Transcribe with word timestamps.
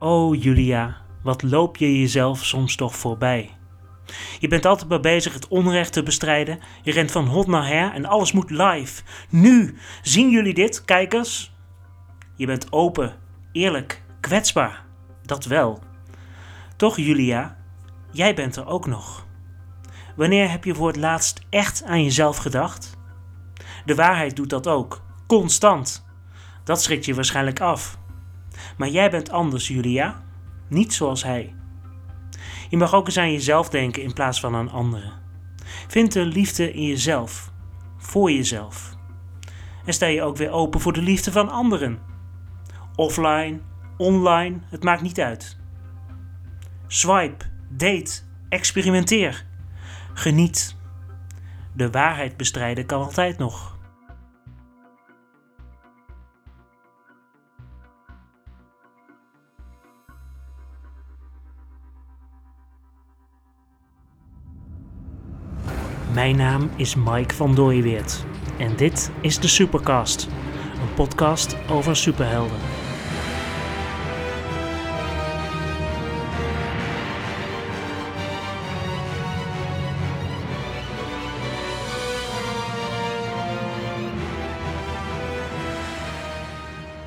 Oh 0.00 0.42
Julia, 0.42 0.96
wat 1.22 1.42
loop 1.42 1.76
je 1.76 2.00
jezelf 2.00 2.44
soms 2.44 2.76
toch 2.76 2.96
voorbij? 2.96 3.56
Je 4.38 4.48
bent 4.48 4.66
altijd 4.66 4.88
maar 4.88 5.00
bezig 5.00 5.32
het 5.32 5.48
onrecht 5.48 5.92
te 5.92 6.02
bestrijden. 6.02 6.58
Je 6.82 6.92
rent 6.92 7.10
van 7.10 7.26
hot 7.26 7.46
naar 7.46 7.66
her 7.66 7.92
en 7.92 8.04
alles 8.04 8.32
moet 8.32 8.50
live. 8.50 9.02
Nu! 9.28 9.78
Zien 10.02 10.30
jullie 10.30 10.54
dit, 10.54 10.84
kijkers? 10.84 11.52
Je 12.36 12.46
bent 12.46 12.72
open, 12.72 13.16
eerlijk, 13.52 14.02
kwetsbaar. 14.20 14.84
Dat 15.22 15.44
wel. 15.44 15.82
Toch, 16.76 16.96
Julia, 16.96 17.56
jij 18.10 18.34
bent 18.34 18.56
er 18.56 18.66
ook 18.66 18.86
nog. 18.86 19.26
Wanneer 20.16 20.50
heb 20.50 20.64
je 20.64 20.74
voor 20.74 20.86
het 20.86 20.96
laatst 20.96 21.40
echt 21.50 21.84
aan 21.84 22.04
jezelf 22.04 22.36
gedacht? 22.36 22.96
De 23.84 23.94
waarheid 23.94 24.36
doet 24.36 24.50
dat 24.50 24.66
ook, 24.66 25.02
constant. 25.26 26.06
Dat 26.64 26.82
schrikt 26.82 27.04
je 27.04 27.14
waarschijnlijk 27.14 27.60
af. 27.60 27.98
Maar 28.76 28.88
jij 28.88 29.10
bent 29.10 29.30
anders, 29.30 29.68
Julia. 29.68 30.22
Niet 30.68 30.92
zoals 30.94 31.22
hij. 31.22 31.54
Je 32.68 32.76
mag 32.76 32.94
ook 32.94 33.06
eens 33.06 33.16
aan 33.16 33.32
jezelf 33.32 33.68
denken 33.68 34.02
in 34.02 34.12
plaats 34.12 34.40
van 34.40 34.54
aan 34.54 34.70
anderen. 34.70 35.12
Vind 35.88 36.12
de 36.12 36.24
liefde 36.24 36.72
in 36.72 36.82
jezelf, 36.82 37.52
voor 37.96 38.30
jezelf. 38.32 38.96
En 39.84 39.92
sta 39.92 40.06
je 40.06 40.22
ook 40.22 40.36
weer 40.36 40.50
open 40.50 40.80
voor 40.80 40.92
de 40.92 41.02
liefde 41.02 41.32
van 41.32 41.48
anderen. 41.48 41.98
Offline, 42.94 43.60
online, 43.96 44.58
het 44.68 44.82
maakt 44.82 45.02
niet 45.02 45.20
uit. 45.20 45.56
Swipe, 46.86 47.44
date, 47.68 48.20
experimenteer. 48.48 49.44
Geniet. 50.14 50.76
De 51.72 51.90
waarheid 51.90 52.36
bestrijden 52.36 52.86
kan 52.86 53.02
altijd 53.02 53.38
nog. 53.38 53.77
Mijn 66.12 66.36
naam 66.36 66.70
is 66.76 66.94
Mike 66.94 67.34
van 67.34 67.54
Dooyeweert 67.54 68.24
en 68.58 68.76
dit 68.76 69.10
is 69.20 69.38
de 69.38 69.48
Supercast, 69.48 70.28
een 70.80 70.94
podcast 70.94 71.56
over 71.70 71.96
superhelden. 71.96 72.58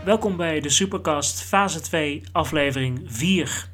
Welkom 0.06 0.38
bij 0.38 0.60
de 0.60 0.70
Supercast 0.70 1.42
fase 1.42 1.82
2 1.82 2.24
aflevering 2.32 3.02
4. 3.06 3.71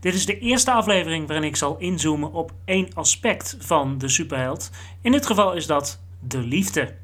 Dit 0.00 0.14
is 0.14 0.26
de 0.26 0.38
eerste 0.38 0.72
aflevering 0.72 1.26
waarin 1.26 1.48
ik 1.48 1.56
zal 1.56 1.76
inzoomen 1.78 2.32
op 2.32 2.52
één 2.64 2.88
aspect 2.94 3.56
van 3.60 3.98
de 3.98 4.08
superheld. 4.08 4.70
In 5.02 5.12
dit 5.12 5.26
geval 5.26 5.54
is 5.54 5.66
dat 5.66 6.00
de 6.20 6.38
liefde. 6.38 6.94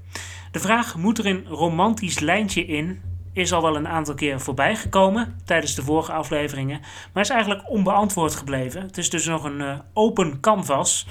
De 0.50 0.58
vraag 0.58 0.96
moet 0.96 1.18
er 1.18 1.26
een 1.26 1.46
romantisch 1.46 2.18
lijntje 2.18 2.66
in 2.66 3.00
is 3.32 3.52
al 3.52 3.62
wel 3.62 3.76
een 3.76 3.88
aantal 3.88 4.14
keer 4.14 4.40
voorbij 4.40 4.76
gekomen 4.76 5.40
tijdens 5.44 5.74
de 5.74 5.82
vorige 5.82 6.12
afleveringen, 6.12 6.80
maar 7.12 7.22
is 7.22 7.30
eigenlijk 7.30 7.70
onbeantwoord 7.70 8.34
gebleven. 8.34 8.82
Het 8.82 8.98
is 8.98 9.10
dus 9.10 9.26
nog 9.26 9.44
een 9.44 9.60
uh, 9.60 9.78
open 9.92 10.40
canvas. 10.40 11.06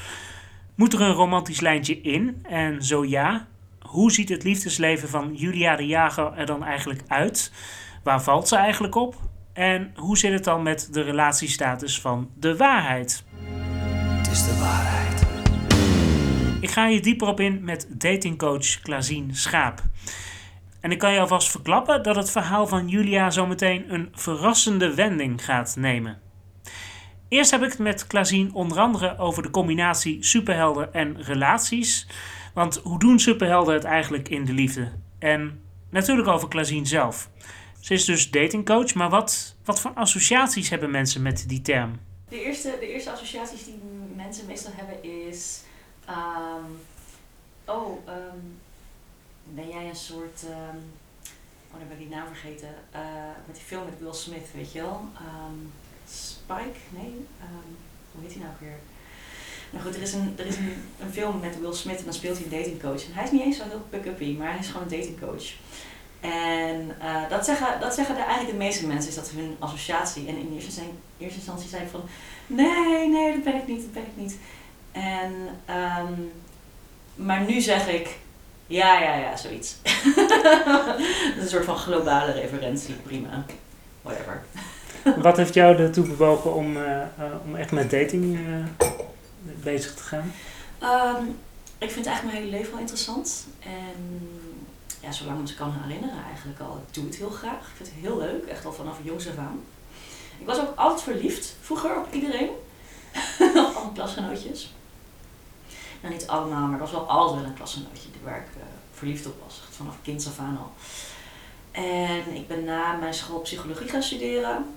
Moet 0.75 0.93
er 0.93 1.01
een 1.01 1.13
romantisch 1.13 1.59
lijntje 1.59 2.01
in? 2.01 2.45
En 2.49 2.83
zo 2.83 3.05
ja, 3.05 3.47
hoe 3.79 4.11
ziet 4.11 4.29
het 4.29 4.43
liefdesleven 4.43 5.09
van 5.09 5.33
Julia 5.35 5.75
de 5.75 5.85
Jager 5.85 6.33
er 6.33 6.45
dan 6.45 6.63
eigenlijk 6.63 7.01
uit? 7.07 7.51
Waar 8.03 8.23
valt 8.23 8.47
ze 8.47 8.55
eigenlijk 8.55 8.95
op? 8.95 9.15
En 9.55 9.91
hoe 9.95 10.17
zit 10.17 10.31
het 10.31 10.43
dan 10.43 10.63
met 10.63 10.87
de 10.91 11.01
relatiestatus 11.01 12.01
van 12.01 12.29
de 12.39 12.57
waarheid? 12.57 13.23
Het 14.17 14.31
is 14.31 14.45
de 14.45 14.57
waarheid. 14.59 15.25
Ik 16.61 16.69
ga 16.69 16.87
hier 16.87 17.01
dieper 17.01 17.27
op 17.27 17.39
in 17.39 17.63
met 17.63 17.87
datingcoach 17.89 18.79
Klazien 18.81 19.35
Schaap. 19.35 19.81
En 20.79 20.91
ik 20.91 20.99
kan 20.99 21.13
je 21.13 21.19
alvast 21.19 21.51
verklappen 21.51 22.03
dat 22.03 22.15
het 22.15 22.31
verhaal 22.31 22.67
van 22.67 22.87
Julia 22.87 23.29
zometeen 23.29 23.93
een 23.93 24.09
verrassende 24.13 24.93
wending 24.93 25.45
gaat 25.45 25.75
nemen. 25.77 26.19
Eerst 27.27 27.51
heb 27.51 27.61
ik 27.61 27.69
het 27.69 27.79
met 27.79 28.07
Klazien 28.07 28.53
onder 28.53 28.79
andere 28.79 29.17
over 29.17 29.43
de 29.43 29.49
combinatie 29.49 30.23
superhelden 30.23 30.93
en 30.93 31.21
relaties. 31.21 32.07
Want 32.53 32.79
hoe 32.83 32.99
doen 32.99 33.19
superhelden 33.19 33.73
het 33.73 33.83
eigenlijk 33.83 34.29
in 34.29 34.45
de 34.45 34.53
liefde? 34.53 34.91
En 35.19 35.59
natuurlijk 35.89 36.27
over 36.27 36.47
Klazien 36.47 36.85
zelf. 36.85 37.29
Ze 37.85 37.93
is 37.93 38.05
dus 38.05 38.31
datingcoach, 38.31 38.93
maar 38.93 39.09
wat, 39.09 39.55
wat 39.65 39.79
voor 39.79 39.91
associaties 39.91 40.69
hebben 40.69 40.91
mensen 40.91 41.21
met 41.21 41.43
die 41.47 41.61
term? 41.61 41.99
De 42.29 42.43
eerste, 42.43 42.77
de 42.79 42.87
eerste 42.93 43.11
associaties 43.11 43.65
die 43.65 43.79
mensen 44.15 44.45
meestal 44.45 44.71
hebben 44.75 45.27
is... 45.27 45.61
Um, 46.09 46.79
oh, 47.65 48.07
um, 48.07 48.59
ben 49.43 49.69
jij 49.69 49.89
een 49.89 49.95
soort... 49.95 50.43
Um, 50.43 50.81
oh, 51.71 51.79
dan 51.79 51.87
ben 51.87 51.97
ik 51.99 52.07
die 52.07 52.15
naam 52.15 52.27
vergeten. 52.27 52.69
Uh, 52.95 52.99
met 53.45 53.55
die 53.55 53.65
film 53.65 53.85
met 53.85 53.99
Will 53.99 54.13
Smith, 54.13 54.47
weet 54.53 54.71
je 54.71 54.81
wel? 54.81 55.01
Spike? 56.09 56.79
Nee? 56.89 57.25
hoe 58.11 58.21
heet 58.23 58.33
hij 58.33 58.43
nou 58.43 58.53
weer? 58.59 58.77
Nou 59.69 59.85
goed, 59.85 59.95
er 59.95 60.01
is, 60.01 60.13
een, 60.13 60.33
er 60.37 60.45
is 60.45 60.57
een, 60.57 60.73
een 60.99 61.11
film 61.11 61.39
met 61.39 61.59
Will 61.59 61.73
Smith 61.73 61.97
en 61.97 62.03
dan 62.03 62.13
speelt 62.13 62.37
hij 62.37 62.45
een 62.45 62.63
datingcoach. 62.63 63.05
En 63.05 63.13
hij 63.13 63.23
is 63.23 63.31
niet 63.31 63.41
eens 63.41 63.57
zo 63.57 63.63
heel 63.63 63.85
pick-uppy, 63.89 64.35
maar 64.37 64.49
hij 64.49 64.59
is 64.59 64.67
gewoon 64.67 64.83
een 64.83 64.99
datingcoach. 64.99 65.53
En 66.31 66.91
uh, 67.01 67.29
dat, 67.29 67.45
zeggen, 67.45 67.79
dat 67.79 67.93
zeggen 67.93 68.15
de, 68.15 68.21
eigenlijk 68.21 68.51
de 68.51 68.63
meeste 68.63 68.87
mensen, 68.87 69.09
is 69.09 69.15
dat 69.15 69.29
hun 69.29 69.55
associatie. 69.59 70.27
En 70.27 70.37
in 70.37 70.51
eerste, 70.53 70.71
zijn, 70.71 70.89
eerste 71.17 71.37
instantie 71.37 71.69
zei 71.69 71.83
ik 71.83 71.89
van, 71.89 72.01
nee, 72.47 73.09
nee, 73.09 73.33
dat 73.33 73.43
ben 73.43 73.55
ik 73.55 73.67
niet, 73.67 73.81
dat 73.81 73.93
ben 73.93 74.03
ik 74.03 74.15
niet. 74.15 74.37
En, 74.91 75.33
um, 75.69 76.31
maar 77.15 77.41
nu 77.41 77.61
zeg 77.61 77.87
ik, 77.87 78.17
ja, 78.67 78.99
ja, 78.99 79.15
ja, 79.15 79.37
zoiets. 79.37 79.75
dat 80.15 80.99
is 81.35 81.41
een 81.41 81.47
soort 81.47 81.65
van 81.65 81.77
globale 81.77 82.31
referentie, 82.31 82.93
prima. 82.93 83.45
Whatever. 84.01 84.43
Wat 85.23 85.37
heeft 85.37 85.53
jou 85.53 85.77
ertoe 85.77 86.07
bewogen 86.07 86.53
om, 86.53 86.77
uh, 86.77 86.83
uh, 86.83 87.25
om 87.45 87.55
echt 87.55 87.71
met 87.71 87.91
dating 87.91 88.39
bezig 89.63 89.93
te 89.93 90.03
gaan? 90.03 90.33
Um, 91.17 91.37
ik 91.77 91.91
vind 91.91 92.05
eigenlijk 92.05 92.23
mijn 92.23 92.45
hele 92.45 92.57
leven 92.57 92.71
wel 92.71 92.79
interessant. 92.79 93.47
En 93.59 94.29
ja, 95.05 95.11
zolang 95.11 95.39
ik 95.39 95.47
me 95.47 95.53
kan 95.55 95.73
herinneren 95.81 96.23
eigenlijk 96.23 96.59
al. 96.59 96.83
Ik 96.87 96.93
doe 96.93 97.05
het 97.05 97.15
heel 97.15 97.29
graag. 97.29 97.59
Ik 97.59 97.75
vind 97.75 97.89
het 97.89 97.97
heel 97.99 98.17
leuk, 98.17 98.45
echt 98.45 98.65
al 98.65 98.73
vanaf 98.73 98.97
jongs 99.03 99.27
af 99.27 99.37
aan. 99.37 99.63
Ik 100.39 100.45
was 100.45 100.59
ook 100.59 100.75
altijd 100.75 101.01
verliefd, 101.01 101.55
vroeger 101.61 101.97
op 101.97 102.13
iedereen. 102.13 102.49
op 103.67 103.75
alle 103.75 103.91
klasgenootjes. 103.93 104.73
Nou, 106.01 106.13
niet 106.13 106.27
allemaal, 106.27 106.65
maar 106.65 106.73
er 106.73 106.79
was 106.79 106.91
wel 106.91 107.09
altijd 107.09 107.41
wel 107.41 107.49
een 107.49 107.55
klasgenootje 107.55 108.09
waar 108.23 108.37
ik 108.37 108.57
uh, 108.57 108.63
verliefd 108.91 109.25
op 109.25 109.41
was. 109.43 109.61
Vanaf 109.69 109.95
kind 110.01 110.27
af 110.27 110.39
aan 110.39 110.57
al. 110.57 110.71
En 111.71 112.35
ik 112.35 112.47
ben 112.47 112.63
na 112.63 112.93
mijn 112.93 113.13
school 113.13 113.39
psychologie 113.39 113.87
gaan 113.87 114.03
studeren. 114.03 114.75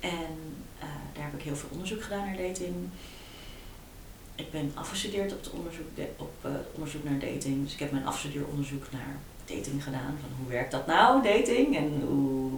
En 0.00 0.64
uh, 0.78 0.84
daar 1.12 1.24
heb 1.24 1.34
ik 1.34 1.42
heel 1.42 1.56
veel 1.56 1.68
onderzoek 1.72 2.02
gedaan 2.02 2.24
naar 2.24 2.36
dating 2.36 2.74
ik 4.40 4.50
ben 4.50 4.72
afgestudeerd 4.74 5.32
op 5.32 5.44
het 5.44 5.50
onderzoek, 5.50 5.86
op, 6.16 6.32
uh, 6.46 6.50
onderzoek 6.74 7.04
naar 7.04 7.18
dating. 7.18 7.62
Dus 7.64 7.72
ik 7.72 7.78
heb 7.78 7.92
mijn 7.92 8.06
afstudeeronderzoek 8.06 8.84
naar 8.92 9.16
dating 9.44 9.84
gedaan. 9.84 10.18
Van 10.20 10.30
hoe 10.38 10.48
werkt 10.48 10.70
dat 10.70 10.86
nou, 10.86 11.22
dating? 11.22 11.76
En 11.76 12.02
hoe 12.06 12.50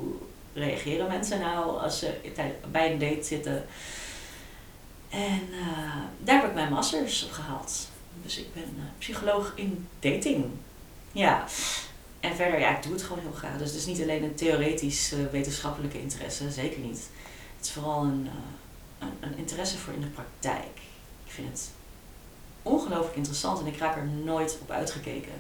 reageren 0.55 1.09
mensen 1.09 1.41
nou 1.41 1.81
als 1.81 1.99
ze 1.99 2.15
bij 2.71 2.93
een 2.93 2.99
date 2.99 3.23
zitten? 3.23 3.67
En 5.09 5.41
uh, 5.51 5.97
daar 6.19 6.41
heb 6.41 6.49
ik 6.49 6.55
mijn 6.55 6.73
masters 6.73 7.25
op 7.25 7.31
gehaald. 7.31 7.89
Dus 8.23 8.39
ik 8.39 8.55
ben 8.55 8.75
uh, 8.77 8.83
psycholoog 8.99 9.53
in 9.55 9.89
dating. 10.01 10.45
Ja. 11.13 11.45
En 12.21 12.37
verder, 12.37 12.61
ja, 12.61 12.77
ik 12.77 12.83
doe 12.83 12.93
het 12.93 13.03
gewoon 13.03 13.23
heel 13.23 13.33
graag. 13.33 13.59
Dus 13.59 13.69
het 13.69 13.79
is 13.79 13.87
niet 13.87 14.03
alleen 14.03 14.23
een 14.23 14.35
theoretisch 14.35 15.15
wetenschappelijke 15.31 16.01
interesse, 16.01 16.51
zeker 16.51 16.79
niet. 16.79 17.09
Het 17.57 17.67
is 17.67 17.73
vooral 17.73 18.03
een, 18.03 18.29
een, 18.99 19.13
een 19.21 19.37
interesse 19.37 19.79
voor 19.79 19.93
in 19.93 20.01
de 20.01 20.07
praktijk. 20.07 20.81
Ik 21.25 21.33
vind 21.33 21.49
het 21.49 21.71
ongelooflijk 22.63 23.17
interessant 23.17 23.61
en 23.61 23.67
ik 23.67 23.79
raak 23.79 23.97
er 23.97 24.07
nooit 24.25 24.59
op 24.63 24.71
uitgekeken. 24.71 25.33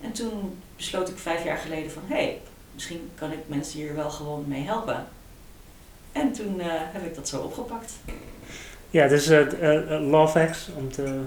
En 0.00 0.12
toen 0.12 0.58
besloot 0.76 1.08
ik 1.08 1.18
vijf 1.18 1.44
jaar 1.44 1.56
geleden 1.56 1.90
van, 1.90 2.02
hé, 2.06 2.14
hey, 2.14 2.40
misschien 2.74 3.10
kan 3.14 3.32
ik 3.32 3.38
mensen 3.46 3.78
hier 3.78 3.94
wel 3.94 4.10
gewoon 4.10 4.44
mee 4.48 4.62
helpen. 4.62 5.06
En 6.12 6.32
toen 6.32 6.54
uh, 6.56 6.64
heb 6.68 7.04
ik 7.04 7.14
dat 7.14 7.28
zo 7.28 7.40
opgepakt. 7.40 7.92
Ja, 8.90 9.08
dus 9.08 9.30
uh, 9.30 9.40
uh, 9.40 10.10
LoveX, 10.10 10.68
om 10.76 10.92
te, 10.92 11.20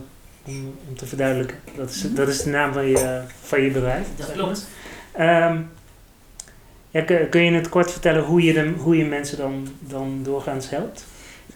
om, 0.45 0.77
om, 0.87 0.95
te 0.95 1.05
verduidelijken. 1.05 1.57
Dat 1.75 1.89
is, 1.89 2.13
dat 2.13 2.27
is 2.27 2.43
de 2.43 2.49
naam 2.49 2.73
van 2.73 2.85
je, 2.85 3.23
van 3.41 3.61
je 3.61 3.71
bedrijf. 3.71 4.07
Dat 4.15 4.31
klopt. 4.31 4.67
Um, 5.19 5.71
ja, 6.89 7.01
kun 7.01 7.41
je 7.41 7.47
in 7.47 7.53
het 7.53 7.69
kort 7.69 7.91
vertellen 7.91 8.23
hoe 8.23 8.43
je, 8.43 8.53
de, 8.53 8.73
hoe 8.77 8.97
je 8.97 9.05
mensen 9.05 9.37
dan, 9.37 9.67
dan 9.79 10.19
doorgaans 10.23 10.69
helpt? 10.69 11.05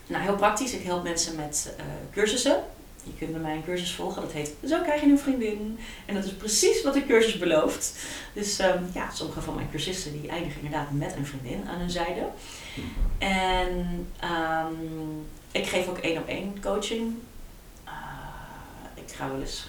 Nou, 0.07 0.23
heel 0.23 0.35
praktisch. 0.35 0.73
Ik 0.73 0.83
help 0.83 1.03
mensen 1.03 1.35
met 1.35 1.75
cursussen 2.11 2.63
Je 3.07 3.17
kunt 3.17 3.31
bij 3.31 3.41
mij 3.41 3.55
een 3.55 3.63
cursus 3.63 3.93
volgen, 3.93 4.21
dat 4.21 4.31
heet 4.31 4.53
Zo 4.67 4.81
krijg 4.81 5.01
je 5.01 5.07
een 5.07 5.19
vriendin. 5.19 5.79
En 6.05 6.15
dat 6.15 6.23
is 6.23 6.33
precies 6.33 6.83
wat 6.83 6.93
de 6.93 7.05
cursus 7.05 7.37
belooft. 7.37 7.93
Dus 8.33 8.59
ehm, 8.59 8.83
ja, 8.93 9.11
sommige 9.11 9.41
van 9.41 9.55
mijn 9.55 9.69
cursisten 9.71 10.21
die 10.21 10.29
eindigen 10.29 10.61
inderdaad 10.61 10.91
met 10.91 11.15
een 11.15 11.25
vriendin 11.25 11.67
aan 11.67 11.79
hun 11.79 11.89
zijde. 11.89 12.27
En 13.17 14.07
ehm, 14.19 14.73
ik 15.51 15.65
geef 15.65 15.87
ook 15.87 15.97
één 15.97 16.17
op 16.17 16.27
één 16.27 16.61
coaching. 16.61 17.15
Uh, 17.85 17.93
ik 18.93 19.13
ga 19.15 19.29
wel 19.29 19.39
eens, 19.39 19.67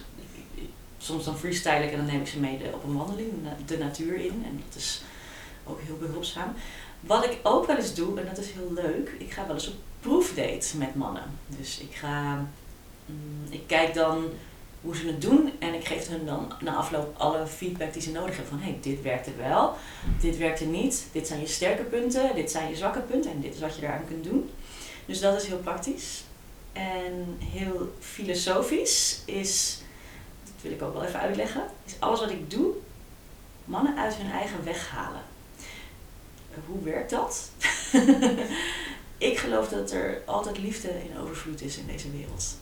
soms 0.97 1.25
dan 1.25 1.37
freestyle 1.37 1.73
en 1.73 1.97
dan 1.97 2.05
neem 2.05 2.21
ik 2.21 2.27
ze 2.27 2.39
mee 2.39 2.59
op 2.73 2.83
een 2.83 2.97
wandeling, 2.97 3.31
de 3.65 3.77
natuur 3.77 4.15
in. 4.15 4.43
En 4.45 4.61
dat 4.67 4.77
is 4.77 5.01
ook 5.63 5.81
heel 5.81 5.97
behulpzaam. 5.97 6.53
Wat 6.99 7.25
ik 7.25 7.39
ook 7.43 7.67
wel 7.67 7.75
eens 7.75 7.93
doe, 7.93 8.19
en 8.19 8.25
dat 8.25 8.37
is 8.37 8.51
heel 8.51 8.73
leuk, 8.73 9.11
ik 9.17 9.31
ga 9.31 9.45
wel 9.45 9.55
eens 9.55 9.67
op 9.67 9.75
proefdate 9.99 10.77
met 10.77 10.95
mannen. 10.95 11.23
Dus 11.47 11.79
ik 11.79 11.95
ga, 11.95 12.47
ik 13.49 13.61
kijk 13.67 13.93
dan 13.93 14.25
hoe 14.81 14.95
ze 14.95 15.07
het 15.07 15.21
doen 15.21 15.51
en 15.59 15.73
ik 15.73 15.87
geef 15.87 16.07
hun 16.07 16.25
dan 16.25 16.53
na 16.61 16.75
afloop 16.75 17.15
alle 17.17 17.47
feedback 17.47 17.93
die 17.93 18.01
ze 18.01 18.11
nodig 18.11 18.35
hebben. 18.35 18.59
Van 18.59 18.59
hey, 18.59 18.77
dit 18.81 19.01
werkte 19.01 19.31
wel, 19.35 19.75
dit 20.19 20.37
werkte 20.37 20.65
niet, 20.65 21.07
dit 21.11 21.27
zijn 21.27 21.39
je 21.39 21.47
sterke 21.47 21.83
punten, 21.83 22.35
dit 22.35 22.51
zijn 22.51 22.69
je 22.69 22.75
zwakke 22.75 22.99
punten 22.99 23.31
en 23.31 23.41
dit 23.41 23.53
is 23.53 23.59
wat 23.59 23.75
je 23.75 23.81
daaraan 23.81 24.07
kunt 24.07 24.23
doen. 24.23 24.49
Dus 25.05 25.19
dat 25.19 25.41
is 25.41 25.47
heel 25.47 25.57
praktisch. 25.57 26.23
En 26.73 27.37
heel 27.39 27.93
filosofisch 27.99 29.21
is, 29.25 29.81
dat 30.43 30.53
wil 30.61 30.71
ik 30.71 30.81
ook 30.81 30.93
wel 30.93 31.03
even 31.03 31.19
uitleggen, 31.19 31.63
is 31.85 31.95
alles 31.99 32.19
wat 32.19 32.29
ik 32.29 32.51
doe, 32.51 32.73
mannen 33.65 33.97
uit 33.97 34.15
hun 34.15 34.31
eigen 34.31 34.63
weg 34.63 34.89
halen. 34.89 35.21
Hoe 36.65 36.83
werkt 36.83 37.09
dat? 37.09 37.49
ik 39.17 39.37
geloof 39.37 39.67
dat 39.67 39.91
er 39.91 40.21
altijd 40.25 40.57
liefde 40.57 40.87
in 40.87 41.19
overvloed 41.19 41.61
is 41.61 41.77
in 41.77 41.87
deze 41.87 42.11
wereld. 42.11 42.57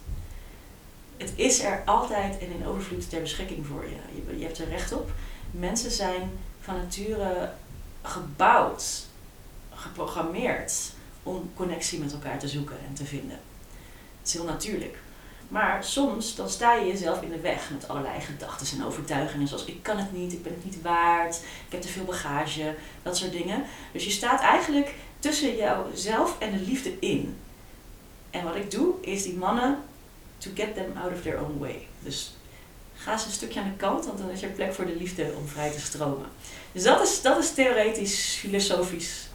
Het 1.18 1.34
is 1.36 1.64
er 1.64 1.82
altijd 1.86 2.38
en 2.38 2.52
in 2.52 2.66
overvloed 2.66 3.10
ter 3.10 3.22
beschikking 3.22 3.66
voor 3.66 3.84
je. 3.84 4.22
Je, 4.26 4.40
je 4.40 4.46
hebt 4.46 4.60
er 4.60 4.70
recht 4.70 4.94
op. 4.94 5.12
Mensen 5.52 5.92
zijn 5.92 6.32
van 6.62 6.76
nature 6.76 7.52
gebouwd, 8.02 9.06
geprogrammeerd 9.74 10.74
om 11.24 11.52
connectie 11.56 12.00
met 12.00 12.14
elkaar 12.14 12.40
te 12.40 12.48
zoeken 12.48 12.78
en 12.88 12.94
te 12.94 13.06
vinden. 13.06 13.40
Het 14.20 14.28
is 14.28 14.34
heel 14.34 14.44
natuurlijk. 14.44 14.98
Maar 15.48 15.84
soms 15.84 16.36
dan 16.36 16.50
sta 16.50 16.74
je 16.74 16.88
jezelf 16.88 17.22
in 17.22 17.30
de 17.30 17.40
weg 17.40 17.70
met 17.72 17.88
allerlei 17.88 18.22
gedachten 18.22 18.78
en 18.78 18.86
overtuigingen. 18.86 19.48
Zoals 19.48 19.66
ik 19.66 19.84
kan 19.84 19.98
het 19.98 20.12
niet, 20.14 20.34
ik 20.34 20.44
ben 20.44 20.54
het 20.54 20.66
niet 20.66 20.82
waard, 20.82 21.36
ik 21.66 21.72
heb 21.72 21.82
te 21.82 21.88
veel 21.88 22.04
bagage, 22.04 22.76
dat 23.04 23.18
soort 23.18 23.32
dingen. 23.32 23.64
Dus 23.92 24.04
je 24.04 24.10
staat 24.10 24.42
eigenlijk 24.42 24.96
tussen 25.20 25.56
jouzelf 25.56 26.40
en 26.40 26.52
de 26.52 26.64
liefde 26.64 27.00
in. 27.00 27.38
En 28.30 28.44
wat 28.44 28.56
ik 28.56 28.72
doe, 28.72 28.94
is 29.02 29.24
die 29.24 29.38
mannen 29.38 29.78
to 30.38 30.50
get 30.56 30.76
them 30.76 30.98
out 30.98 31.14
of 31.14 31.22
their 31.22 31.40
own 31.40 31.58
way. 31.60 31.88
Dus 32.00 32.36
ga 32.96 33.12
eens 33.12 33.26
een 33.26 33.32
stukje 33.32 33.60
aan 33.60 33.70
de 33.72 33.78
kant, 33.78 34.06
want 34.06 34.18
dan 34.18 34.30
is 34.30 34.44
er 34.44 34.50
plek 34.50 34.74
voor 34.74 34.86
de 34.86 34.96
liefde 34.96 35.32
om 35.38 35.48
vrij 35.48 35.72
te 35.72 35.80
stromen. 35.80 36.28
Dus 36.72 36.84
dat 36.84 37.02
is, 37.02 37.22
dat 37.22 37.38
is 37.38 37.54
theoretisch, 37.54 38.36
filosofisch 38.40 39.28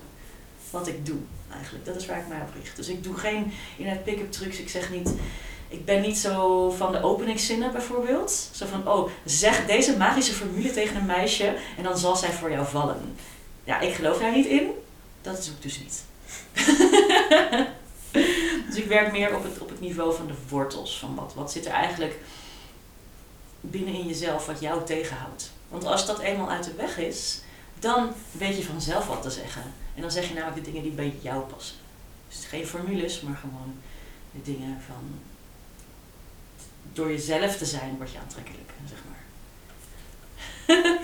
wat 0.71 0.87
ik 0.87 1.07
doe 1.07 1.19
eigenlijk. 1.53 1.85
Dat 1.85 1.97
is 1.97 2.07
waar 2.07 2.19
ik 2.19 2.29
mij 2.29 2.41
op 2.41 2.55
richt. 2.63 2.77
Dus 2.77 2.89
ik 2.89 3.05
doe 3.05 3.17
geen 3.17 3.53
in 3.77 3.87
het 3.87 4.05
pick-up 4.05 4.33
trucs. 4.33 4.59
Ik 4.59 4.69
zeg 4.69 4.91
niet, 4.91 5.13
ik 5.69 5.85
ben 5.85 6.01
niet 6.01 6.19
zo 6.19 6.71
van 6.71 6.93
de 6.93 7.03
openingszinnen 7.03 7.73
bijvoorbeeld. 7.73 8.49
Zo 8.53 8.67
van, 8.67 8.89
oh, 8.89 9.11
zeg 9.25 9.67
deze 9.67 9.97
magische 9.97 10.33
formule 10.33 10.71
tegen 10.71 10.97
een 10.97 11.07
meisje 11.07 11.55
en 11.77 11.83
dan 11.83 11.99
zal 11.99 12.17
zij 12.17 12.31
voor 12.31 12.51
jou 12.51 12.67
vallen. 12.67 13.17
Ja, 13.65 13.81
ik 13.81 13.95
geloof 13.95 14.19
daar 14.19 14.37
niet 14.37 14.47
in. 14.47 14.71
Dat 15.23 15.39
is 15.39 15.51
ook 15.51 15.63
dus 15.63 15.79
niet. 15.79 16.05
dus 18.67 18.77
ik 18.77 18.87
werk 18.87 19.13
meer 19.13 19.37
op 19.37 19.43
het, 19.43 19.59
op 19.59 19.69
het 19.69 19.81
niveau 19.81 20.15
van 20.15 20.27
de 20.27 20.35
wortels. 20.49 20.99
Van 20.99 21.15
wat, 21.15 21.35
wat 21.35 21.53
zit 21.53 21.67
er 21.67 21.73
eigenlijk 21.73 22.17
binnen 23.61 23.95
in 23.95 24.07
jezelf 24.07 24.47
wat 24.47 24.61
jou 24.61 24.85
tegenhoudt. 24.85 25.51
Want 25.69 25.85
als 25.85 26.07
dat 26.07 26.19
eenmaal 26.19 26.51
uit 26.51 26.65
de 26.65 26.75
weg 26.75 26.99
is, 26.99 27.41
dan 27.79 28.13
weet 28.31 28.57
je 28.57 28.65
vanzelf 28.65 29.07
wat 29.07 29.23
te 29.23 29.31
zeggen. 29.31 29.63
En 29.95 30.03
dan 30.03 30.11
zeg 30.11 30.29
je 30.29 30.35
namelijk 30.35 30.65
de 30.65 30.71
dingen 30.71 30.83
die 30.83 30.93
bij 30.93 31.15
jou 31.21 31.43
passen. 31.43 31.77
Dus 32.29 32.45
geen 32.45 32.67
formules, 32.67 33.21
maar 33.21 33.37
gewoon 33.37 33.75
de 34.31 34.43
dingen 34.43 34.81
van 34.87 35.21
door 36.93 37.11
jezelf 37.11 37.57
te 37.57 37.65
zijn 37.65 37.97
word 37.97 38.13
je 38.13 38.19
aantrekkelijk, 38.19 38.71
zeg 38.89 38.99
maar. 39.09 39.21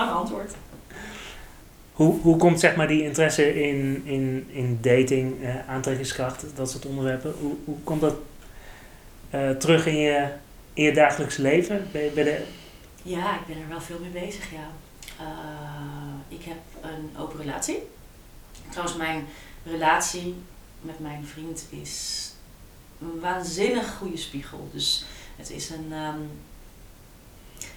Lang 0.00 0.10
antwoord. 0.10 0.54
Hoe, 1.98 2.20
hoe 2.20 2.36
komt 2.36 2.60
zeg 2.60 2.76
maar 2.76 2.88
die 2.88 3.02
interesse 3.02 3.62
in, 3.62 4.02
in, 4.04 4.46
in 4.50 4.78
dating, 4.80 5.42
eh, 5.42 5.68
aantrekkingskracht, 5.68 6.44
dat 6.54 6.70
soort 6.70 6.86
onderwerpen, 6.86 7.34
hoe, 7.40 7.54
hoe 7.64 7.76
komt 7.84 8.00
dat 8.00 8.16
uh, 9.34 9.50
terug 9.50 9.86
in 9.86 9.96
je, 9.96 10.28
in 10.72 10.84
je 10.84 10.92
dagelijks 10.92 11.36
leven? 11.36 11.88
Bij 11.92 12.12
de... 12.14 12.44
Ja, 13.02 13.34
ik 13.34 13.46
ben 13.46 13.56
er 13.56 13.68
wel 13.68 13.80
veel 13.80 13.98
mee 14.00 14.24
bezig, 14.24 14.50
ja. 14.50 14.70
Uh, 15.20 16.38
ik 16.38 16.44
heb 16.44 16.56
een 16.82 17.20
open 17.20 17.40
relatie. 17.40 17.78
Trouwens, 18.70 18.96
mijn 18.96 19.26
relatie 19.64 20.34
met 20.80 20.98
mijn 20.98 21.24
vriend 21.24 21.66
is 21.70 22.32
een 23.00 23.20
waanzinnig 23.20 23.96
goede 23.96 24.16
spiegel. 24.16 24.68
Dus 24.72 25.04
het 25.36 25.50
is 25.50 25.70
een. 25.70 25.92
Um, 25.92 26.30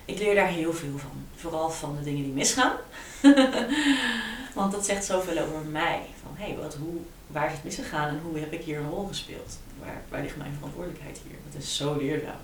ik 0.05 0.17
leer 0.17 0.35
daar 0.35 0.47
heel 0.47 0.73
veel 0.73 0.97
van. 0.97 1.25
Vooral 1.35 1.69
van 1.69 1.95
de 1.95 2.03
dingen 2.03 2.23
die 2.23 2.33
misgaan. 2.33 2.75
Want 4.53 4.71
dat 4.71 4.85
zegt 4.85 5.05
zoveel 5.05 5.43
over 5.43 5.65
mij. 5.65 6.05
Van 6.21 6.31
hé, 6.35 6.45
hey, 6.45 6.57
wat, 6.57 6.75
hoe, 6.75 6.99
waar 7.27 7.45
is 7.45 7.51
het 7.51 7.63
misgegaan 7.63 8.07
en 8.07 8.19
hoe 8.23 8.39
heb 8.39 8.51
ik 8.51 8.63
hier 8.63 8.79
een 8.79 8.89
rol 8.89 9.07
gespeeld? 9.07 9.57
Waar, 9.79 10.01
waar 10.09 10.21
ligt 10.21 10.37
mijn 10.37 10.53
verantwoordelijkheid 10.53 11.19
hier? 11.27 11.37
Dat 11.51 11.61
is 11.61 11.75
zo 11.75 11.97
leerzaam. 11.97 12.39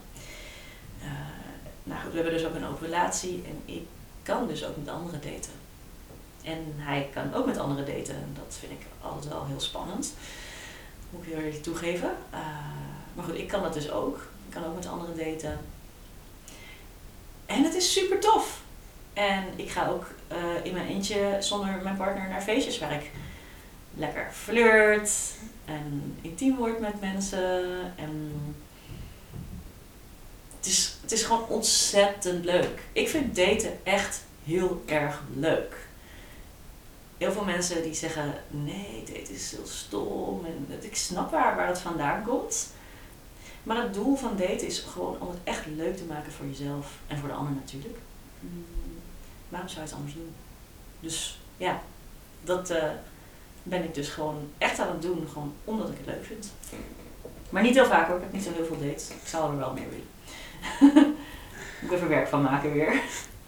Uh, 1.02 1.08
nou 1.84 2.02
goed, 2.02 2.12
we 2.12 2.16
hebben 2.16 2.34
dus 2.34 2.46
ook 2.46 2.56
een 2.56 2.66
open 2.66 2.86
relatie 2.86 3.44
en 3.48 3.74
ik 3.76 3.86
kan 4.24 4.48
dus 4.48 4.66
ook 4.66 4.78
met 4.78 4.90
anderen 4.90 5.22
daten. 5.22 5.52
En 6.44 6.74
hij 6.76 7.10
kan 7.14 7.34
ook 7.34 7.46
met 7.46 7.58
anderen 7.58 7.86
daten 7.86 8.16
en 8.16 8.32
dat 8.34 8.58
vind 8.60 8.72
ik 8.72 8.86
altijd 9.02 9.34
wel 9.34 9.46
heel 9.46 9.60
spannend. 9.60 10.14
Moet 11.10 11.24
ik 11.24 11.30
heel 11.30 11.38
eerlijk 11.38 11.64
toegeven. 11.64 12.12
Uh, 12.34 12.40
maar 13.14 13.26
goed, 13.26 13.38
ik 13.38 13.48
kan 13.48 13.62
dat 13.62 13.74
dus 13.74 13.92
ook. 13.92 14.16
Ik 14.48 14.54
kan 14.54 14.66
ook 14.66 14.76
met 14.76 14.88
anderen 14.88 15.18
daten. 15.18 15.60
En 17.48 17.64
het 17.64 17.76
is 17.76 17.94
super 17.94 18.20
tof. 18.20 18.62
En 19.14 19.44
ik 19.56 19.70
ga 19.70 19.88
ook 19.88 20.06
uh, 20.32 20.38
in 20.64 20.74
mijn 20.74 20.88
eentje 20.88 21.38
zonder 21.40 21.80
mijn 21.84 21.98
partner 21.98 22.30
naar 22.30 22.42
feestjes 22.42 22.80
waar 22.80 22.94
ik 22.94 23.12
lekker 23.94 24.28
flirt 24.32 25.12
en 25.66 26.18
intiem 26.22 26.56
word 26.56 26.80
met 26.80 27.02
mensen. 27.02 27.64
En 27.96 28.34
het 30.58 30.66
is, 30.66 30.98
het 31.02 31.12
is 31.12 31.24
gewoon 31.24 31.48
ontzettend 31.48 32.46
leuk. 32.46 32.82
Ik 32.92 33.10
vind 33.10 33.36
daten 33.36 33.80
echt 33.84 34.24
heel 34.44 34.84
erg 34.86 35.24
leuk 35.36 35.88
heel 37.18 37.32
veel 37.32 37.44
mensen 37.44 37.84
die 37.84 37.94
zeggen, 37.94 38.34
nee, 38.50 39.04
dit 39.06 39.30
is 39.30 39.52
heel 39.52 39.66
stom. 39.68 40.46
En 40.46 40.78
ik 40.82 40.96
snap 40.96 41.32
waar, 41.32 41.56
waar 41.56 41.68
het 41.68 41.80
vandaan 41.80 42.24
komt. 42.24 42.68
Maar 43.68 43.82
het 43.82 43.94
doel 43.94 44.16
van 44.16 44.38
daten 44.38 44.68
is 44.68 44.80
gewoon 44.80 45.16
om 45.20 45.30
het 45.30 45.38
echt 45.44 45.66
leuk 45.76 45.98
te 45.98 46.04
maken 46.04 46.32
voor 46.32 46.46
jezelf 46.46 46.92
en 47.08 47.18
voor 47.18 47.30
de 47.30 47.36
ander 47.36 47.54
natuurlijk. 47.54 47.98
Mm, 48.40 48.66
waarom 49.50 49.70
zou 49.70 49.82
je 49.82 49.88
het 49.88 49.98
anders 49.98 50.14
doen? 50.14 50.34
Dus 51.00 51.40
ja, 51.58 51.82
dat 52.44 52.72
uh, 52.72 52.84
ben 53.64 53.84
ik 53.84 53.96
dus 53.96 54.10
gewoon 54.10 54.50
echt 54.58 54.80
aan 54.80 54.88
het 54.88 55.02
doen, 55.02 55.28
gewoon 55.32 55.54
omdat 55.64 55.90
ik 55.90 55.98
het 55.98 56.06
leuk 56.06 56.26
vind. 56.26 56.52
Maar 57.50 57.64
niet 57.64 57.76
heel 57.76 57.86
vaak 57.86 58.08
hoor, 58.08 58.16
ik 58.16 58.22
heb 58.22 58.34
niet 58.34 58.44
zo 58.44 58.52
heel 58.56 58.66
veel 58.66 58.80
dates. 58.80 59.10
Ik 59.10 59.28
zou 59.28 59.52
er 59.52 59.58
wel 59.58 59.74
meer 59.74 59.90
willen. 59.90 60.06
Moet 61.82 61.92
ik 61.92 61.98
even 61.98 62.10
werk 62.10 62.28
van 62.28 62.42
maken 62.42 62.74
weer. 62.74 63.02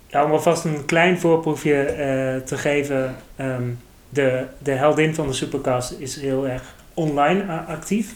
Ja, 0.07 0.25
om 0.25 0.31
alvast 0.31 0.63
een 0.63 0.85
klein 0.85 1.19
voorproefje 1.19 1.85
uh, 1.89 2.45
te 2.45 2.57
geven. 2.57 3.15
Um, 3.39 3.79
de, 4.09 4.47
de 4.57 4.71
heldin 4.71 5.15
van 5.15 5.27
de 5.27 5.33
Supercast 5.33 5.91
is 5.91 6.15
heel 6.15 6.47
erg 6.47 6.75
online 6.93 7.65
actief. 7.65 8.13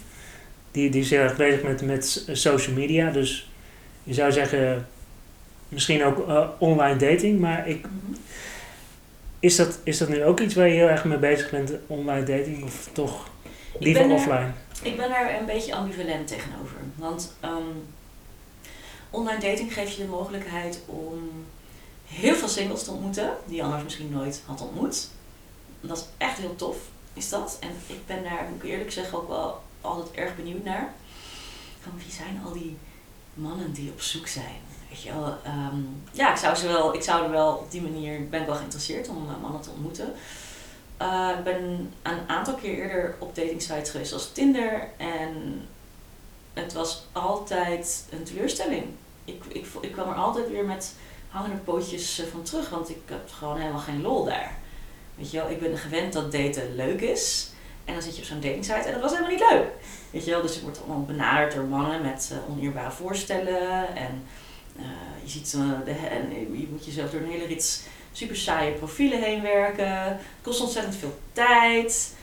Die, 0.73 0.89
die 0.89 1.01
is 1.01 1.09
heel 1.09 1.19
erg 1.19 1.35
bezig 1.35 1.63
met, 1.63 1.81
met 1.81 2.25
social 2.31 2.75
media. 2.75 3.11
Dus 3.11 3.49
je 4.03 4.13
zou 4.13 4.31
zeggen, 4.31 4.87
misschien 5.69 6.03
ook 6.03 6.27
uh, 6.27 6.47
online 6.57 6.97
dating. 6.97 7.39
Maar 7.39 7.67
ik, 7.67 7.81
mhm. 7.81 8.13
is, 9.39 9.55
dat, 9.55 9.79
is 9.83 9.97
dat 9.97 10.09
nu 10.09 10.23
ook 10.23 10.39
iets 10.39 10.53
waar 10.53 10.67
je 10.67 10.73
heel 10.73 10.87
erg 10.87 11.05
mee 11.05 11.17
bezig 11.17 11.49
bent, 11.49 11.71
online 11.87 12.25
dating? 12.25 12.63
Of 12.63 12.89
toch 12.93 13.29
liever 13.79 14.09
offline? 14.09 14.51
ik 14.83 14.97
ben 14.97 15.11
er 15.11 15.39
een 15.39 15.45
beetje 15.45 15.75
ambivalent 15.75 16.27
tegenover. 16.27 16.77
Want 16.95 17.33
um, 17.45 17.85
online 19.09 19.39
dating 19.39 19.73
geeft 19.73 19.95
je 19.95 20.01
de 20.01 20.09
mogelijkheid 20.09 20.81
om 20.85 21.45
heel 22.07 22.35
veel 22.35 22.47
singles 22.47 22.83
te 22.83 22.91
ontmoeten, 22.91 23.33
die 23.45 23.55
je 23.55 23.63
anders 23.63 23.83
misschien 23.83 24.11
nooit 24.11 24.41
had 24.45 24.61
ontmoet. 24.61 25.07
Dat 25.81 25.97
is 25.97 26.05
echt 26.17 26.37
heel 26.37 26.55
tof, 26.55 26.77
is 27.13 27.29
dat. 27.29 27.57
En 27.59 27.69
ik 27.87 28.05
ben 28.05 28.23
daar, 28.23 28.47
moet 28.49 28.63
ik 28.63 28.69
eerlijk 28.69 28.91
zeggen, 28.91 29.17
ook 29.17 29.27
wel 29.27 29.61
altijd 29.83 30.11
erg 30.11 30.35
benieuwd 30.35 30.63
naar. 30.63 30.93
Van 31.81 31.91
wie 31.97 32.11
zijn 32.11 32.41
al 32.45 32.53
die 32.53 32.77
mannen 33.33 33.73
die 33.73 33.91
op 33.91 34.01
zoek 34.01 34.27
zijn? 34.27 34.61
Weet 34.89 35.01
je 35.01 35.13
wel, 35.13 35.37
ehm, 35.43 35.81
ja, 36.11 36.31
ik 36.31 36.37
zou, 36.37 36.55
ze 36.55 36.67
wel, 36.67 36.93
ik 36.93 37.01
zou 37.01 37.23
er 37.23 37.29
wel 37.29 37.55
op 37.55 37.71
die 37.71 37.81
manier, 37.81 38.29
ben 38.29 38.39
ik 38.39 38.45
wel 38.45 38.55
geïnteresseerd 38.55 39.09
om 39.09 39.29
uh, 39.29 39.41
mannen 39.41 39.61
te 39.61 39.69
ontmoeten. 39.69 40.13
Uh, 41.01 41.29
ik 41.37 41.43
ben 41.43 41.93
een 42.01 42.19
aantal 42.27 42.53
keer 42.53 42.73
eerder 42.73 43.15
op 43.19 43.35
dating 43.35 43.61
sites 43.61 43.89
geweest 43.89 44.13
als 44.13 44.31
Tinder 44.31 44.87
en 44.97 45.61
het 46.53 46.73
was 46.73 47.05
altijd 47.11 48.05
een 48.09 48.23
teleurstelling. 48.23 48.83
Ik, 49.25 49.43
ik, 49.47 49.65
ik 49.81 49.91
kwam 49.91 50.09
er 50.09 50.15
altijd 50.15 50.49
weer 50.49 50.65
met 50.65 50.95
hangende 51.29 51.57
pootjes 51.57 52.19
eh, 52.19 52.25
van 52.31 52.43
terug, 52.43 52.69
want 52.69 52.89
ik 52.89 53.01
had 53.09 53.31
gewoon 53.31 53.57
helemaal 53.57 53.79
geen 53.79 54.01
lol 54.01 54.23
daar. 54.23 54.57
Weet 55.15 55.31
je 55.31 55.37
wel, 55.37 55.49
ik 55.49 55.59
ben 55.59 55.77
gewend 55.77 56.13
dat 56.13 56.31
daten 56.31 56.75
leuk 56.75 57.01
is. 57.01 57.51
En 57.85 57.93
dan 57.93 58.01
zit 58.01 58.15
je 58.15 58.21
op 58.21 58.27
zo'n 58.27 58.39
datingsite 58.39 58.87
en 58.87 58.91
dat 58.91 59.01
was 59.01 59.11
helemaal 59.11 59.31
niet 59.31 59.45
leuk. 59.49 59.67
Weet 60.11 60.25
je 60.25 60.31
wel, 60.31 60.41
dus 60.41 60.55
je 60.55 60.61
wordt 60.61 60.79
allemaal 60.79 61.05
benaderd 61.05 61.53
door 61.53 61.63
mannen 61.63 62.01
met 62.01 62.29
uh, 62.31 62.49
oneerbare 62.49 62.91
voorstellen. 62.91 63.95
En 63.95 64.23
uh, 64.75 64.83
je 65.23 65.29
ziet, 65.29 65.57
en 66.09 66.31
je 66.59 66.67
moet 66.71 66.85
jezelf 66.85 67.09
door 67.09 67.21
een 67.21 67.29
hele 67.29 67.45
rits 67.45 67.81
super 68.11 68.35
saaie 68.35 68.71
profielen 68.71 69.21
heen 69.21 69.41
werken. 69.41 70.03
Het 70.03 70.21
kost 70.41 70.61
ontzettend 70.61 70.95
veel 70.95 71.19
tijd. 71.31 72.15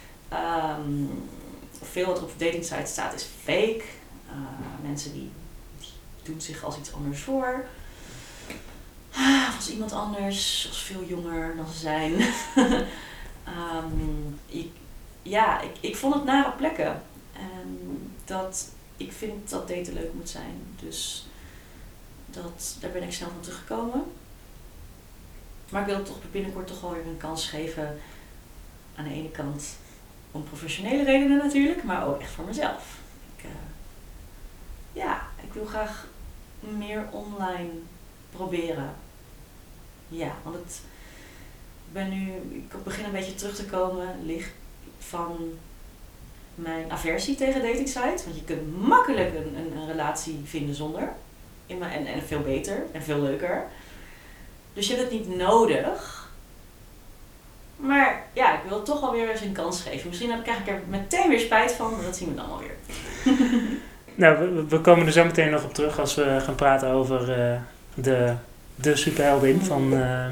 Um, 0.78 1.10
veel 1.82 2.06
wat 2.06 2.16
er 2.16 2.22
op 2.22 2.32
datingsites 2.36 2.90
staat 2.90 3.14
is 3.14 3.26
fake. 3.44 3.82
mensen 4.82 5.12
die, 5.12 5.30
doen 6.22 6.40
zich 6.40 6.64
als 6.64 6.78
iets 6.78 6.92
anders 6.92 7.20
voor. 7.20 7.64
Of 9.48 9.56
als 9.56 9.70
iemand 9.70 9.92
anders, 9.92 10.66
als 10.68 10.82
veel 10.82 11.04
jonger 11.04 11.56
dan 11.56 11.66
ze 11.66 11.78
zijn. 11.78 12.12
um, 13.84 14.38
ja, 15.22 15.60
ik, 15.60 15.76
ik 15.80 15.96
vond 15.96 16.14
het 16.14 16.24
nare 16.24 16.52
plekken. 16.52 17.02
En 17.32 17.78
dat, 18.24 18.68
ik 18.96 19.12
vind 19.12 19.50
dat 19.50 19.68
daten 19.68 19.92
leuk 19.92 20.12
moet 20.12 20.28
zijn. 20.28 20.62
Dus 20.80 21.26
dat, 22.26 22.76
daar 22.80 22.90
ben 22.90 23.02
ik 23.02 23.12
snel 23.12 23.28
van 23.28 23.40
teruggekomen. 23.40 24.04
Maar 25.68 25.80
ik 25.80 25.86
wil 25.86 26.02
toch 26.02 26.16
binnenkort 26.30 26.66
toch 26.66 26.80
wel 26.80 26.92
weer 26.92 27.06
een 27.06 27.16
kans 27.16 27.48
geven. 27.48 27.98
Aan 28.94 29.04
de 29.04 29.14
ene 29.14 29.30
kant 29.30 29.64
om 30.30 30.44
professionele 30.44 31.04
redenen 31.04 31.36
natuurlijk, 31.36 31.84
maar 31.84 32.06
ook 32.06 32.20
echt 32.20 32.30
voor 32.30 32.44
mezelf. 32.44 32.98
Ik, 33.36 33.44
uh, 33.44 33.50
ja, 34.92 35.26
ik 35.42 35.52
wil 35.52 35.64
graag 35.64 36.06
meer 36.60 37.08
online 37.10 37.70
proberen. 38.30 38.94
Ja, 40.08 40.34
want 40.42 40.56
het, 40.56 40.80
ik 41.86 41.92
ben 41.92 42.08
nu, 42.08 42.32
ik 42.56 42.84
begin 42.84 43.04
een 43.04 43.12
beetje 43.12 43.34
terug 43.34 43.56
te 43.56 43.64
komen, 43.64 44.26
licht 44.26 44.50
van 45.10 45.58
mijn 46.54 46.92
aversie 46.92 47.34
tegen 47.34 47.62
dating 47.62 47.88
sites. 47.88 48.24
Want 48.24 48.36
je 48.36 48.44
kunt 48.44 48.80
makkelijk 48.80 49.34
een, 49.34 49.76
een, 49.76 49.86
relatie 49.86 50.40
vinden 50.44 50.74
zonder. 50.74 51.08
En, 51.66 52.06
en 52.06 52.22
veel 52.26 52.40
beter 52.40 52.82
en 52.92 53.02
veel 53.02 53.20
leuker. 53.20 53.64
Dus 54.72 54.86
je 54.86 54.94
hebt 54.94 55.10
het 55.10 55.18
niet 55.20 55.36
nodig. 55.36 56.28
Maar 57.76 58.22
ja, 58.32 58.54
ik 58.54 58.68
wil 58.68 58.82
toch 58.82 59.02
alweer 59.02 59.30
eens 59.30 59.40
een 59.40 59.52
kans 59.52 59.82
geven. 59.82 60.08
Misschien 60.08 60.30
heb 60.30 60.40
ik 60.40 60.46
eigenlijk 60.46 60.78
er 60.78 60.88
meteen 60.88 61.28
weer 61.28 61.40
spijt 61.40 61.72
van, 61.72 61.90
maar 61.96 62.04
dat 62.04 62.16
zien 62.16 62.28
we 62.28 62.34
dan 62.34 62.50
alweer. 62.50 62.74
nou, 64.14 64.64
we, 64.68 64.80
komen 64.80 65.06
er 65.06 65.12
zo 65.12 65.24
meteen 65.24 65.50
nog 65.50 65.64
op 65.64 65.74
terug 65.74 65.98
als 65.98 66.14
we 66.14 66.40
gaan 66.40 66.54
praten 66.54 66.90
over 66.90 67.20
uh, 67.20 67.60
de, 67.94 68.34
de 68.74 68.96
superheldin 68.96 69.60
van, 69.60 69.92
uh, 69.92 70.26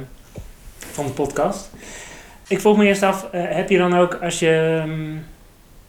van 0.78 1.06
de 1.06 1.12
podcast. 1.12 1.70
Ik 2.48 2.60
vroeg 2.60 2.76
me 2.76 2.86
eerst 2.86 3.02
af, 3.02 3.24
uh, 3.24 3.28
heb 3.32 3.68
je 3.68 3.78
dan 3.78 3.94
ook 3.94 4.14
als 4.14 4.38
je 4.38 4.82
um, 4.86 5.24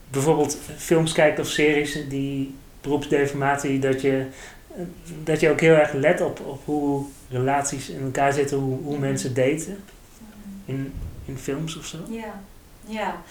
bijvoorbeeld 0.09 0.57
films 0.77 1.11
kijkt 1.11 1.39
of 1.39 1.47
series 1.47 2.09
die 2.09 2.55
beroepsdeformatie, 2.81 3.79
dat 3.79 4.01
je, 4.01 4.25
dat 5.23 5.39
je 5.39 5.49
ook 5.49 5.59
heel 5.59 5.73
erg 5.73 5.93
let 5.93 6.21
op, 6.21 6.39
op 6.39 6.61
hoe 6.65 7.05
relaties 7.29 7.89
in 7.89 8.01
elkaar 8.01 8.33
zitten, 8.33 8.57
hoe, 8.57 8.79
hoe 8.83 8.97
mensen 8.97 9.33
daten 9.33 9.83
in, 10.65 10.93
in 11.25 11.37
films 11.37 11.77
of 11.77 11.85
zo? 11.85 11.97
Ja, 12.09 12.41
ja. 12.85 13.21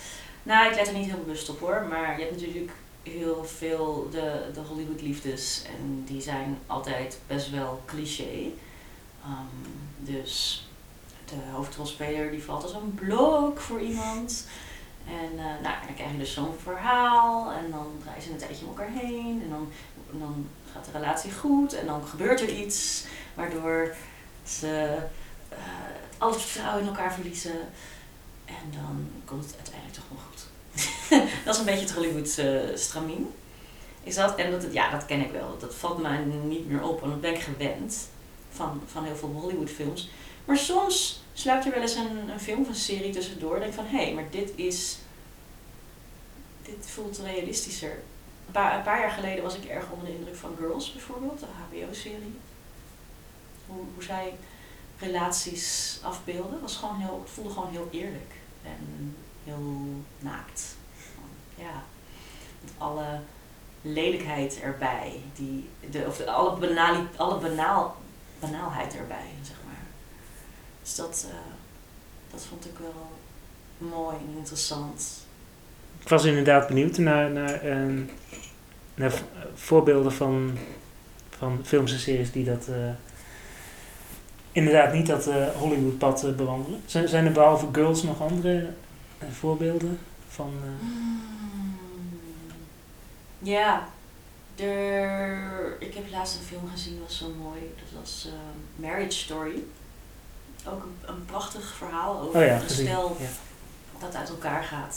Nou, 0.42 0.70
ik 0.70 0.76
let 0.76 0.86
er 0.86 0.94
niet 0.94 1.10
heel 1.10 1.22
bewust 1.24 1.48
op 1.48 1.60
hoor, 1.60 1.86
maar 1.88 2.18
je 2.18 2.24
hebt 2.24 2.40
natuurlijk 2.40 2.70
heel 3.02 3.44
veel 3.44 4.08
de, 4.10 4.40
de 4.54 4.60
Hollywood 4.60 5.02
liefdes 5.02 5.64
en 5.66 6.02
die 6.06 6.20
zijn 6.20 6.58
altijd 6.66 7.18
best 7.26 7.50
wel 7.50 7.82
cliché. 7.86 8.50
Um, 9.24 9.72
dus 9.98 10.67
de 11.28 11.50
hoofdrolspeler 11.52 12.30
die 12.30 12.42
valt 12.42 12.62
als 12.62 12.72
een 12.72 12.94
blok 12.94 13.60
voor 13.60 13.80
iemand. 13.80 14.46
En 15.06 15.32
uh, 15.34 15.44
nou, 15.44 15.76
dan 15.86 15.94
krijg 15.94 16.12
je 16.12 16.18
dus 16.18 16.32
zo'n 16.32 16.54
verhaal 16.62 17.52
en 17.52 17.70
dan 17.70 17.86
draaien 18.02 18.22
ze 18.22 18.30
een 18.30 18.36
tijdje 18.36 18.64
om 18.64 18.70
elkaar 18.70 18.92
heen 18.92 19.42
en 19.42 19.50
dan, 19.50 19.68
dan 20.10 20.48
gaat 20.72 20.84
de 20.84 20.90
relatie 20.92 21.32
goed 21.32 21.72
en 21.72 21.86
dan 21.86 22.04
gebeurt 22.04 22.40
er 22.40 22.48
iets 22.48 23.04
waardoor 23.34 23.94
ze 24.46 24.96
uh, 25.52 25.58
al 26.18 26.30
het 26.30 26.40
vertrouwen 26.40 26.82
in 26.82 26.88
elkaar 26.88 27.12
verliezen 27.12 27.58
en 28.44 28.70
dan 28.70 29.10
komt 29.24 29.44
het 29.44 29.54
uiteindelijk 29.54 29.94
toch 29.94 30.04
wel 30.08 30.18
goed. 30.28 30.46
dat 31.44 31.54
is 31.54 31.60
een 31.60 31.66
beetje 31.66 31.86
het 31.86 31.94
Hollywood 31.94 32.38
uh, 32.38 32.76
stramien. 32.76 33.32
Is 34.02 34.14
dat, 34.14 34.34
en 34.34 34.50
dat, 34.50 34.66
ja, 34.72 34.90
dat 34.90 35.06
ken 35.06 35.20
ik 35.20 35.30
wel. 35.32 35.56
Dat 35.58 35.74
valt 35.74 36.02
mij 36.02 36.18
niet 36.44 36.68
meer 36.68 36.82
op, 36.82 37.00
want 37.00 37.12
dat 37.12 37.20
ben 37.20 37.34
ik 37.34 37.40
gewend 37.40 38.08
van, 38.50 38.82
van 38.86 39.04
heel 39.04 39.16
veel 39.16 39.28
Hollywood 39.28 39.70
films. 39.70 40.10
Maar 40.48 40.56
soms 40.56 41.22
sluipt 41.32 41.64
er 41.64 41.70
wel 41.70 41.80
eens 41.80 41.94
een, 41.94 42.28
een 42.28 42.40
film 42.40 42.60
of 42.60 42.68
een 42.68 42.74
serie 42.74 43.12
tussendoor. 43.12 43.58
Denk 43.60 43.72
van, 43.72 43.86
hé, 43.86 44.04
hey, 44.04 44.14
maar 44.14 44.30
dit 44.30 44.52
is... 44.54 44.98
Dit 46.62 46.90
voelt 46.90 47.18
realistischer. 47.18 47.90
Een 48.46 48.52
paar, 48.52 48.76
een 48.76 48.82
paar 48.82 49.00
jaar 49.00 49.10
geleden 49.10 49.42
was 49.42 49.54
ik 49.56 49.64
erg 49.64 49.90
onder 49.90 50.06
de 50.06 50.14
indruk 50.14 50.36
van 50.36 50.56
Girls 50.58 50.92
bijvoorbeeld, 50.92 51.40
de 51.40 51.46
HBO-serie. 51.46 52.34
Hoe, 53.66 53.84
hoe 53.94 54.02
zij 54.02 54.36
relaties 54.98 55.98
afbeelden, 56.02 56.60
was 56.60 56.76
gewoon 56.76 56.96
heel, 56.96 57.20
het 57.24 57.30
voelde 57.30 57.50
gewoon 57.50 57.70
heel 57.70 57.88
eerlijk. 57.90 58.32
En 58.62 59.16
heel 59.44 59.84
naakt. 60.18 60.76
Ja, 61.54 61.82
met 62.60 62.72
alle 62.78 63.20
lelijkheid 63.82 64.60
erbij. 64.60 65.20
Die, 65.34 65.68
de, 65.90 66.04
of 66.06 66.16
de, 66.16 66.30
alle, 66.30 66.58
banali, 66.58 67.06
alle 67.16 67.38
banaal, 67.38 67.96
banaalheid 68.38 68.96
erbij, 68.96 69.30
zeg. 69.42 69.57
Dus 70.88 70.96
dat, 70.96 71.26
uh, 71.28 71.34
dat 72.30 72.44
vond 72.48 72.64
ik 72.64 72.78
wel 72.78 73.10
mooi 73.78 74.16
en 74.16 74.36
interessant. 74.36 75.26
Ik 76.00 76.08
was 76.08 76.24
inderdaad 76.24 76.68
benieuwd 76.68 76.98
naar, 76.98 77.30
naar, 77.30 77.66
uh, 77.66 78.00
naar 78.94 79.12
voorbeelden 79.54 80.12
van, 80.12 80.58
van 81.30 81.60
films 81.64 81.92
en 81.92 81.98
series 81.98 82.32
die 82.32 82.44
dat 82.44 82.66
uh, 82.70 82.90
inderdaad 84.52 84.92
niet 84.92 85.06
dat 85.06 85.28
Hollywood-pad 85.58 86.36
bewandelen. 86.36 86.80
Zijn, 86.86 87.08
zijn 87.08 87.26
er 87.26 87.32
behalve 87.32 87.66
Girls 87.72 88.02
nog 88.02 88.22
andere 88.22 88.70
voorbeelden 89.30 89.98
van... 90.28 90.52
Mm. 90.80 91.20
Ja, 93.38 93.88
er, 94.56 95.76
ik 95.78 95.94
heb 95.94 96.10
laatst 96.10 96.36
een 96.36 96.46
film 96.46 96.68
gezien, 96.72 97.00
was 97.02 97.18
zo 97.18 97.28
mooi. 97.42 97.60
Dat 97.76 98.00
was 98.00 98.28
Marriage 98.76 99.18
Story 99.18 99.62
ook 100.72 100.82
een, 100.82 101.14
een 101.14 101.24
prachtig 101.24 101.74
verhaal 101.76 102.20
over 102.20 102.40
oh 102.40 102.46
ja, 102.46 102.60
een 102.60 102.70
stel 102.70 103.16
dat 103.98 104.14
uit 104.14 104.28
elkaar 104.28 104.64
gaat. 104.64 104.96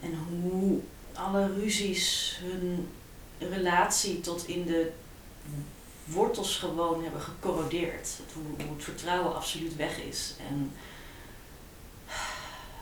En 0.00 0.14
hoe 0.14 0.80
alle 1.12 1.52
ruzies 1.54 2.38
hun 2.42 2.88
relatie 3.38 4.20
tot 4.20 4.46
in 4.46 4.66
de 4.66 4.90
wortels 6.04 6.56
gewoon 6.56 7.02
hebben 7.02 7.20
gecorrodeerd. 7.20 8.08
Hoe, 8.32 8.42
hoe 8.66 8.74
het 8.74 8.84
vertrouwen 8.84 9.34
absoluut 9.34 9.76
weg 9.76 9.98
is. 10.02 10.34
En 10.48 10.72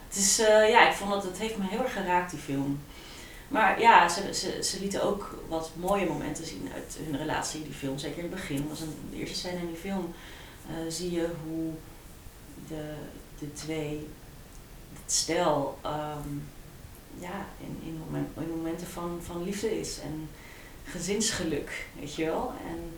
het 0.09 0.17
is, 0.17 0.41
uh, 0.41 0.69
ja, 0.69 0.89
ik 0.89 0.95
vond 0.95 1.11
dat 1.11 1.23
het 1.23 1.39
heeft 1.39 1.57
me 1.57 1.65
heel 1.69 1.83
erg 1.83 1.93
geraakt, 1.93 2.31
die 2.31 2.41
film. 2.41 2.81
Maar 3.49 3.81
ja, 3.81 4.09
ze, 4.09 4.35
ze, 4.35 4.63
ze 4.63 4.81
lieten 4.81 5.03
ook 5.03 5.39
wat 5.49 5.71
mooie 5.75 6.07
momenten 6.07 6.47
zien 6.47 6.71
uit 6.75 6.97
hun 7.05 7.17
relatie, 7.17 7.63
die 7.63 7.73
film. 7.73 7.99
Zeker 7.99 8.17
in 8.17 8.31
het 8.31 8.35
begin, 8.35 8.69
was 8.69 8.81
een, 8.81 8.95
de 9.11 9.17
eerste 9.17 9.37
scène 9.37 9.59
in 9.59 9.67
die 9.67 9.77
film 9.77 10.15
uh, 10.71 10.77
zie 10.93 11.13
je 11.13 11.29
hoe 11.47 11.73
de, 12.69 12.95
de 13.39 13.53
twee, 13.53 14.09
het 14.93 15.13
stel, 15.13 15.79
um, 15.87 16.49
ja, 17.19 17.47
in, 17.61 17.81
in, 17.85 17.99
moment, 18.05 18.29
in, 18.37 18.57
momenten 18.57 18.87
van, 18.87 19.21
van 19.23 19.45
liefde 19.45 19.81
is 19.81 20.01
en 20.01 20.29
gezinsgeluk, 20.85 21.87
weet 21.99 22.15
je 22.15 22.25
wel. 22.25 22.53
En 22.69 22.93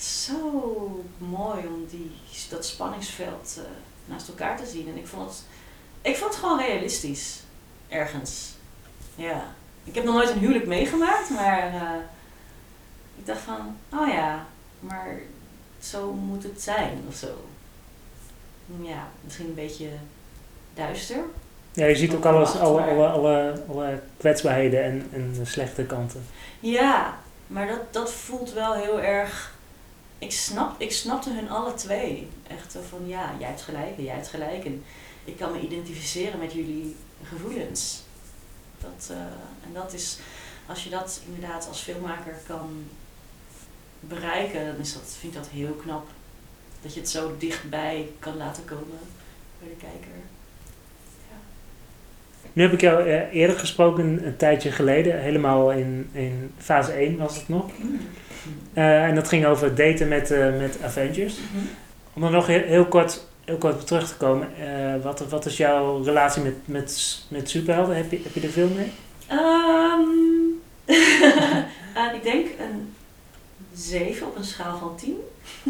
zo 0.00 1.04
mooi 1.18 1.66
om 1.66 1.86
die, 1.90 2.10
dat 2.50 2.66
spanningsveld 2.66 3.54
uh, 3.58 3.64
naast 4.04 4.28
elkaar 4.28 4.56
te 4.56 4.66
zien. 4.66 4.88
En 4.88 4.96
ik 4.96 5.06
vond 5.06 5.30
het, 5.30 5.44
ik 6.02 6.16
vond 6.16 6.30
het 6.30 6.40
gewoon 6.40 6.58
realistisch, 6.58 7.42
ergens. 7.88 8.50
Ja. 9.14 9.54
Ik 9.84 9.94
heb 9.94 10.04
nog 10.04 10.14
nooit 10.14 10.30
een 10.30 10.38
huwelijk 10.38 10.66
meegemaakt, 10.66 11.30
maar 11.30 11.74
uh, 11.74 12.04
ik 13.18 13.26
dacht 13.26 13.40
van, 13.40 13.76
oh 13.92 14.08
ja, 14.08 14.46
maar 14.80 15.20
zo 15.84 16.12
moet 16.12 16.42
het 16.42 16.62
zijn 16.62 17.04
of 17.08 17.14
zo. 17.14 17.44
Ja, 18.80 19.08
misschien 19.24 19.46
een 19.46 19.54
beetje 19.54 19.88
duister. 20.74 21.18
Ja, 21.72 21.86
je 21.86 21.96
ziet 21.96 22.14
ook 22.14 22.24
alles, 22.24 22.58
alle, 22.58 22.82
alle, 22.82 23.06
alle, 23.06 23.62
alle 23.68 24.00
kwetsbaarheden 24.16 24.84
en, 24.84 25.08
en 25.12 25.46
slechte 25.46 25.84
kanten. 25.84 26.26
Ja, 26.60 27.18
maar 27.46 27.66
dat, 27.66 27.92
dat 27.92 28.12
voelt 28.12 28.52
wel 28.52 28.74
heel 28.74 29.00
erg. 29.00 29.54
Ik, 30.18 30.32
snap, 30.32 30.80
ik 30.80 30.92
snapte 30.92 31.30
hun 31.30 31.50
alle 31.50 31.74
twee. 31.74 32.28
Echt 32.48 32.76
van 32.88 33.08
ja, 33.08 33.30
jij 33.38 33.48
hebt 33.48 33.62
gelijk 33.62 33.96
en 33.96 34.04
jij 34.04 34.14
hebt 34.14 34.28
gelijk. 34.28 34.64
En 34.64 34.84
ik 35.24 35.36
kan 35.36 35.52
me 35.52 35.60
identificeren 35.60 36.38
met 36.38 36.52
jullie 36.52 36.96
gevoelens. 37.22 38.02
Dat, 38.80 39.08
uh, 39.10 39.16
en 39.66 39.72
dat 39.72 39.92
is, 39.92 40.18
als 40.66 40.84
je 40.84 40.90
dat 40.90 41.20
inderdaad 41.26 41.68
als 41.68 41.80
filmmaker 41.80 42.34
kan 42.46 42.84
bereiken, 44.08 44.66
dan 44.66 44.76
is 44.80 44.92
dat, 44.92 45.16
vind 45.20 45.34
ik 45.34 45.38
dat 45.38 45.48
heel 45.48 45.72
knap. 45.72 46.06
Dat 46.82 46.94
je 46.94 47.00
het 47.00 47.08
zo 47.08 47.34
dichtbij 47.38 48.08
kan 48.18 48.36
laten 48.36 48.64
komen 48.64 48.98
bij 49.58 49.68
de 49.68 49.76
kijker. 49.76 50.10
Nu 52.52 52.62
heb 52.62 52.72
ik 52.72 52.80
jou 52.80 53.08
eh, 53.08 53.34
eerder 53.34 53.58
gesproken, 53.58 54.26
een 54.26 54.36
tijdje 54.36 54.70
geleden, 54.70 55.20
helemaal 55.20 55.72
in, 55.72 56.08
in 56.12 56.52
fase 56.58 56.92
1 56.92 57.16
was 57.16 57.36
het 57.36 57.48
nog. 57.48 57.70
Eh, 58.72 59.04
en 59.04 59.14
dat 59.14 59.28
ging 59.28 59.46
over 59.46 59.74
daten 59.74 60.08
met, 60.08 60.30
eh, 60.30 60.58
met 60.58 60.78
Avengers. 60.82 61.38
Om 62.12 62.24
er 62.24 62.30
nog 62.30 62.46
heel, 62.46 62.62
heel 62.62 62.86
kort, 62.86 63.26
heel 63.44 63.56
kort 63.56 63.74
op 63.74 63.86
terug 63.86 64.08
te 64.08 64.16
komen, 64.16 64.48
wat, 65.02 65.28
wat 65.28 65.46
is 65.46 65.56
jouw 65.56 66.02
relatie 66.02 66.42
met, 66.42 66.54
met, 66.64 67.22
met 67.28 67.50
superhelden? 67.50 67.96
Heb 67.96 68.10
je, 68.10 68.20
heb 68.22 68.34
je 68.34 68.40
er 68.40 68.48
veel 68.48 68.68
mee? 68.68 68.92
Ehm, 69.32 70.02
eh, 71.94 72.14
ik 72.14 72.22
denk 72.22 72.46
een 72.46 72.94
7 73.74 74.26
op 74.26 74.36
een 74.36 74.44
schaal 74.44 74.78
van 74.78 74.96
10. 74.96 75.16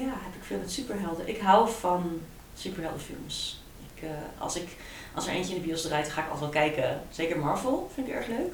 ja, 0.00 0.04
heb 0.04 0.34
ik 0.34 0.42
veel 0.42 0.58
met 0.58 0.72
superhelden. 0.72 1.28
Ik 1.28 1.40
hou 1.40 1.70
van 1.70 2.20
superheldenfilms. 2.56 3.62
Ik, 3.94 4.02
eh, 4.02 4.10
als, 4.38 4.56
ik, 4.56 4.68
als 5.14 5.26
er 5.26 5.32
eentje 5.32 5.54
in 5.54 5.60
de 5.60 5.66
bios 5.66 5.82
draait, 5.82 6.08
ga 6.08 6.22
ik 6.22 6.30
altijd 6.30 6.52
wel 6.52 6.62
kijken. 6.62 7.02
Zeker 7.10 7.38
Marvel 7.38 7.90
vind 7.94 8.08
ik 8.08 8.14
erg 8.14 8.26
leuk. 8.26 8.52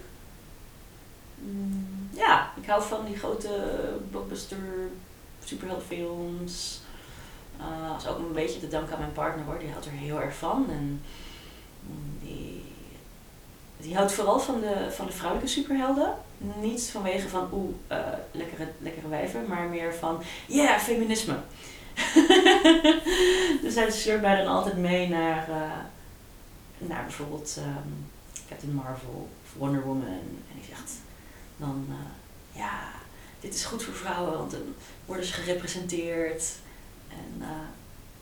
Mm, 1.35 2.09
ja, 2.11 2.53
ik 2.61 2.69
hou 2.69 2.83
van 2.83 3.05
die 3.05 3.17
grote 3.17 3.81
blockbuster 4.11 4.59
superheldenfilms. 5.45 6.81
Eh, 7.57 7.89
dat 7.89 8.01
is 8.01 8.09
ook 8.09 8.19
een 8.19 8.33
beetje 8.33 8.61
te 8.61 8.69
danken 8.69 8.95
aan 8.95 9.01
mijn 9.01 9.13
partner 9.13 9.45
hoor, 9.45 9.59
die 9.59 9.71
houdt 9.71 9.87
er 9.87 9.93
heel 9.93 10.21
erg 10.21 10.37
van. 10.37 10.67
En 10.71 11.03
mm, 11.81 12.19
die, 12.23 12.70
die 13.81 13.97
houdt 13.97 14.13
vooral 14.13 14.41
van 14.41 14.61
de, 14.61 14.87
van 14.91 15.07
de 15.07 15.13
vrouwelijke 15.13 15.51
superhelden. 15.51 16.15
Niet 16.39 16.83
vanwege 16.83 17.29
van 17.29 17.49
oeh, 17.53 17.75
eh, 17.87 17.99
lekkere, 18.31 18.69
lekkere 18.79 19.09
wijven, 19.09 19.47
maar 19.49 19.69
meer 19.69 19.95
van 19.95 20.23
yeah, 20.47 20.81
feminisme. 20.81 21.37
dus 23.63 23.75
hij 23.75 23.91
sleurt 23.91 24.21
mij 24.21 24.37
dan 24.37 24.47
altijd 24.47 24.77
mee 24.77 25.09
naar, 25.09 25.49
eh, 25.49 25.79
naar 26.79 27.03
bijvoorbeeld 27.03 27.57
ehm, 27.59 27.89
Captain 28.49 28.75
Marvel 28.75 29.29
of 29.43 29.59
Wonder 29.59 29.83
Woman. 29.83 30.07
En 30.07 30.57
ik 30.61 30.65
zeg 30.69 30.79
dan, 31.57 31.87
eh, 31.89 32.61
ja, 32.61 32.89
dit 33.41 33.55
is 33.55 33.65
goed 33.65 33.83
voor 33.83 33.95
vrouwen, 33.95 34.39
want 34.39 34.51
dan 34.51 34.75
worden 35.07 35.25
ze 35.25 35.33
gerepresenteerd. 35.33 36.45
En 37.09 37.43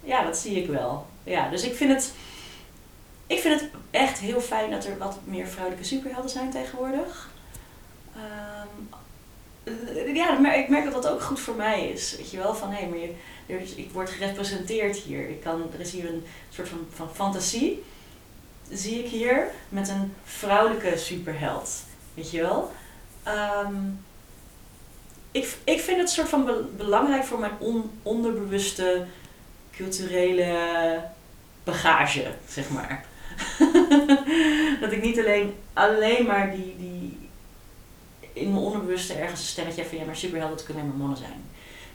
ja, 0.00 0.24
dat 0.24 0.38
zie 0.38 0.62
ik 0.62 0.68
wel. 0.68 1.06
Ja, 1.24 1.48
dus 1.48 1.62
ik 1.62 1.74
vind 1.74 1.92
het. 1.92 2.12
Ik 3.28 3.38
vind 3.40 3.60
het 3.60 3.70
echt 3.90 4.18
heel 4.18 4.40
fijn 4.40 4.70
dat 4.70 4.84
er 4.84 4.98
wat 4.98 5.18
meer 5.24 5.46
vrouwelijke 5.46 5.86
superhelden 5.86 6.30
zijn 6.30 6.50
tegenwoordig. 6.50 7.30
Ehm, 8.14 8.96
eh, 9.64 10.14
ja, 10.14 10.54
ik 10.54 10.68
merk 10.68 10.84
dat 10.84 11.02
dat 11.02 11.12
ook 11.12 11.22
goed 11.22 11.40
voor 11.40 11.54
mij 11.54 11.88
is. 11.88 12.16
Weet 12.16 12.30
je 12.30 12.36
wel, 12.36 12.54
van 12.54 12.70
hé, 12.70 12.86
maar 12.86 12.98
je, 12.98 13.14
is, 13.62 13.74
ik 13.74 13.90
word 13.92 14.10
gerepresenteerd 14.10 14.96
hier. 14.96 15.28
Ik 15.28 15.40
kan, 15.40 15.62
er 15.72 15.80
is 15.80 15.90
hier 15.90 16.08
een 16.08 16.24
soort 16.48 16.68
van, 16.68 16.86
van 16.94 17.14
fantasie, 17.14 17.84
zie 18.70 19.04
ik 19.04 19.10
hier, 19.10 19.50
met 19.68 19.88
een 19.88 20.14
vrouwelijke 20.24 20.96
superheld. 20.98 21.70
Weet 22.14 22.30
je 22.30 22.40
wel? 22.40 22.72
Ehm, 23.22 23.74
ik, 25.30 25.56
ik 25.64 25.80
vind 25.80 25.98
het 25.98 26.10
soort 26.10 26.28
van 26.28 26.44
be- 26.44 26.64
belangrijk 26.76 27.24
voor 27.24 27.38
mijn 27.38 27.52
on, 27.58 27.90
onderbewuste 28.02 29.04
culturele 29.72 31.02
bagage, 31.64 32.34
zeg 32.48 32.68
maar. 32.70 33.04
dat 34.80 34.92
ik 34.92 35.02
niet 35.02 35.18
alleen, 35.18 35.54
alleen 35.72 36.26
maar 36.26 36.50
die, 36.50 36.76
die 36.78 37.28
in 38.32 38.52
mijn 38.52 38.64
onderbewuste 38.64 39.12
ergens 39.12 39.40
een 39.40 39.46
stemmetje 39.46 39.80
heb 39.80 39.90
van 39.90 39.98
ja, 39.98 40.04
maar 40.04 40.16
superhelden 40.16 40.64
kunnen 40.64 40.82
alleen 40.82 40.88
maar 40.88 41.06
mannen 41.06 41.18
zijn. 41.18 41.44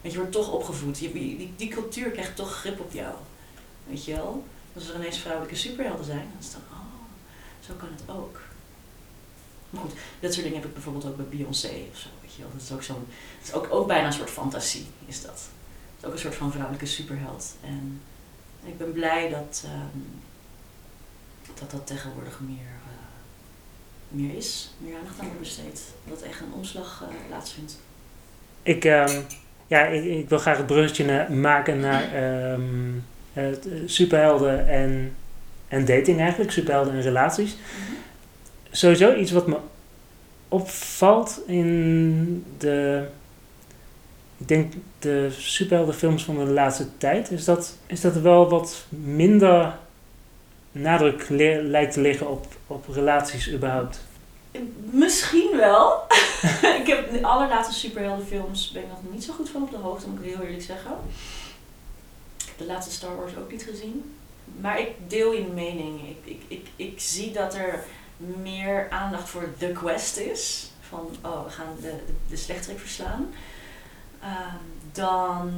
Want 0.02 0.14
je 0.14 0.20
wordt 0.20 0.34
toch 0.34 0.52
opgevoed. 0.52 0.98
Die, 0.98 1.54
die 1.56 1.68
cultuur 1.70 2.10
krijgt 2.10 2.36
toch 2.36 2.56
grip 2.56 2.80
op 2.80 2.92
jou. 2.92 3.14
Weet 3.88 4.06
je 4.06 4.16
wel? 4.16 4.46
Als 4.74 4.90
er 4.90 4.96
ineens 4.96 5.18
vrouwelijke 5.18 5.56
superhelden 5.56 6.06
zijn, 6.06 6.18
dan 6.18 6.40
is 6.40 6.46
het 6.46 6.54
dan, 6.54 6.78
oh, 6.78 6.86
zo 7.68 7.74
kan 7.74 7.90
het 7.96 8.18
ook. 8.18 8.40
Maar 9.70 9.82
goed, 9.82 9.94
dat 10.20 10.34
soort 10.34 10.46
dingen 10.46 10.60
heb 10.60 10.68
ik 10.68 10.74
bijvoorbeeld 10.74 11.06
ook 11.06 11.16
bij 11.16 11.26
Beyoncé 11.26 11.72
of 11.92 11.98
zo. 11.98 12.08
Weet 12.22 12.34
je 12.36 12.42
wel? 12.42 12.52
Dat 12.54 12.62
is 12.62 12.72
ook 12.72 12.84
zo'n, 12.84 13.08
het 13.40 13.48
is 13.48 13.54
ook, 13.54 13.68
ook 13.70 13.88
bijna 13.88 14.08
een 14.08 14.14
soort 14.14 14.30
fantasie, 14.30 14.86
is 15.06 15.22
dat. 15.22 15.32
Het 15.32 16.00
is 16.00 16.06
ook 16.06 16.14
een 16.14 16.20
soort 16.20 16.36
van 16.36 16.52
vrouwelijke 16.52 16.86
superheld. 16.86 17.56
En 17.62 18.02
ik 18.66 18.78
ben 18.78 18.92
blij 18.92 19.30
dat 19.30 19.62
ehm, 19.66 20.00
dat, 21.60 21.72
dat 21.72 21.88
tegenwoordig 21.88 22.40
meer, 22.40 22.72
eh, 22.86 22.98
meer 24.08 24.36
is, 24.38 24.74
meer 24.78 24.96
aandacht 24.96 25.20
aan 25.20 25.26
wordt 25.26 25.40
besteed. 25.40 25.82
Dat 26.10 26.22
echt 26.22 26.40
een 26.40 26.54
omslag 26.54 27.04
eh, 27.10 27.16
plaatsvindt. 27.28 27.80
Ik, 28.64 28.86
ehm, 28.86 29.22
ja, 29.68 29.86
ik, 29.86 30.04
ik 30.04 30.30
wil 30.30 30.38
graag 30.38 30.58
het 30.58 30.66
bruggetje 30.66 31.30
maken 31.30 31.80
naar 31.80 32.14
ehm, 32.14 32.62
eh, 33.34 33.46
superhelden 33.86 34.68
en, 34.68 35.16
en 35.68 35.86
dating 35.86 36.20
eigenlijk, 36.20 36.52
superhelden 36.52 36.94
en 36.94 37.02
relaties. 37.02 37.56
Sowieso 38.72 39.16
iets 39.16 39.32
wat 39.32 39.48
me 39.48 39.58
opvalt 40.48 41.42
in 41.48 42.46
de, 42.58 43.08
ik 44.38 44.48
denk 44.48 44.74
de 45.00 45.28
superheldenfilms 45.38 46.24
van 46.24 46.38
de 46.38 46.52
laatste 46.52 46.98
tijd, 46.98 47.32
is 47.32 47.46
dat, 47.46 47.78
is 47.86 48.02
dat 48.02 48.16
er 48.16 48.22
wel 48.22 48.50
wat 48.50 48.86
minder 48.90 49.74
nadruk 50.74 51.26
lijkt 51.62 51.94
te 51.94 52.02
liggen 52.02 52.30
op, 52.30 52.46
op 52.68 52.88
relaties 52.88 53.52
überhaupt. 53.52 54.00
Misschien 54.76 55.58
wel. 55.58 56.04
ik 56.82 56.88
heb 56.88 57.12
de 57.12 57.24
allerlaatste 57.24 57.74
superheldenfilms 57.74 58.72
ben 58.72 58.82
ik 58.82 58.90
nog 58.90 59.14
niet 59.14 59.24
zo 59.24 59.34
goed 59.34 59.50
van 59.50 59.64
op 59.64 59.72
de 59.72 59.78
hoogte, 59.78 60.10
moet 60.10 60.20
ik 60.24 60.34
heel 60.34 60.42
eerlijk 60.46 60.64
zeggen. 60.64 60.92
Ik 62.38 62.46
heb 62.46 62.58
de 62.58 62.66
laatste 62.66 62.94
Star 62.94 63.16
Wars 63.16 63.38
ook 63.38 63.52
niet 63.52 63.64
gezien. 63.64 64.16
Maar 64.62 64.80
ik 64.80 64.90
deel 65.08 65.34
je 65.34 65.48
mening. 65.54 66.02
Ik, 66.10 66.18
ik, 66.24 66.42
ik, 66.48 66.68
ik 66.76 67.00
zie 67.00 67.32
dat 67.32 67.56
er 67.56 67.84
meer 68.18 68.90
aandacht 68.90 69.30
voor 69.30 69.54
The 69.58 69.72
Quest 69.72 70.18
is. 70.18 70.72
Van, 70.90 71.10
oh, 71.22 71.44
we 71.44 71.50
gaan 71.50 71.76
de, 71.82 71.94
de, 72.06 72.14
de 72.30 72.36
slechterik 72.36 72.80
verslaan. 72.80 73.34
Ehm, 74.22 74.56
dan, 74.92 75.52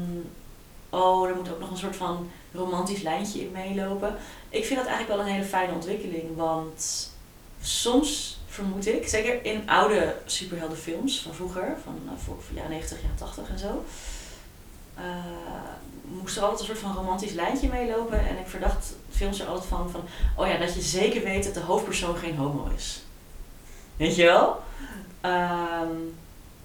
oh, 0.89 1.27
er 1.27 1.35
moet 1.35 1.51
ook 1.51 1.59
nog 1.59 1.71
een 1.71 1.77
soort 1.77 1.95
van 1.95 2.31
romantisch 2.55 3.01
lijntje 3.01 3.41
in 3.41 3.51
meelopen. 3.51 4.15
Ik 4.49 4.65
vind 4.65 4.79
dat 4.79 4.87
eigenlijk 4.87 5.17
wel 5.17 5.27
een 5.27 5.33
hele 5.33 5.47
fijne 5.47 5.73
ontwikkeling, 5.73 6.35
want 6.35 7.09
soms 7.61 8.39
vermoed 8.47 8.87
ik, 8.87 9.07
zeker 9.07 9.45
in 9.45 9.69
oude 9.69 10.15
superheldenfilms 10.25 11.21
van 11.21 11.33
vroeger, 11.33 11.77
van 11.83 11.99
uh, 12.05 12.11
voor, 12.23 12.37
jaren 12.53 12.71
90, 12.71 13.01
jaren 13.01 13.15
80 13.17 13.49
en 13.49 13.59
zo, 13.59 13.85
uh, 14.99 15.05
moest 16.03 16.37
er 16.37 16.41
altijd 16.41 16.59
een 16.59 16.65
soort 16.65 16.77
van 16.77 16.95
romantisch 16.95 17.31
lijntje 17.31 17.67
meelopen. 17.67 18.27
En 18.27 18.37
ik 18.37 18.47
verdacht 18.47 18.93
films 19.11 19.39
er 19.39 19.47
altijd 19.47 19.65
van, 19.65 19.89
van, 19.89 20.01
oh 20.35 20.47
ja, 20.47 20.57
dat 20.57 20.73
je 20.73 20.81
zeker 20.81 21.23
weet 21.23 21.43
dat 21.43 21.53
de 21.53 21.59
hoofdpersoon 21.59 22.15
geen 22.17 22.35
homo 22.35 22.69
is. 22.75 23.01
Weet 23.97 24.15
je 24.15 24.23
wel? 24.23 24.63
Um, 25.31 26.15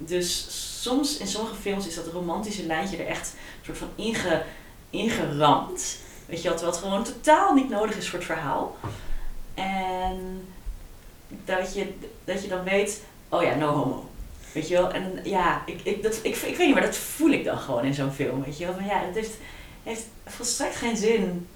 dus 0.02 0.46
soms 0.82 1.16
in 1.16 1.26
sommige 1.26 1.54
films 1.54 1.86
is 1.86 1.94
dat 1.94 2.06
romantische 2.06 2.66
lijntje 2.66 2.96
er 2.96 3.06
echt 3.06 3.32
een 3.32 3.64
soort 3.64 3.78
van 3.78 3.88
inge, 3.94 4.42
ingeramd. 4.90 5.98
Weet 6.26 6.42
je 6.42 6.48
terwijl 6.48 6.70
het 6.70 6.80
gewoon 6.80 7.04
totaal 7.04 7.54
niet 7.54 7.68
nodig 7.68 7.96
is 7.96 8.08
voor 8.08 8.18
het 8.18 8.28
verhaal. 8.28 8.76
En 9.54 10.48
dat 11.44 11.74
je, 11.74 11.94
dat 12.24 12.42
je 12.42 12.48
dan 12.48 12.64
weet, 12.64 13.02
oh 13.28 13.42
ja, 13.42 13.54
no 13.54 13.68
homo. 13.68 14.08
Weet 14.52 14.68
je 14.68 14.74
wel? 14.74 14.92
En 14.92 15.20
ja, 15.24 15.62
ik, 15.66 15.80
ik, 15.82 16.02
dat, 16.02 16.18
ik, 16.22 16.36
ik 16.36 16.56
weet 16.56 16.58
niet, 16.58 16.74
maar 16.74 16.82
dat 16.82 16.96
voel 16.96 17.30
ik 17.30 17.44
dan 17.44 17.58
gewoon 17.58 17.84
in 17.84 17.94
zo'n 17.94 18.12
film. 18.12 18.44
Weet 18.44 18.58
je 18.58 18.64
wel? 18.64 18.74
Van 18.74 18.84
ja, 18.84 19.04
het 19.04 19.14
heeft, 19.14 19.36
heeft 19.82 20.06
volstrekt 20.26 20.76
geen 20.76 20.96
zin, 20.96 21.48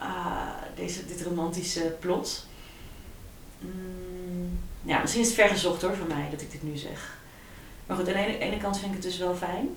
uh, 0.00 0.46
deze, 0.74 1.06
dit 1.06 1.22
romantische 1.22 1.96
plot. 2.00 2.46
Mm, 3.58 4.58
ja, 4.82 5.00
misschien 5.00 5.22
is 5.22 5.28
het 5.28 5.36
vergezocht 5.36 5.82
hoor 5.82 5.96
van 5.96 6.06
mij 6.06 6.28
dat 6.30 6.40
ik 6.40 6.50
dit 6.50 6.62
nu 6.62 6.76
zeg. 6.76 7.18
Maar 7.86 7.96
goed, 7.96 8.08
aan 8.08 8.12
de 8.12 8.18
ene, 8.18 8.38
ene 8.38 8.56
kant 8.56 8.78
vind 8.78 8.94
ik 8.94 9.02
het 9.02 9.10
dus 9.10 9.18
wel 9.18 9.34
fijn 9.34 9.76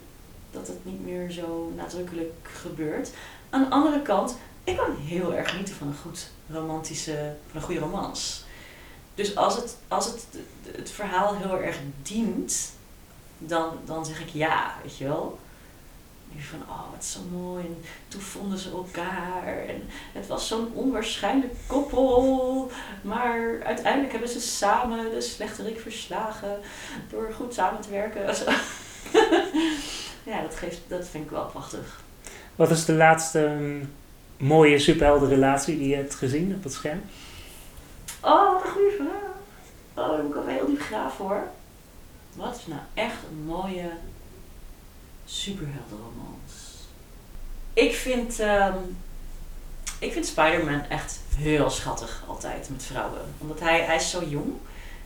dat 0.57 0.67
het 0.67 0.85
niet 0.85 1.05
meer 1.05 1.31
zo 1.31 1.71
nadrukkelijk 1.75 2.49
gebeurt. 2.61 3.09
Aan 3.49 3.63
de 3.63 3.69
andere 3.69 4.01
kant, 4.01 4.37
ik 4.63 4.77
kan 4.77 4.95
heel 4.95 5.33
erg 5.33 5.49
genieten 5.49 5.75
van 5.75 5.87
een 5.87 5.97
goed 6.01 6.29
romantische, 6.49 7.35
van 7.47 7.59
een 7.59 7.65
goede 7.65 7.79
romans. 7.79 8.45
Dus 9.15 9.35
als 9.35 9.55
het, 9.55 9.77
als 9.87 10.05
het, 10.05 10.27
het 10.71 10.91
verhaal 10.91 11.35
heel 11.35 11.59
erg 11.59 11.77
dient, 12.01 12.71
dan, 13.37 13.77
dan 13.85 14.05
zeg 14.05 14.21
ik 14.21 14.29
ja, 14.29 14.75
weet 14.83 14.97
je 14.97 15.05
wel. 15.05 15.39
Van, 16.37 16.61
oh, 16.69 16.91
wat 16.91 17.05
zo 17.05 17.19
mooi. 17.31 17.65
En 17.65 17.83
toen 18.07 18.21
vonden 18.21 18.57
ze 18.57 18.69
elkaar. 18.69 19.65
En 19.67 19.83
het 19.89 20.27
was 20.27 20.47
zo'n 20.47 20.71
onwaarschijnlijk 20.73 21.53
koppel. 21.67 22.71
Maar 23.01 23.61
uiteindelijk 23.63 24.11
hebben 24.11 24.29
ze 24.29 24.39
samen 24.39 25.11
de 25.11 25.21
slechterik 25.21 25.79
verslagen. 25.79 26.59
Door 27.09 27.33
goed 27.33 27.53
samen 27.53 27.81
te 27.81 27.89
werken. 27.89 28.35
ja, 30.27 30.41
dat, 30.41 30.55
geeft, 30.55 30.79
dat 30.87 31.07
vind 31.07 31.23
ik 31.23 31.29
wel 31.29 31.45
prachtig. 31.45 32.01
Wat 32.55 32.71
is 32.71 32.85
de 32.85 32.93
laatste 32.93 33.39
um, 33.39 33.93
mooie 34.37 34.79
superheldenrelatie 34.79 35.77
die 35.77 35.87
je 35.87 35.95
hebt 35.95 36.15
gezien 36.15 36.55
op 36.55 36.63
het 36.63 36.73
scherm? 36.73 37.01
Oh, 38.21 38.53
wat 38.53 38.63
een 38.63 38.71
goede 38.71 38.95
vraag. 38.97 39.35
Oh, 39.93 40.17
dan 40.17 40.25
moet 40.25 40.35
ik 40.35 40.41
heel 40.45 40.65
diep 40.65 40.81
graven 40.81 41.25
hoor. 41.25 41.43
Wat 42.33 42.55
is 42.55 42.67
nou 42.67 42.81
echt 42.93 43.17
een 43.29 43.45
mooie 43.45 43.89
superheldenromans? 45.25 46.53
Ik 47.73 47.93
vind, 47.93 48.39
ehm, 48.39 48.77
ik 49.99 50.11
vind 50.11 50.25
Spider-Man 50.25 50.83
echt 50.89 51.19
heel 51.35 51.69
schattig 51.69 52.23
altijd 52.27 52.69
met 52.69 52.83
vrouwen. 52.83 53.21
Omdat 53.37 53.59
hij, 53.59 53.81
hij 53.81 53.95
is 53.95 54.09
zo 54.09 54.23
jong. 54.23 54.53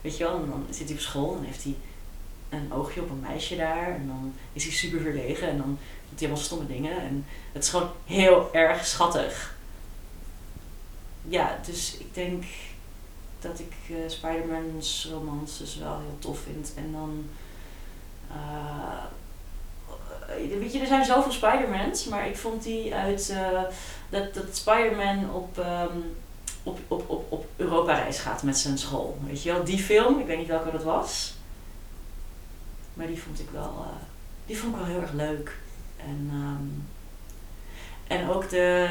Weet 0.02 0.18
je 0.18 0.24
wel, 0.24 0.36
en 0.36 0.50
dan 0.50 0.66
zit 0.70 0.88
hij 0.88 0.96
op 0.96 1.02
school 1.02 1.38
en 1.38 1.44
heeft 1.44 1.64
hij 1.64 1.76
een 2.52 2.74
oogje 2.74 3.02
op 3.02 3.10
een 3.10 3.20
meisje 3.20 3.56
daar. 3.56 3.88
En 3.88 4.08
dan 4.08 4.34
is 4.54 4.64
hij 4.64 4.74
super 4.74 5.02
verlegen 5.02 5.48
en 5.48 5.58
dan 5.58 5.78
doet 6.10 6.20
hij 6.20 6.28
allemaal 6.28 6.46
stomme 6.46 6.68
dingen. 6.68 7.02
En 7.02 7.26
het 7.52 7.64
is 7.64 7.70
gewoon 7.70 7.90
heel 8.06 8.54
erg 8.54 8.86
schattig. 8.86 9.56
Ja, 11.28 11.60
dus 11.66 11.98
ik 11.98 12.14
denk 12.14 12.44
dat 13.40 13.60
ik 13.60 13.74
eh 13.90 13.96
Spider-Man's 14.08 15.08
romans 15.12 15.58
dus 15.58 15.78
wel 15.78 15.98
heel 16.00 16.18
tof 16.20 16.40
vind. 16.40 16.72
En 16.76 16.92
dan... 16.92 17.30
eh, 18.32 19.04
weet 20.60 20.74
je, 20.74 20.80
er 20.80 20.88
zijn 20.88 21.06
zoveel 21.06 21.32
Spider-Mans, 21.32 22.06
maar 22.06 22.28
ik 22.28 22.38
vond 22.38 22.64
die 22.64 22.96
uit... 22.96 23.30
eh, 23.30 23.62
dat, 24.10 24.34
dat 24.34 24.56
Spider-Man 24.56 25.34
op, 25.34 25.60
ehm, 25.60 25.98
op, 26.64 26.80
op, 26.88 27.10
op, 27.10 27.32
op 27.32 27.46
Europa-reis 27.56 28.20
gaat 28.20 28.44
met 28.44 28.58
zijn 28.58 28.78
school. 28.78 29.18
Weet 29.28 29.44
je 29.44 29.52
wel, 29.52 29.64
die 29.64 29.80
film, 29.80 30.20
ik 30.20 30.26
weet 30.26 30.38
niet 30.38 30.48
welke 30.48 30.72
dat 30.72 30.84
was. 30.84 31.34
Maar 32.94 33.08
die 33.08 33.22
vond 33.22 33.40
ik 33.40 33.50
wel, 33.52 33.86
eh, 33.90 33.96
die 34.46 34.58
vond 34.58 34.74
ik 34.74 34.80
wel 34.82 34.90
heel 34.90 35.02
erg 35.02 35.12
leuk. 35.12 35.58
En, 35.98 36.30
ehm, 36.32 36.68
en 38.20 38.30
ook 38.30 38.50
de, 38.50 38.88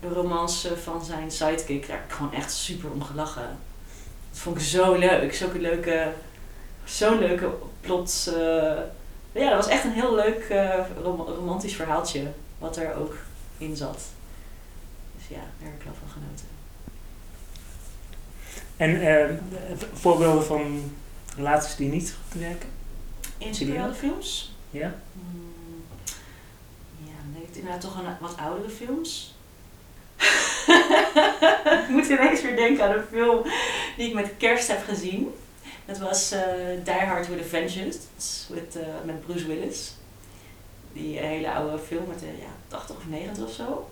de 0.00 0.08
romance 0.08 0.76
van 0.76 1.04
zijn 1.04 1.30
sidekick, 1.30 1.86
daar 1.86 1.96
heb 1.96 2.06
ik 2.10 2.12
gewoon 2.16 2.32
echt 2.34 2.52
super 2.52 2.90
om 2.90 3.02
gelachen. 3.02 3.58
Dat 4.30 4.38
vond 4.38 4.56
ik 4.56 4.62
zo 4.62 4.94
leuk. 4.94 5.34
Zulke 5.34 5.58
leuke, 5.58 6.12
zo'n 6.84 7.18
leuke 7.18 7.50
plot. 7.80 8.30
eh, 8.36 8.76
ja, 9.32 9.48
dat 9.50 9.64
was 9.64 9.68
echt 9.68 9.84
een 9.84 9.92
heel 9.92 10.14
leuk 10.14 10.44
eh, 10.44 10.80
rom- 11.02 11.20
romantisch 11.26 11.74
verhaaltje. 11.76 12.30
Wat 12.58 12.76
er 12.76 12.94
ook 12.96 13.16
in 13.58 13.76
zat. 13.76 13.98
Dus 15.16 15.28
ja, 15.28 15.36
daar 15.58 15.68
heb 15.70 15.74
ik 15.78 15.82
wel 15.84 15.94
van 16.00 16.08
genoten. 16.12 16.46
En 18.76 19.40
voorbeelden 19.92 20.44
van 20.44 20.92
relaties 21.36 21.76
die 21.76 21.90
niet 21.90 22.14
werken? 22.32 22.68
In 23.38 23.54
Zie 23.54 23.66
je 23.66 23.72
superheldenfilms? 23.72 24.52
Ja? 24.70 24.94
Hmm, 25.12 25.84
Ja, 26.98 27.12
dan 27.22 27.32
denk 27.32 27.48
ik 27.48 27.54
inderdaad 27.54 27.80
toch 27.80 27.96
aan 27.98 28.16
wat 28.20 28.36
oudere 28.36 28.68
films. 28.68 29.34
ik 31.82 31.88
moet 31.88 32.06
ineens 32.08 32.42
weer 32.42 32.56
denken 32.56 32.84
aan 32.84 32.96
een 32.98 33.04
film 33.10 33.42
die 33.96 34.08
ik 34.08 34.14
met 34.14 34.36
kerst 34.36 34.68
heb 34.68 34.84
gezien. 34.84 35.34
Dat 35.84 35.98
was 35.98 36.32
eh 36.32 36.42
Die 36.84 36.94
Hard 36.94 37.28
with 37.28 37.40
a 37.40 37.48
Vengeance 37.48 37.98
with, 38.48 38.76
eh, 38.76 38.86
met 39.04 39.26
Bruce 39.26 39.46
Willis. 39.46 39.92
Die 40.92 41.18
hele 41.18 41.52
oude 41.52 41.78
film 41.78 42.08
met 42.08 42.18
de 42.18 42.26
ja, 42.26 42.52
80 42.68 42.96
of 42.96 43.06
90 43.06 43.44
of 43.44 43.52
zo. 43.52 43.90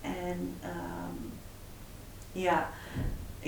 En 0.00 0.56
ehm, 0.60 1.16
ja, 2.32 2.70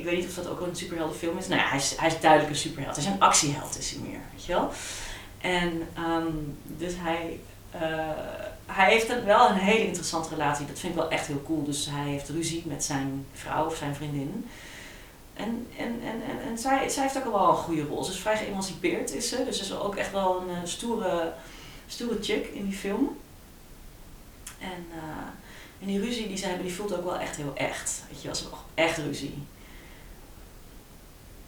ik 0.00 0.06
weet 0.06 0.16
niet 0.18 0.28
of 0.28 0.34
dat 0.34 0.48
ook 0.48 0.60
een 0.60 0.76
superheldenfilm 0.76 1.38
is. 1.38 1.48
Nou 1.48 1.60
ja, 1.60 1.68
hij 1.68 1.78
is, 1.78 1.96
hij 1.96 2.08
is 2.08 2.20
duidelijk 2.20 2.50
een 2.50 2.56
superheld. 2.56 2.96
Hij 2.96 3.04
is 3.04 3.10
een 3.10 3.20
actieheld 3.20 3.78
is 3.78 3.90
hij 3.90 4.00
meer, 4.00 4.20
weet 4.32 4.44
je 4.44 4.52
wel. 4.52 4.70
En 5.40 5.88
ehm, 5.94 6.32
dus 6.64 6.92
hij, 6.96 7.40
eh, 7.70 7.80
hij 8.66 8.92
heeft 8.92 9.24
wel 9.24 9.48
een 9.48 9.56
hele 9.56 9.86
interessante 9.86 10.28
relatie. 10.28 10.66
Dat 10.66 10.78
vind 10.78 10.92
ik 10.92 10.98
wel 10.98 11.10
echt 11.10 11.26
heel 11.26 11.42
cool. 11.42 11.64
Dus 11.64 11.86
hij 11.90 12.08
heeft 12.08 12.28
ruzie 12.28 12.62
met 12.66 12.84
zijn 12.84 13.26
vrouw 13.32 13.66
of 13.66 13.76
zijn 13.76 13.94
vriendin. 13.94 14.48
En, 15.34 15.66
en, 15.76 16.00
en, 16.04 16.22
en, 16.30 16.48
en 16.48 16.58
zij, 16.58 16.88
zij 16.88 17.02
heeft 17.02 17.16
ook 17.16 17.32
wel 17.32 17.48
een 17.48 17.54
goede 17.54 17.82
rol. 17.82 18.04
Ze 18.04 18.12
is 18.12 18.18
vrij 18.18 18.36
geëmancipeerd 18.36 19.14
is. 19.14 19.28
Dus 19.28 19.56
ze 19.56 19.62
is 19.62 19.72
ook 19.72 19.96
echt 19.96 20.12
wel 20.12 20.40
een 20.40 20.56
eh, 20.56 20.60
stoere, 20.64 21.32
stoere 21.86 22.22
chick 22.22 22.46
in 22.46 22.64
die 22.64 22.78
film. 22.78 23.16
En, 24.58 24.86
eh, 24.92 25.80
en 25.80 25.86
die 25.86 26.00
ruzie 26.00 26.28
die 26.28 26.36
ze 26.36 26.46
hebben, 26.46 26.66
die 26.66 26.74
voelt 26.74 26.96
ook 26.96 27.04
wel 27.04 27.18
echt 27.18 27.36
heel 27.36 27.52
echt. 27.54 28.02
Weet 28.10 28.22
je, 28.22 28.46
ook 28.46 28.64
echt 28.74 28.98
ruzie. 28.98 29.42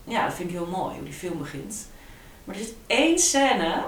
Ja, 0.05 0.25
dat 0.25 0.35
vind 0.35 0.49
ik 0.49 0.55
heel 0.55 0.67
mooi, 0.67 0.95
hoe 0.95 1.05
die 1.05 1.13
film 1.13 1.39
begint. 1.39 1.87
Maar 2.45 2.55
er 2.55 2.63
zit 2.63 2.75
één 2.87 3.19
scène 3.19 3.85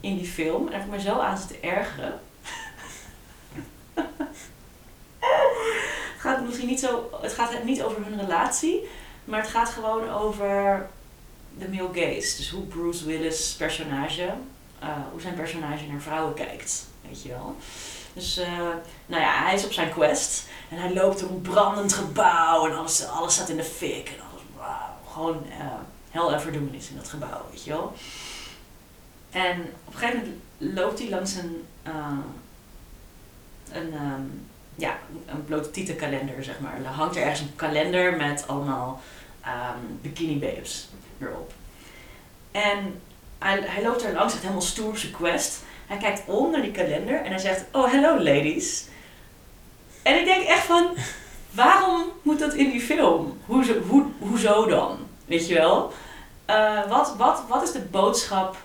in 0.00 0.16
die 0.16 0.26
film, 0.26 0.66
en 0.66 0.72
heb 0.72 0.82
ik 0.82 0.90
me 0.90 1.00
zo 1.00 1.18
aan 1.18 1.38
zitten 1.38 1.62
ergeren. 1.62 2.20
het 3.94 4.06
gaat 6.18 6.44
misschien 6.44 6.68
niet 6.68 6.80
zo, 6.80 7.10
het 7.22 7.32
gaat 7.32 7.64
niet 7.64 7.82
over 7.82 8.04
hun 8.04 8.20
relatie, 8.20 8.88
maar 9.24 9.40
het 9.40 9.50
gaat 9.50 9.68
gewoon 9.68 10.10
over 10.10 10.86
de 11.58 11.68
male 11.68 11.88
gaze. 11.92 12.36
Dus 12.36 12.50
hoe 12.50 12.62
Bruce 12.62 13.06
Willis 13.06 13.54
personage, 13.58 14.32
eh, 14.78 14.88
hoe 15.10 15.20
zijn 15.20 15.34
personage 15.34 15.86
naar 15.86 16.00
vrouwen 16.00 16.34
kijkt, 16.34 16.86
weet 17.08 17.22
je 17.22 17.28
wel. 17.28 17.56
Dus, 18.12 18.36
eh, 18.36 18.58
nou 19.06 19.22
ja, 19.22 19.42
hij 19.44 19.54
is 19.54 19.64
op 19.64 19.72
zijn 19.72 19.92
quest 19.92 20.44
en 20.70 20.78
hij 20.78 20.94
loopt 20.94 21.20
door 21.20 21.30
een 21.30 21.40
brandend 21.40 21.92
gebouw 21.92 22.66
en 22.66 22.76
alles, 22.76 23.06
alles 23.06 23.34
staat 23.34 23.48
in 23.48 23.56
de 23.56 23.64
fik 23.64 24.08
en 24.08 24.25
gewoon 25.16 25.42
eh 25.50 25.66
hel 26.10 26.32
en 26.32 26.40
verdoemenis 26.40 26.88
in 26.88 26.96
dat 26.96 27.08
gebouw, 27.08 27.40
weet 27.50 27.64
je 27.64 27.70
wel. 27.70 27.92
En 29.30 29.60
op 29.84 29.92
een 29.92 29.98
gegeven 29.98 30.18
moment 30.18 30.78
loopt 30.78 30.98
hij 30.98 31.08
langs 31.08 31.34
een, 31.34 31.64
eh, 31.82 32.18
een, 33.72 33.92
ehm, 33.94 34.22
ja, 34.74 34.98
een 35.26 35.44
blote 35.44 35.70
zeg 36.42 36.60
maar. 36.60 36.78
Er 36.84 36.86
hangt 36.86 37.16
er 37.16 37.22
ergens 37.22 37.40
een 37.40 37.56
kalender 37.56 38.16
met 38.16 38.44
allemaal 38.46 39.00
ehm, 39.40 39.78
bikini 40.00 40.38
babes 40.38 40.88
erop. 41.18 41.52
En 42.50 43.00
hij, 43.38 43.60
hij 43.60 43.82
loopt 43.82 44.04
er 44.04 44.12
langs, 44.12 44.32
echt 44.32 44.42
helemaal 44.42 44.62
stoer 44.62 44.88
op 44.88 44.96
zijn 44.96 45.12
quest. 45.12 45.62
Hij 45.86 45.96
kijkt 45.96 46.22
om 46.26 46.50
naar 46.50 46.62
die 46.62 46.70
kalender 46.70 47.20
en 47.20 47.30
hij 47.30 47.38
zegt, 47.38 47.64
oh 47.72 47.90
hello 47.90 48.22
ladies. 48.22 48.88
En 50.02 50.18
ik 50.18 50.24
denk 50.24 50.46
echt 50.46 50.64
van, 50.64 50.88
waarom 51.62 52.02
moet 52.22 52.38
dat 52.38 52.54
in 52.54 52.70
die 52.70 52.80
film? 52.80 53.38
Hoe, 53.46 54.04
hoezo 54.18 54.66
dan? 54.66 55.05
Weet 55.26 55.48
je 55.48 55.54
wel? 55.54 55.92
Eh, 56.44 56.88
wat, 56.88 57.14
wat, 57.16 57.42
wat 57.48 57.62
is 57.62 57.72
de 57.72 57.80
boodschap 57.80 58.56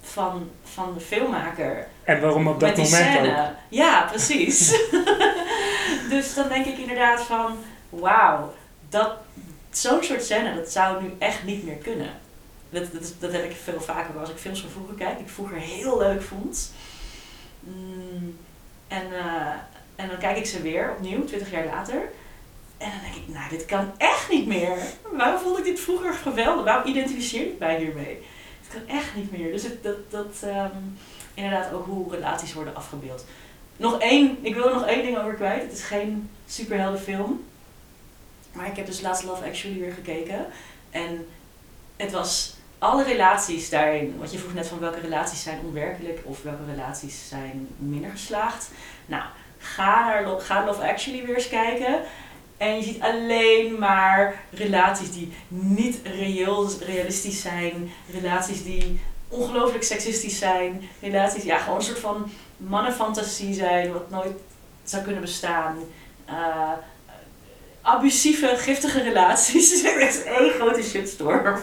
van, 0.00 0.50
van 0.64 0.94
de 0.94 1.00
filmmaker 1.00 1.86
En 2.02 2.20
waarom 2.20 2.48
op 2.48 2.60
dat 2.60 2.68
met 2.68 2.76
die 2.76 2.94
moment 2.94 3.12
scène? 3.12 3.42
ook? 3.42 3.54
Ja, 3.68 4.02
precies. 4.10 4.68
dus 6.10 6.34
dan 6.34 6.48
denk 6.48 6.66
ik 6.66 6.78
inderdaad 6.78 7.20
van, 7.20 7.58
wauw, 7.88 8.52
dat, 8.88 9.12
zo'n 9.70 10.02
soort 10.02 10.24
scène, 10.24 10.54
dat 10.54 10.70
zou 10.70 11.02
nu 11.02 11.14
echt 11.18 11.44
niet 11.44 11.64
meer 11.64 11.76
kunnen. 11.76 12.10
Dat, 12.70 12.92
dat, 12.92 13.14
dat 13.18 13.32
heb 13.32 13.44
ik 13.44 13.56
veel 13.64 13.80
vaker 13.80 14.20
als 14.20 14.30
ik 14.30 14.36
films 14.36 14.60
van 14.60 14.70
vroeger 14.70 14.94
kijk, 14.94 15.16
die 15.16 15.26
ik 15.26 15.32
vroeger 15.32 15.56
heel 15.56 15.98
leuk 15.98 16.22
vond. 16.22 16.72
Mm, 17.60 18.38
en, 18.88 19.12
eh, 19.12 19.46
en 19.96 20.08
dan 20.08 20.18
kijk 20.18 20.36
ik 20.36 20.46
ze 20.46 20.62
weer 20.62 20.90
opnieuw, 20.90 21.24
20 21.24 21.50
jaar 21.50 21.64
later. 21.64 22.02
En 22.84 22.90
dan 22.90 23.00
denk 23.02 23.14
ik, 23.14 23.34
nou, 23.34 23.48
dit 23.48 23.64
kan 23.64 23.92
echt 23.96 24.30
niet 24.30 24.46
meer. 24.46 24.78
Waarom 25.12 25.40
vond 25.40 25.58
ik 25.58 25.64
dit 25.64 25.80
vroeger 25.80 26.12
geweldig? 26.12 26.64
Waarom 26.64 26.90
identificeer 26.90 27.46
ik 27.46 27.58
mij 27.58 27.78
hiermee? 27.78 28.22
Het 28.62 28.72
kan 28.72 28.96
echt 28.96 29.14
niet 29.14 29.38
meer. 29.38 29.52
Dus 29.52 29.62
het, 29.62 29.82
dat, 29.82 30.10
dat 30.10 30.36
ehm, 30.42 30.76
inderdaad 31.34 31.72
ook 31.72 31.86
hoe 31.86 32.10
relaties 32.10 32.52
worden 32.52 32.76
afgebeeld. 32.76 33.24
Nog 33.76 33.98
één, 33.98 34.38
ik 34.40 34.54
wil 34.54 34.68
er 34.68 34.74
nog 34.74 34.86
één 34.86 35.02
ding 35.02 35.18
over 35.18 35.34
kwijt. 35.34 35.62
Het 35.62 35.72
is 35.72 35.82
geen 35.82 36.30
superheldenfilm. 36.46 37.44
Maar 38.52 38.66
ik 38.66 38.76
heb 38.76 38.86
dus 38.86 39.00
laatst 39.00 39.24
Love 39.24 39.44
Actually 39.44 39.80
weer 39.80 39.92
gekeken. 39.92 40.46
En 40.90 41.26
het 41.96 42.12
was 42.12 42.56
alle 42.78 43.04
relaties 43.04 43.70
daarin. 43.70 44.14
Want 44.18 44.32
je 44.32 44.38
vroeg 44.38 44.54
net 44.54 44.68
van 44.68 44.78
welke 44.78 45.00
relaties 45.00 45.42
zijn 45.42 45.60
onwerkelijk 45.64 46.20
of 46.24 46.42
welke 46.42 46.72
relaties 46.74 47.28
zijn 47.28 47.68
minder 47.78 48.10
geslaagd. 48.10 48.70
Nou, 49.06 49.22
ga 49.58 50.04
naar 50.04 50.40
ga 50.40 50.64
Love 50.64 50.88
Actually 50.88 51.26
weer 51.26 51.34
eens 51.34 51.48
kijken. 51.48 52.02
En 52.64 52.76
je 52.76 52.82
ziet 52.82 53.00
alleen 53.00 53.78
maar 53.78 54.44
relaties 54.50 55.12
die 55.12 55.32
niet 55.48 56.00
reëel, 56.02 56.70
realistisch 56.80 57.40
zijn. 57.40 57.90
Relaties 58.12 58.64
die 58.64 59.00
ongelooflijk 59.28 59.84
seksistisch 59.84 60.38
zijn. 60.38 60.82
Relaties 61.00 61.42
die 61.42 61.50
ja, 61.50 61.58
gewoon 61.58 61.78
een 61.78 61.84
soort 61.84 61.98
van 61.98 62.30
mannenfantasie 62.56 63.54
zijn, 63.54 63.92
wat 63.92 64.10
nooit 64.10 64.32
zou 64.84 65.02
kunnen 65.02 65.20
bestaan. 65.20 65.76
Eh, 66.24 66.72
abusieve, 67.82 68.56
giftige 68.56 69.02
relaties. 69.02 69.82
Het 69.82 70.14
is 70.14 70.22
één 70.22 70.50
grote 70.50 70.82
shitstorm 70.82 71.56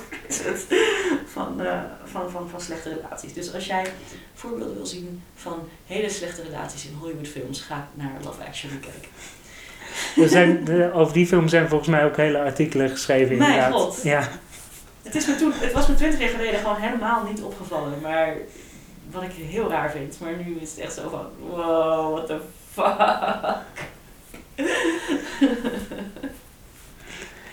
van, 1.36 1.62
eh, 1.62 1.82
van, 2.04 2.32
van, 2.32 2.50
van 2.50 2.62
slechte 2.62 2.90
relaties. 2.90 3.34
Dus 3.34 3.54
als 3.54 3.66
jij 3.66 3.86
voorbeelden 4.34 4.76
wil 4.76 4.86
zien 4.86 5.24
van 5.36 5.70
hele 5.88 6.10
slechte 6.10 6.42
relaties 6.42 6.86
in 6.86 6.98
Hollywoodfilms, 7.00 7.62
ga 7.62 7.90
naar 7.94 8.18
Love 8.24 8.44
Actually 8.44 8.80
kijken. 8.80 9.10
Er 10.18 10.30
zijn, 10.30 10.64
de- 10.64 10.92
over 10.94 11.14
die 11.14 11.28
film 11.28 11.48
zijn 11.48 11.68
volgens 11.68 11.90
mij 11.90 12.06
ook 12.06 12.18
hele 12.18 12.40
artikelen 12.40 12.90
geschreven 12.90 13.38
Mijn 13.38 13.50
inderdaad. 13.54 13.74
god. 13.82 14.04
Ja. 14.04 14.28
Het, 15.04 15.16
is 15.16 15.28
me 15.28 15.36
toen, 15.36 15.52
het 15.56 15.72
was 15.72 15.88
me 15.88 15.96
twintig 15.96 16.20
jaar 16.20 16.30
geleden 16.30 16.60
gewoon 16.60 16.76
helemaal 16.80 17.24
niet 17.30 17.42
opgevallen. 17.42 17.94
Maar 18.02 18.34
wat 19.12 19.24
ik 19.24 19.32
heel 19.32 19.70
raar 19.70 19.92
vind. 19.92 20.18
Maar 20.22 20.32
nu 20.46 20.58
is 20.62 20.70
het 20.70 20.80
echt 20.80 20.94
zo 20.94 21.02
van, 21.10 21.26
wow, 21.50 22.14
what 22.14 22.28
the 22.28 22.38
fuck. 22.74 23.56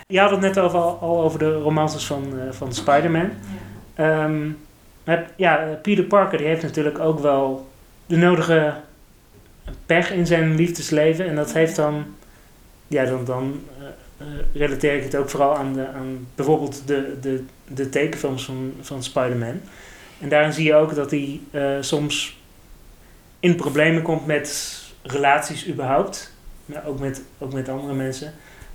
Je 0.06 0.20
had 0.20 0.30
het 0.30 0.40
net 0.40 0.58
over, 0.58 0.78
al 0.80 1.22
over 1.22 1.38
de 1.38 1.52
romances 1.54 2.06
van, 2.06 2.24
eh, 2.40 2.52
van 2.52 2.72
Spider-Man. 2.72 3.30
Ja. 3.96 4.28
Maar 5.04 5.30
ja, 5.36 5.58
eh, 5.58 5.68
Peter 5.82 6.04
Parker 6.04 6.38
die 6.38 6.46
heeft 6.46 6.62
natuurlijk 6.62 6.98
ook 6.98 7.18
wel 7.20 7.68
de 8.06 8.16
nodige 8.16 8.74
pech 9.86 10.12
in 10.12 10.26
zijn 10.26 10.54
liefdesleven. 10.54 11.26
En 11.28 11.34
dat 11.34 11.52
heeft 11.52 11.76
dan, 11.76 12.04
ja, 12.88 13.04
dan, 13.04 13.24
dan 13.24 13.60
eh, 13.78 13.86
eh, 14.26 14.44
relateer 14.54 14.96
ik 14.96 15.02
het 15.02 15.16
ook 15.16 15.30
vooral 15.30 15.56
aan, 15.56 15.72
de, 15.72 15.88
aan 15.88 16.26
bijvoorbeeld 16.34 16.82
de, 16.86 17.16
de, 17.20 17.44
de 17.68 17.88
tekenfilms 17.88 18.44
van, 18.44 18.72
van 18.80 19.02
Spider-Man. 19.02 19.60
En 20.20 20.28
daarin 20.28 20.52
zie 20.52 20.64
je 20.64 20.74
ook 20.74 20.94
dat 20.94 21.10
hij 21.10 21.40
eh, 21.50 21.76
soms 21.80 22.40
in 23.40 23.56
problemen 23.56 24.02
komt 24.02 24.26
met 24.26 24.78
relaties 25.02 25.68
überhaupt. 25.68 26.36
Maar 26.66 26.86
ook 26.86 26.98
met, 26.98 27.22
ook 27.38 27.52
met 27.52 27.68
andere 27.68 27.94
mensen. 27.94 28.34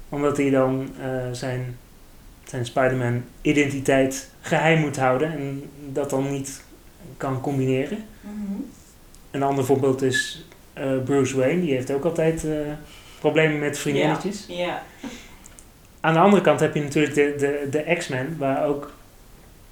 Omdat 0.10 0.38
hij 0.38 0.50
dan 0.50 0.90
zijn, 1.32 1.78
zijn 2.44 2.66
Spider-Man 2.66 3.24
identiteit 3.42 4.30
geheim 4.42 4.80
moet 4.80 4.98
houden. 4.98 5.32
En 5.32 5.64
dat 5.92 6.10
dan 6.10 6.32
niet 6.32 6.64
kan 7.18 7.42
combineren. 7.42 8.06
Mhm. 8.22 8.62
Een 9.32 9.44
ander 9.44 9.66
voorbeeld 9.66 10.02
is 10.02 10.46
Bruce 11.06 11.38
Wayne. 11.38 11.62
Die 11.62 11.74
heeft 11.74 11.92
ook 11.92 12.06
altijd 12.06 12.46
problemen 13.24 13.60
met 13.60 13.80
vriendinnetjes. 13.80 14.46
Ja. 14.48 14.84
Aan 16.00 16.14
de 16.14 16.20
andere 16.20 16.42
kant 16.42 16.60
heb 16.60 16.74
je 16.76 16.82
natuurlijk 16.82 17.16
de, 17.16 17.36
de, 17.38 17.68
de 17.70 17.96
X-Men. 17.96 18.36
Waar 18.38 18.66
ook 18.66 18.92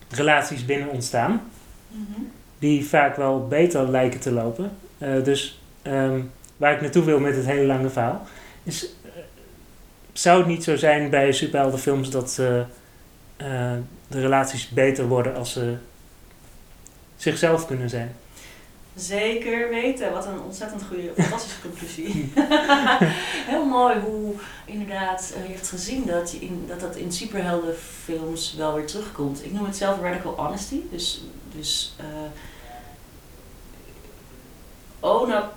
relaties 0.09 0.65
binnen 0.65 0.89
ontstaan. 0.89 1.41
Mhm. 1.87 2.21
Die 2.59 2.85
vaak 2.85 3.15
wel 3.15 3.47
beter 3.47 3.89
lijken 3.89 4.19
te 4.19 4.31
lopen. 4.31 4.71
Eh, 4.97 5.23
dus 5.23 5.61
ehm, 5.81 6.19
waar 6.57 6.73
ik 6.73 6.81
naartoe 6.81 7.03
wil 7.03 7.19
met 7.19 7.35
het 7.35 7.45
hele 7.45 7.65
lange 7.65 7.89
verhaal. 7.89 8.27
Is, 8.63 8.89
eh, 9.03 9.11
zou 10.13 10.37
het 10.37 10.47
niet 10.47 10.63
zo 10.63 10.75
zijn 10.75 11.09
bij 11.09 11.31
superheldenfilms 11.31 12.09
dat 12.09 12.37
eh, 12.39 12.59
eh, 12.59 13.77
de 14.07 14.21
relaties 14.21 14.69
beter 14.69 15.07
worden 15.07 15.35
als 15.35 15.53
ze 15.53 15.75
zichzelf 17.15 17.67
kunnen 17.67 17.89
zijn? 17.89 18.15
Zeker 18.95 19.69
weten. 19.69 20.11
Wat 20.11 20.25
een 20.25 20.41
ontzettend 20.41 20.83
goede, 20.83 21.11
fantastische 21.17 21.61
conclusie. 21.61 22.31
Heel 23.51 23.65
mooi 23.65 23.99
hoe 23.99 24.33
inderdaad 24.65 25.33
eh, 25.35 25.47
je 25.47 25.53
hebt 25.53 25.67
gezien 25.67 26.05
dat, 26.05 26.31
je 26.31 26.39
in, 26.39 26.65
dat 26.67 26.79
dat 26.79 26.95
in 26.95 27.11
superheldenfilms 27.11 28.53
wel 28.53 28.73
weer 28.73 28.87
terugkomt. 28.87 29.45
Ik 29.45 29.51
noem 29.51 29.65
het 29.65 29.77
zelf 29.77 30.01
radical 30.01 30.35
honesty. 30.35 30.81
Dus, 30.91 31.21
dus 31.55 31.95
eh, 31.97 32.05
own 34.99 35.31
up 35.31 35.53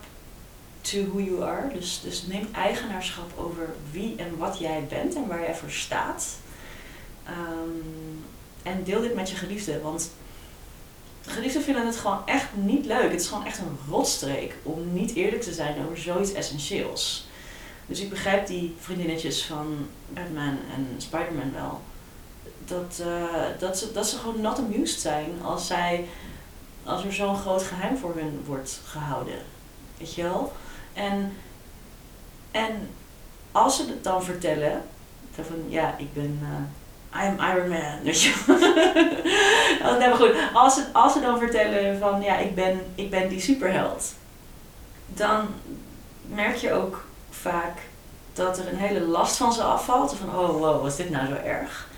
to 0.81 1.05
who 1.07 1.21
you 1.21 1.43
are. 1.43 1.75
Dus, 1.75 2.01
dus 2.05 2.27
neem 2.27 2.49
eigenaarschap 2.53 3.39
over 3.39 3.75
wie 3.91 4.15
en 4.17 4.39
wat 4.39 4.59
jij 4.59 4.87
bent 4.89 5.15
en 5.15 5.27
waar 5.27 5.41
jij 5.41 5.55
voor 5.55 5.71
staat. 5.71 6.27
Ehm, 7.25 8.23
en 8.63 8.85
deel 8.85 9.01
dit 9.01 9.15
met 9.15 9.31
je 9.31 9.37
geliefde, 9.37 9.81
want 9.81 10.11
geliefden 11.27 11.63
vinden 11.63 11.87
het 11.87 11.97
gewoon 11.97 12.27
echt 12.27 12.49
niet 12.55 12.87
leuk. 12.87 13.11
Het 13.11 13.21
is 13.21 13.27
gewoon 13.27 13.47
echt 13.47 13.59
een 13.59 13.79
rotstreek 13.91 14.57
om 14.63 14.93
niet 14.93 15.15
eerlijk 15.15 15.43
te 15.43 15.53
zijn 15.53 15.85
over 15.85 15.99
zoiets 15.99 16.33
essentieels. 16.33 17.27
Dus 17.87 18.01
ik 18.01 18.11
begrijp 18.11 18.47
die 18.47 18.75
vriendinnetjes 18.79 19.45
van 19.45 19.87
Batman 20.09 20.59
en 20.75 20.89
Spider-Man 20.97 21.53
wel. 21.53 21.81
Dat, 22.65 23.01
eh, 23.07 23.59
dat, 23.59 23.79
ze, 23.79 23.93
dat 23.93 24.09
ze 24.09 24.19
gewoon 24.19 24.41
not 24.41 24.59
amused 24.59 25.01
zijn 25.01 25.27
als, 25.43 25.67
zij, 25.67 26.05
als 26.85 27.05
er 27.05 27.13
zo'n 27.13 27.37
groot 27.37 27.63
geheim 27.63 27.97
voor 27.97 28.15
hun 28.15 28.43
wordt 28.47 28.81
gehouden. 28.85 29.39
Weet 29.99 30.15
je 30.15 30.23
wel? 30.23 30.53
En, 30.93 31.33
en 32.51 32.91
als 33.53 33.77
ze 33.77 33.87
het 33.87 34.05
dan 34.05 34.25
vertellen, 34.25 34.83
van 35.35 35.45
ja, 35.69 35.99
ik 35.99 36.13
ben. 36.13 36.39
eh, 36.43 36.84
I 37.15 37.27
am 37.27 37.57
Iron 37.57 37.69
Man, 37.69 38.03
weet 38.03 38.23
je 38.23 38.43
wel. 38.47 38.57
Oh, 39.85 40.17
goed, 40.17 40.35
als 40.53 40.75
ze, 40.75 40.85
als 40.93 41.13
ze 41.13 41.21
dan 41.21 41.39
vertellen 41.39 41.99
van 41.99 42.23
ja, 42.23 42.39
ik 42.39 42.55
ben, 42.55 42.81
ik 42.95 43.11
ben 43.11 43.29
die 43.29 43.41
superheld, 43.41 44.13
dan 45.07 45.47
merk 46.29 46.57
je 46.57 46.73
ook 46.73 47.05
vaak 47.31 47.79
dat 48.33 48.59
er 48.59 48.69
een 48.69 48.79
hele 48.79 49.01
last 49.01 49.37
van 49.37 49.53
ze 49.53 49.63
afvalt. 49.63 50.15
Van 50.15 50.29
oh 50.29 50.59
wow, 50.59 50.83
was 50.83 50.97
dit 50.97 51.11
nou 51.11 51.27
zo 51.27 51.35
erg? 51.35 51.89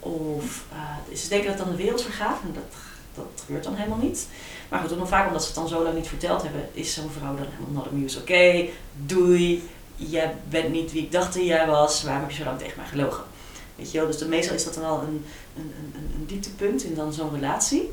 Of 0.00 0.64
eh, 0.72 1.16
ze 1.16 1.28
denken 1.28 1.48
dat 1.48 1.58
dan 1.58 1.70
de 1.70 1.82
wereld 1.82 2.02
vergaat 2.02 2.40
en 2.42 2.52
dat, 2.52 2.72
dat 3.14 3.42
gebeurt 3.44 3.64
dan 3.64 3.74
helemaal 3.74 3.98
niet. 3.98 4.28
Maar 4.68 4.80
goed, 4.80 4.88
dan 4.88 5.08
vaak 5.08 5.26
omdat 5.26 5.42
ze 5.42 5.48
het 5.48 5.56
dan 5.56 5.68
zo 5.68 5.82
lang 5.82 5.94
niet 5.94 6.08
verteld 6.08 6.42
hebben, 6.42 6.68
is 6.72 6.94
zo'n 6.94 7.10
vrouw 7.18 7.34
dan 7.34 7.46
helemaal 7.50 7.82
not 7.82 7.92
amused. 7.92 8.20
Oké, 8.20 8.64
doei, 8.96 9.68
jij 9.96 10.34
bent 10.48 10.72
niet 10.72 10.92
wie 10.92 11.02
ik 11.02 11.12
dacht 11.12 11.34
dat 11.34 11.44
jij 11.44 11.66
was, 11.66 12.02
waarom 12.02 12.22
heb 12.22 12.30
je 12.30 12.36
zo 12.36 12.44
lang 12.44 12.58
tegen 12.58 12.76
mij 12.76 12.86
gelogen? 12.86 13.24
Weet 13.78 13.90
je 13.90 13.98
wel, 13.98 14.06
dus 14.06 14.18
de, 14.18 14.28
meestal 14.28 14.54
is 14.54 14.64
dat 14.64 14.74
dan 14.74 14.82
wel 14.82 15.00
een, 15.00 15.24
een, 15.56 15.72
een, 15.76 16.10
een- 16.14 16.26
dieptepunt 16.26 16.82
in 16.84 16.94
dan 16.94 17.12
zo'n 17.12 17.34
relatie. 17.34 17.90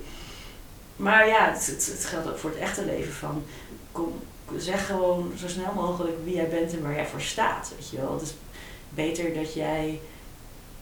Maar 0.95 1.28
ja, 1.28 1.52
het, 1.52 1.65
het, 1.65 1.86
het 1.86 2.06
geldt 2.06 2.28
ook 2.28 2.38
voor 2.38 2.50
het 2.50 2.60
echte 2.60 2.86
leven 2.86 3.13
van, 3.13 3.43
kom, 3.91 4.13
zeg 4.58 4.86
gewoon 4.86 5.32
zo 5.38 5.48
snel 5.48 5.74
mogelijk 5.74 6.15
wie 6.24 6.36
jij 6.36 6.48
bent 6.50 6.74
en 6.74 6.82
waar 6.82 6.93
jij 6.95 7.06
voor 7.08 7.21
staat, 7.21 7.71
weet 7.78 7.89
je 7.89 7.98
wel. 7.98 8.13
Het 8.13 8.21
is 8.21 8.34
beter 8.89 9.34
dat 9.34 9.54
jij, 9.54 10.00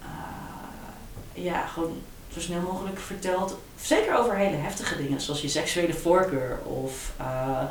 eh, 0.01 1.43
ja, 1.43 1.65
gewoon 1.67 2.01
zo 2.33 2.39
snel 2.39 2.61
mogelijk 2.61 2.99
vertelt, 2.99 3.57
zeker 3.81 4.17
over 4.17 4.35
hele 4.35 4.55
heftige 4.55 4.97
dingen, 4.97 5.21
zoals 5.21 5.41
je 5.41 5.47
seksuele 5.47 5.93
voorkeur 5.93 6.59
of... 6.63 7.11
eh, 7.17 7.63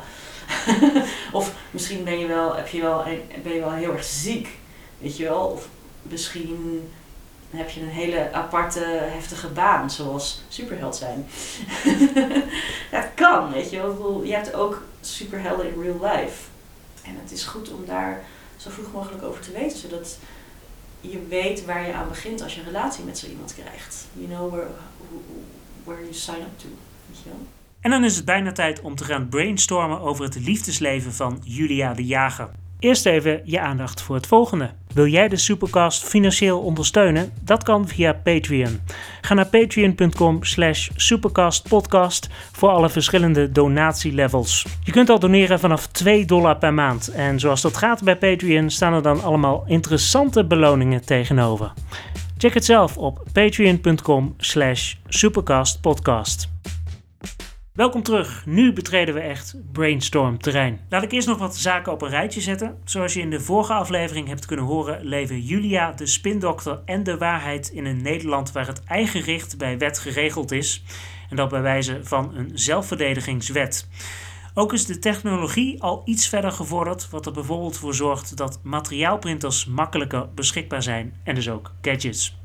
of 1.31 1.53
misschien 1.71 2.03
ben 2.03 2.19
je 2.19 2.27
wel, 2.27 2.55
heb 2.55 2.67
je 2.67 2.81
wel, 2.81 3.03
ben 3.43 3.53
je 3.53 3.59
wel 3.59 3.71
heel 3.71 3.91
erg 3.91 4.03
ziek, 4.03 4.47
weet 4.97 5.17
je 5.17 5.23
wel. 5.23 5.45
Of 5.47 5.67
misschien 6.01 6.89
heb 7.59 7.69
je 7.69 7.81
een 7.81 7.87
hele 7.87 8.31
aparte, 8.31 8.79
heftige 9.01 9.47
baan, 9.47 9.91
zoals 9.91 10.41
superheld 10.47 10.95
zijn. 10.95 11.25
het 12.97 13.07
kan, 13.15 13.51
weet 13.51 13.69
je 13.69 13.77
wel. 13.77 14.23
Je 14.23 14.33
hebt 14.33 14.53
ook 14.53 14.81
superhelden 15.01 15.67
in 15.67 15.81
real 15.81 15.99
life. 16.01 16.43
En 17.03 17.17
het 17.21 17.31
is 17.31 17.43
goed 17.43 17.71
om 17.71 17.85
daar 17.85 18.23
zo 18.57 18.69
vroeg 18.69 18.91
mogelijk 18.91 19.23
over 19.23 19.41
te 19.41 19.51
weten, 19.51 19.77
zodat 19.77 20.17
je 21.01 21.25
weet 21.29 21.65
waar 21.65 21.87
je 21.87 21.93
aan 21.93 22.07
begint 22.07 22.41
als 22.41 22.53
je 22.53 22.59
een 22.59 22.65
relatie 22.65 23.03
met 23.03 23.17
zo 23.17 23.27
iemand 23.27 23.53
krijgt. 23.53 24.07
You 24.13 24.27
know 24.27 24.51
where, 24.51 24.67
where 25.83 26.01
you 26.01 26.13
sign 26.13 26.41
up 26.41 26.59
to, 26.59 26.67
weet 27.07 27.17
je 27.23 27.29
wel. 27.29 27.47
En 27.79 27.89
dan 27.91 28.03
is 28.03 28.15
het 28.15 28.25
bijna 28.25 28.51
tijd 28.51 28.81
om 28.81 28.95
te 28.95 29.03
gaan 29.03 29.29
brainstormen 29.29 29.99
over 29.99 30.23
het 30.23 30.35
liefdesleven 30.35 31.13
van 31.13 31.41
Julia 31.43 31.93
de 31.93 32.05
Jager. 32.05 32.49
Eerst 32.83 33.05
even 33.05 33.41
je 33.43 33.59
aandacht 33.59 34.01
voor 34.01 34.15
het 34.15 34.27
volgende. 34.27 34.69
Wil 34.93 35.07
jij 35.07 35.27
de 35.27 35.37
Supercast 35.37 36.03
financieel 36.03 36.59
ondersteunen? 36.59 37.33
Dat 37.41 37.63
kan 37.63 37.87
via 37.87 38.13
Patreon. 38.13 38.79
Ga 39.21 39.33
naar 39.33 39.47
patreon.com 39.47 40.43
slash 40.43 40.89
supercastpodcast 40.95 42.29
voor 42.51 42.69
alle 42.69 42.89
verschillende 42.89 43.51
donatielevels. 43.51 44.65
Je 44.83 44.91
kunt 44.91 45.09
al 45.09 45.19
doneren 45.19 45.59
vanaf 45.59 45.87
2 45.87 46.25
dollar 46.25 46.57
per 46.57 46.73
maand. 46.73 47.07
En 47.07 47.39
zoals 47.39 47.61
dat 47.61 47.77
gaat 47.77 48.03
bij 48.03 48.17
Patreon 48.17 48.69
staan 48.69 48.93
er 48.93 49.01
dan 49.01 49.23
allemaal 49.23 49.63
interessante 49.67 50.45
beloningen 50.45 51.05
tegenover. 51.05 51.73
Check 52.37 52.53
het 52.53 52.65
zelf 52.65 52.97
op 52.97 53.23
patreon.com 53.33 54.33
slash 54.37 54.93
supercastpodcast. 55.07 56.52
Welkom 57.73 58.03
terug. 58.03 58.45
Nu 58.45 58.73
betreden 58.73 59.13
we 59.13 59.19
echt 59.19 59.55
brainstorm 59.71 60.37
terrein. 60.37 60.79
Laat 60.89 61.03
ik 61.03 61.11
eerst 61.11 61.27
nog 61.27 61.37
wat 61.37 61.57
zaken 61.57 61.91
op 61.91 62.01
een 62.01 62.09
rijtje 62.09 62.41
zetten. 62.41 62.77
Zoals 62.83 63.13
je 63.13 63.19
in 63.19 63.29
de 63.29 63.39
vorige 63.39 63.73
aflevering 63.73 64.27
hebt 64.27 64.45
kunnen 64.45 64.65
horen, 64.65 65.05
leven 65.05 65.41
Julia, 65.41 65.91
de 65.91 66.05
spindokter 66.05 66.79
en 66.85 67.03
de 67.03 67.17
waarheid 67.17 67.69
in 67.69 67.85
een 67.85 68.01
Nederland 68.01 68.51
waar 68.51 68.67
het 68.67 68.83
eigengericht 68.83 69.57
bij 69.57 69.77
wet 69.77 69.99
geregeld 69.99 70.51
is. 70.51 70.83
En 71.29 71.35
dat 71.35 71.49
bij 71.49 71.61
wijze 71.61 71.99
van 72.03 72.35
een 72.35 72.51
zelfverdedigingswet. 72.53 73.87
Ook 74.53 74.73
is 74.73 74.85
de 74.85 74.99
technologie 74.99 75.81
al 75.81 76.01
iets 76.05 76.27
verder 76.27 76.51
gevorderd, 76.51 77.09
wat 77.09 77.25
er 77.25 77.31
bijvoorbeeld 77.31 77.77
voor 77.77 77.93
zorgt 77.93 78.37
dat 78.37 78.59
materiaalprinters 78.63 79.65
makkelijker 79.65 80.29
beschikbaar 80.35 80.83
zijn 80.83 81.13
en 81.23 81.35
dus 81.35 81.49
ook 81.49 81.71
gadgets. 81.81 82.37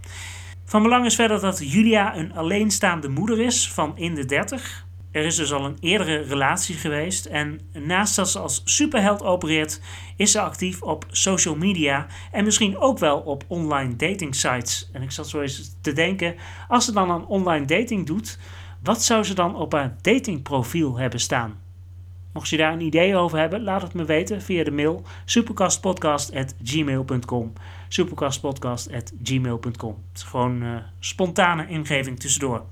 Van 0.64 0.83
belang 0.83 1.05
is 1.05 1.14
verder 1.14 1.41
dat 1.41 1.73
Julia 1.73 2.17
een 2.17 2.35
alleenstaande 2.35 3.09
moeder 3.09 3.41
is 3.41 3.73
van 3.73 3.97
in 3.97 4.14
de 4.14 4.25
30. 4.25 4.87
Er 5.11 5.25
is 5.25 5.37
dus 5.37 5.53
al 5.53 5.64
een 5.64 5.77
eerdere 5.81 6.18
relatie 6.18 6.75
geweest 6.75 7.27
en 7.27 7.61
naast 7.73 8.16
dat 8.16 8.31
ze 8.31 8.38
als 8.38 8.62
superheld 8.64 9.23
opereert, 9.23 9.81
is 10.16 10.31
ze 10.31 10.40
actief 10.40 10.83
op 10.83 11.07
social 11.11 11.57
media 11.57 12.07
en 12.33 12.44
misschien 12.44 12.79
ook 12.79 12.99
wel 12.99 13.18
op 13.18 13.44
online 13.47 13.97
dating 13.97 14.35
sites. 14.35 14.90
En 14.92 15.03
ik 15.03 15.11
zat 15.11 15.29
zo 15.29 15.40
eens 15.40 15.77
te 15.81 15.92
denken, 15.92 16.35
als 16.68 16.85
ze 16.85 16.92
dan 16.92 17.11
aan 17.11 17.27
online 17.27 17.66
dating 17.66 18.07
doet, 18.07 18.38
wat 18.83 19.03
zou 19.03 19.25
ze 19.25 19.35
dan 19.35 19.57
op 19.57 19.73
haar 19.73 19.97
datingprofiel 20.01 20.99
hebben 20.99 21.21
staan? 21.21 21.61
Mocht 22.33 22.49
je 22.49 22.57
daar 22.57 22.73
een 22.73 22.81
idee 22.81 23.16
over 23.16 23.38
hebben, 23.38 23.62
laat 23.62 23.83
het 23.83 23.94
me 23.94 24.05
weten 24.05 24.42
via 24.42 24.64
de 24.64 24.71
mail 24.71 25.03
supercastpodcast.gmail.com 25.25 27.53
supercastpodcast.gmail.com 27.88 29.97
Het 30.09 30.16
is 30.16 30.23
gewoon 30.23 30.62
uh, 30.62 30.77
spontane 30.99 31.68
ingeving 31.68 32.21
tussendoor. 32.21 32.64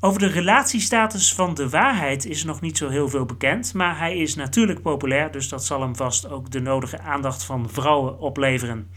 Over 0.00 0.20
de 0.20 0.26
relatiestatus 0.26 1.34
van 1.34 1.54
de 1.54 1.68
waarheid 1.68 2.26
is 2.26 2.44
nog 2.44 2.60
niet 2.60 2.76
zo 2.76 2.88
heel 2.88 3.08
veel 3.08 3.24
bekend, 3.24 3.74
maar 3.74 3.98
hij 3.98 4.16
is 4.16 4.34
natuurlijk 4.34 4.82
populair, 4.82 5.30
dus 5.30 5.48
dat 5.48 5.64
zal 5.64 5.80
hem 5.80 5.96
vast 5.96 6.30
ook 6.30 6.50
de 6.50 6.60
nodige 6.60 7.00
aandacht 7.00 7.44
van 7.44 7.70
vrouwen 7.70 8.18
opleveren. 8.18 8.90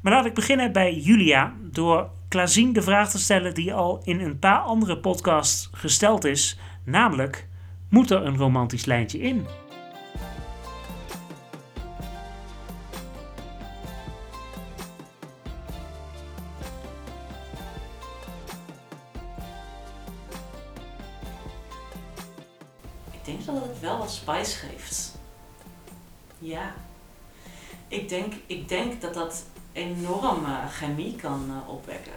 Maar 0.00 0.12
laat 0.12 0.24
ik 0.24 0.34
beginnen 0.34 0.72
bij 0.72 0.94
Julia 0.94 1.52
door 1.60 2.08
Klazien 2.28 2.72
de 2.72 2.82
vraag 2.82 3.10
te 3.10 3.18
stellen 3.18 3.54
die 3.54 3.74
al 3.74 4.00
in 4.04 4.20
een 4.20 4.38
paar 4.38 4.58
andere 4.58 4.98
podcasts 4.98 5.70
gesteld 5.72 6.24
is, 6.24 6.58
namelijk: 6.84 7.48
moet 7.88 8.10
er 8.10 8.26
een 8.26 8.36
romantisch 8.36 8.84
lijntje 8.84 9.18
in? 9.18 9.46
Ik 23.24 23.30
denk 23.30 23.44
dat 23.44 23.68
het 23.68 23.80
wel 23.80 23.98
wat 23.98 24.12
spice 24.12 24.56
geeft. 24.56 25.14
Ja. 26.38 26.74
Ik 27.88 28.08
denk, 28.08 28.34
ik 28.46 28.68
denk 28.68 29.00
dat 29.00 29.14
dat 29.14 29.44
enorm 29.72 30.44
eh, 30.44 30.68
chemie 30.68 31.16
kan 31.16 31.50
eh, 31.50 31.68
opwekken. 31.68 32.12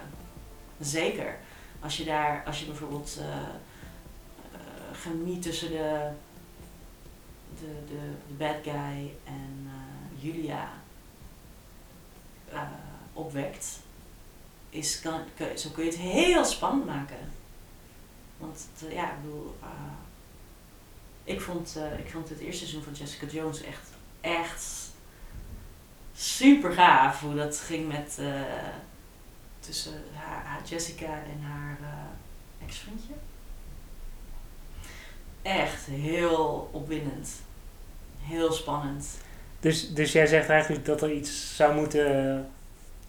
Zeker. 0.80 1.38
Als 1.80 1.98
je 1.98 2.04
daar, 2.04 2.44
als 2.46 2.60
je 2.60 2.66
bijvoorbeeld 2.66 3.18
eh, 3.20 4.58
chemie 4.94 5.40
tussen 5.40 5.70
de, 5.70 6.10
de, 7.60 7.84
de, 7.88 8.36
bad 8.38 8.56
guy 8.64 9.14
en 9.24 9.70
Julia 10.20 10.70
opwekt, 13.14 13.80
is, 14.70 15.00
kan, 15.00 15.22
zo 15.56 15.70
kun 15.70 15.84
je 15.84 15.90
het 15.90 16.00
heel 16.00 16.46
spannend 16.46 16.86
maken. 16.86 17.32
Want 18.38 18.68
ja, 18.90 19.12
ik 19.12 19.22
bedoel, 19.22 19.56
ik, 21.28 21.42
vond, 21.42 21.76
eh, 21.78 22.00
ik 22.00 22.12
vond 22.12 22.30
het 22.30 22.40
eerste 22.40 22.58
seizoen 22.60 22.84
van 22.84 22.94
Jessica 22.94 23.26
Jones 23.26 23.64
echt, 23.64 23.90
echt 24.22 24.76
super 26.16 26.72
gaaf 26.74 27.20
hoe 27.20 27.36
dat 27.36 27.58
ging 27.58 27.88
met 27.88 28.18
eh, 28.20 28.28
tussen 29.60 30.04
haar, 30.14 30.44
haar 30.46 30.62
Jessica 30.66 31.06
en 31.06 31.42
haar 31.42 31.78
eh, 31.82 32.66
ex-vriendje. 32.68 33.14
Echt 35.42 35.86
heel 35.86 36.70
opwindend. 36.72 37.30
Heel 38.20 38.52
spannend. 38.52 39.08
Dus, 39.60 39.94
dus 39.94 40.12
jij 40.12 40.26
zegt 40.26 40.50
eigenlijk 40.50 40.86
dat 40.86 41.02
er 41.02 41.12
iets 41.12 41.56
zou 41.56 41.76
moeten 41.76 42.06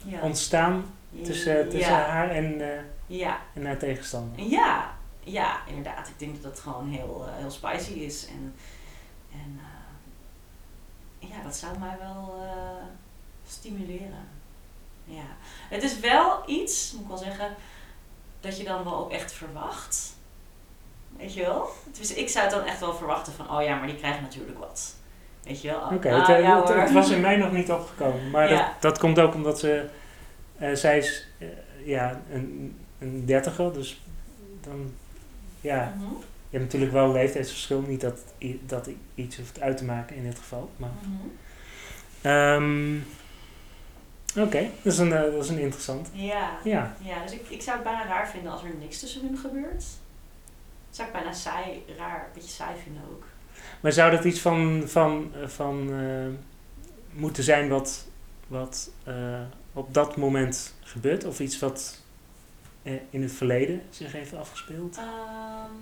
Ja. 0.05 0.21
ontstaan 0.21 0.85
tussen, 1.23 1.69
tussen 1.69 1.93
ja. 1.93 2.03
haar 2.09 2.31
en, 2.31 2.61
eh, 2.61 2.83
Ja, 3.07 3.41
en 3.55 3.67
haar 3.67 3.79
tegenstander. 3.79 4.43
Ja, 4.47 4.98
ja, 5.33 5.61
inderdaad. 5.67 6.09
Ik 6.09 6.19
denk 6.19 6.43
dat 6.43 6.53
dat 6.53 6.61
gewoon 6.61 6.89
heel, 6.89 7.25
eh, 7.27 7.37
heel 7.37 7.51
spicy 7.51 7.93
is. 7.93 8.27
En, 8.27 8.55
en 9.33 9.61
eh, 11.21 11.29
ja, 11.31 11.43
dat 11.43 11.57
zou 11.57 11.79
mij 11.79 11.97
wel 12.01 12.35
eh, 12.43 12.85
stimuleren. 13.49 14.29
Ja. 15.05 15.27
Het 15.69 15.83
is 15.83 16.01
wel 16.01 16.43
iets, 16.47 16.93
moet 16.93 17.03
ik 17.03 17.09
wel 17.09 17.17
zeggen, 17.17 17.55
dat 18.41 18.59
je 18.59 18.65
dan 18.65 18.85
wel 18.85 18.97
ook 18.97 19.11
echt 19.13 19.33
verwacht. 19.33 20.17
Weet 21.17 21.35
je 21.35 21.41
wel? 21.41 21.69
Dus 21.99 22.15
ik 22.15 22.29
zou 22.29 22.45
het 22.47 22.55
dan 22.55 22.65
echt 22.65 22.81
wel 22.81 22.95
verwachten 22.95 23.33
van, 23.33 23.51
oh 23.51 23.63
ja, 23.63 23.77
maar 23.77 23.87
die 23.87 23.97
krijgt 23.97 24.21
natuurlijk 24.21 24.59
wat. 24.59 24.95
Weet 25.43 25.63
je 25.63 25.69
wel? 25.69 25.81
Oké, 25.93 26.13
Ah, 26.13 26.19
het, 26.29 26.43
ja 26.43 26.61
het, 26.61 26.69
hoor. 26.69 26.77
het 26.81 26.93
was 26.93 27.11
in 27.11 27.21
mij 27.21 27.37
nog 27.37 27.53
niet 27.53 27.71
opgekomen. 27.71 28.31
Maar 28.31 28.51
Ja. 28.51 28.57
dat, 28.67 28.83
dat 28.83 28.99
komt 28.99 29.19
ook 29.19 29.35
omdat 29.35 29.59
ze... 29.59 29.89
zij 30.73 30.99
is 30.99 31.29
ja, 31.85 32.21
een, 32.31 32.77
een 32.99 33.27
dertiger, 33.27 33.73
dus 33.73 34.01
dan... 34.61 34.95
Ja, 35.61 35.95
Mhm, 35.97 36.05
je 36.51 36.57
hebt 36.57 36.65
natuurlijk 36.65 36.93
wel 36.93 37.05
een 37.05 37.13
leeftijdsverschil. 37.13 37.81
Niet 37.81 38.01
dat, 38.01 38.21
dat 38.67 38.89
iets 39.15 39.37
hoeft 39.37 39.61
uit 39.61 39.77
te 39.77 39.85
maken 39.85 40.17
in 40.17 40.23
dit 40.23 40.39
geval. 40.39 40.71
Maar, 40.77 40.91
mhm. 41.01 41.29
Ehm, 42.23 42.97
Oké, 44.37 44.71
dat, 44.83 44.93
is 44.93 44.99
een, 44.99 45.13
eh, 45.13 45.21
dat 45.33 45.45
is 45.45 45.49
een 45.51 45.59
interessant. 45.59 46.11
Ja. 46.13 46.59
Ja, 46.65 46.97
Ja, 47.03 47.23
dus 47.23 47.33
ik, 47.33 47.49
ik 47.49 47.63
zou 47.63 47.77
het 47.77 47.85
bijna 47.85 48.07
raar 48.07 48.29
vinden 48.29 48.53
als 48.53 48.63
er 48.63 48.71
niks 48.81 49.01
tussen 49.01 49.21
hun 49.21 49.39
gebeurt. 49.39 49.85
Dat 50.89 50.97
zou 50.97 51.09
ik 51.09 51.15
bijna 51.15 51.33
saai, 51.33 51.85
raar, 51.99 52.25
een 52.27 52.33
beetje 52.35 52.51
saai 52.51 52.75
vinden 52.83 53.03
ook. 53.11 53.25
maar 53.81 53.93
zou 53.93 54.11
dat 54.11 54.25
iets 54.25 54.41
van, 54.41 54.83
van, 54.87 55.33
eh, 55.43 55.49
van 55.49 55.93
eh, 55.93 56.27
moeten 57.11 57.43
zijn 57.43 57.69
wat, 57.69 58.07
wat 58.47 58.91
op 59.73 59.95
dat 59.95 60.17
moment 60.17 60.75
gebeurt? 60.81 61.25
Of 61.25 61.41
iets 61.41 61.59
wat 61.59 62.03
in 62.83 63.23
het 63.23 63.33
verleden 63.33 63.83
zich 63.91 64.13
heeft 64.13 64.35
afgespeeld? 64.35 64.97
Ehm, 64.97 65.73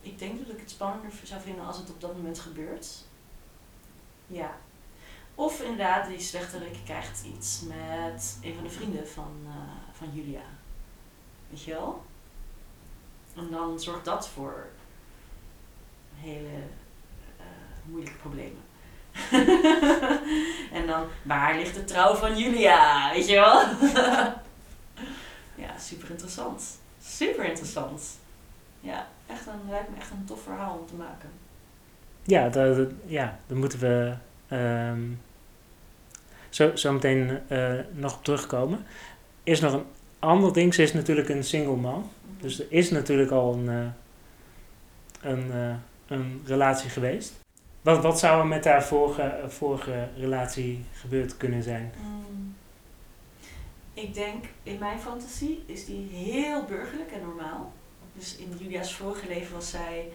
ik 0.00 0.18
denk 0.18 0.38
dat 0.38 0.54
ik 0.54 0.60
het 0.60 0.70
spannender 0.70 1.12
zou 1.22 1.40
vinden 1.40 1.66
als 1.66 1.76
het 1.76 1.90
op 1.90 2.00
dat 2.00 2.16
moment 2.16 2.38
gebeurt. 2.38 3.04
Ja. 4.26 4.56
Of 5.34 5.60
inderdaad, 5.60 6.08
die 6.08 6.20
slechterik 6.20 6.76
krijgt 6.84 7.24
iets 7.24 7.60
met 7.60 8.38
een 8.42 8.54
van 8.54 8.64
de 8.64 8.70
vrienden 8.70 9.08
van, 9.08 9.32
eh, 9.46 9.96
van 9.96 10.08
Julia. 10.12 10.42
Weet 11.50 11.62
je 11.62 11.70
wel? 11.70 12.04
En 13.36 13.50
dan 13.50 13.80
zorgt 13.80 14.04
dat 14.04 14.28
voor 14.28 14.66
hele 16.14 16.58
eh, 17.38 17.44
moeilijke 17.84 18.18
problemen. 18.18 18.62
en 20.78 20.86
dan, 20.86 21.06
waar 21.22 21.56
ligt 21.56 21.74
de 21.74 21.84
trouw 21.84 22.14
van 22.14 22.38
Julia? 22.38 23.12
Weet 23.12 23.28
je 23.28 23.34
wel? 23.34 23.62
super 25.92 26.10
interessant. 26.10 26.62
Super 27.04 27.44
interessant. 27.44 28.02
Ja, 28.80 29.06
echt 29.26 29.46
een, 29.46 29.70
lijkt 29.70 29.90
me 29.90 29.96
echt 29.96 30.10
een 30.10 30.24
tof 30.24 30.42
verhaal 30.42 30.78
om 30.78 30.86
te 30.86 30.94
maken. 30.94 31.28
Ja, 32.22 32.48
dat- 32.48 32.88
ja, 33.06 33.38
daar 33.46 33.58
moeten 33.58 33.78
we 33.78 34.14
ehm, 34.48 35.00
zo, 36.50 36.76
zo 36.76 36.92
meteen 36.92 37.38
eh, 37.48 37.72
nog 37.92 38.16
op 38.16 38.24
terugkomen. 38.24 38.84
Is 39.42 39.60
nog 39.60 39.72
een 39.72 39.84
ander 40.18 40.52
ding. 40.52 40.74
Ze 40.74 40.82
is 40.82 40.92
natuurlijk 40.92 41.28
een 41.28 41.44
single 41.44 41.76
man. 41.76 42.10
Dus 42.40 42.60
er 42.60 42.66
is 42.68 42.90
natuurlijk 42.90 43.30
al 43.30 43.54
een, 43.54 43.68
eh, 43.68 45.30
een, 45.30 45.52
eh, 45.52 45.74
een 46.06 46.42
relatie 46.46 46.90
geweest. 46.90 47.32
Wat, 47.82 48.02
wat 48.02 48.18
zou 48.18 48.40
er 48.40 48.46
met 48.46 48.64
haar 48.64 48.84
vorige, 48.84 49.40
vorige 49.48 50.08
relatie 50.16 50.84
gebeurd 50.92 51.36
kunnen 51.36 51.62
zijn? 51.62 51.92
Mm. 52.02 52.41
Ik 53.94 54.14
denk, 54.14 54.44
in 54.62 54.78
mijn 54.78 55.00
fantasie 55.00 55.62
is 55.66 55.84
die 55.84 56.08
heel 56.08 56.64
burgerlijk 56.64 57.10
en 57.10 57.20
normaal. 57.20 57.72
Dus 58.12 58.36
in 58.36 58.56
Julia's 58.58 58.94
vorige 58.94 59.26
leven 59.26 59.54
was 59.54 59.70
zij 59.70 60.12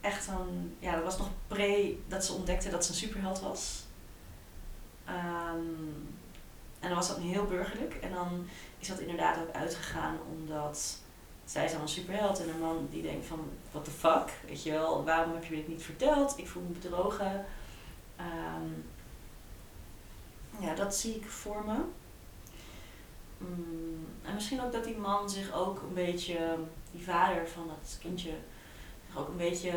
echt 0.00 0.28
een... 0.28 0.76
Ja, 0.78 0.94
dat 0.94 1.04
was 1.04 1.18
nog 1.18 1.28
pre 1.46 1.98
dat 2.08 2.24
ze 2.24 2.32
ontdekte 2.32 2.70
dat 2.70 2.84
ze 2.84 2.90
een 2.90 2.96
superheld 2.96 3.40
was. 3.40 3.84
Ehm, 5.04 5.58
en 6.80 6.88
dan 6.88 6.94
was 6.94 7.08
dat 7.08 7.18
heel 7.18 7.44
burgerlijk. 7.44 7.94
En 7.94 8.10
dan 8.12 8.48
is 8.78 8.88
dat 8.88 8.98
inderdaad 8.98 9.38
ook 9.38 9.54
uitgegaan 9.54 10.18
omdat 10.38 10.98
zij 11.44 11.64
is 11.64 11.72
dan 11.72 11.80
een 11.80 11.88
superheld. 11.88 12.40
En 12.40 12.48
een 12.48 12.60
man 12.60 12.88
die 12.90 13.02
denkt 13.02 13.26
van, 13.26 13.50
what 13.70 13.84
the 13.84 13.90
fuck? 13.90 14.32
Weet 14.46 14.62
je 14.62 14.70
wel, 14.70 15.04
waarom 15.04 15.34
heb 15.34 15.44
je 15.44 15.54
dit 15.54 15.68
niet 15.68 15.82
verteld? 15.82 16.38
Ik 16.38 16.48
voel 16.48 16.62
me 16.62 16.78
bedrogen. 16.78 17.44
Ehm, 18.16 18.70
ja, 20.60 20.74
dat 20.74 20.96
zie 20.96 21.14
ik 21.14 21.26
voor 21.26 21.64
me. 21.64 21.76
Mm, 23.38 24.06
en 24.22 24.34
misschien 24.34 24.62
ook 24.62 24.72
dat 24.72 24.84
die 24.84 24.96
man 24.96 25.30
zich 25.30 25.52
ook 25.52 25.82
een 25.82 25.94
beetje, 25.94 26.56
die 26.92 27.04
vader 27.04 27.48
van 27.48 27.66
dat 27.66 27.98
kindje, 28.00 28.32
zich 29.06 29.18
ook 29.18 29.28
een 29.28 29.36
beetje 29.36 29.72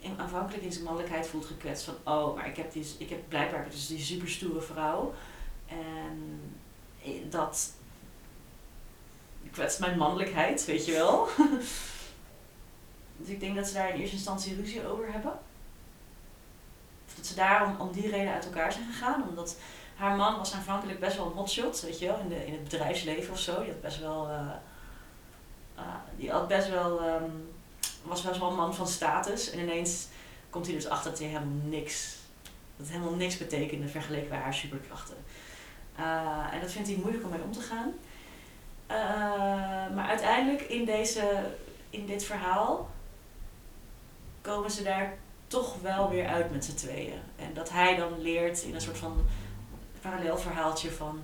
in, 0.00 0.18
aanvankelijk 0.18 0.64
in 0.64 0.72
zijn 0.72 0.84
mannelijkheid 0.84 1.26
voelt 1.26 1.46
gekwetst. 1.46 1.84
Van, 1.84 1.94
oh, 2.14 2.36
maar 2.36 2.48
ik 2.48 2.56
heb, 2.56 2.72
die, 2.72 2.94
ik 2.98 3.08
heb 3.08 3.28
blijkbaar 3.28 3.70
dus 3.70 3.86
die 3.86 3.98
superstoere 3.98 4.60
vrouw. 4.60 5.14
En 5.66 6.40
dat 7.30 7.72
kwetst 9.50 9.80
mijn 9.80 9.98
mannelijkheid, 9.98 10.64
weet 10.64 10.86
je 10.86 10.92
wel. 10.92 11.28
dus 13.16 13.28
ik 13.28 13.40
denk 13.40 13.56
dat 13.56 13.66
ze 13.66 13.74
daar 13.74 13.94
in 13.94 14.00
eerste 14.00 14.16
instantie 14.16 14.54
ruzie 14.54 14.86
over 14.86 15.12
hebben. 15.12 15.38
Of 17.06 17.14
dat 17.14 17.26
ze 17.26 17.34
daarom 17.34 17.80
om 17.80 17.92
die 17.92 18.10
reden 18.10 18.32
uit 18.32 18.44
elkaar 18.44 18.72
zijn 18.72 18.92
gegaan. 18.92 19.28
Omdat 19.28 19.56
haar 20.00 20.16
man 20.16 20.36
was 20.36 20.52
aanvankelijk 20.52 21.00
best 21.00 21.16
wel 21.16 21.26
een 21.26 21.32
hotshot, 21.32 21.80
weet 21.80 21.98
je 21.98 22.06
wel, 22.06 22.18
in, 22.18 22.28
de, 22.28 22.46
in 22.46 22.52
het 22.52 22.62
bedrijfsleven 22.62 23.32
of 23.32 23.38
zo. 23.38 23.62
Die 23.62 23.70
had 23.70 23.80
best 23.80 24.00
wel, 24.00 24.28
eh, 24.28 25.84
die 26.16 26.30
had 26.30 26.48
best 26.48 26.68
wel, 26.68 27.00
ehm, 27.00 27.30
was 28.02 28.22
best 28.22 28.38
wel 28.38 28.48
een 28.48 28.56
man 28.56 28.74
van 28.74 28.88
status. 28.88 29.50
En 29.50 29.58
ineens 29.58 30.06
komt 30.50 30.66
hij 30.66 30.74
dus 30.74 30.88
achter 30.88 31.10
dat 31.10 31.20
hij 31.20 31.28
helemaal 31.28 31.48
niks, 31.64 32.16
dat 32.76 32.86
het 32.86 32.88
helemaal 32.88 33.14
niks 33.14 33.38
betekende 33.38 33.88
vergeleken 33.88 34.28
bij 34.28 34.38
haar 34.38 34.54
superkrachten. 34.54 35.16
Eh, 35.96 36.52
en 36.52 36.60
dat 36.60 36.72
vindt 36.72 36.88
hij 36.88 36.96
moeilijk 36.96 37.24
om 37.24 37.30
mee 37.30 37.42
om 37.42 37.52
te 37.52 37.60
gaan. 37.60 37.92
Maar 39.94 40.08
uiteindelijk 40.08 40.60
in, 40.60 40.84
deze, 40.84 41.50
in 41.90 42.06
dit 42.06 42.24
verhaal 42.24 42.90
komen 44.40 44.70
ze 44.70 44.82
daar 44.82 45.18
toch 45.46 45.80
wel 45.80 46.10
weer 46.10 46.26
uit 46.26 46.50
met 46.50 46.64
z'n 46.64 46.74
tweeën. 46.74 47.20
En 47.36 47.54
dat 47.54 47.70
hij 47.70 47.96
dan 47.96 48.20
leert 48.20 48.62
in 48.62 48.74
een 48.74 48.80
soort 48.80 48.98
van 48.98 49.26
parallel 50.00 50.38
verhaaltje 50.38 50.90
van... 50.90 51.22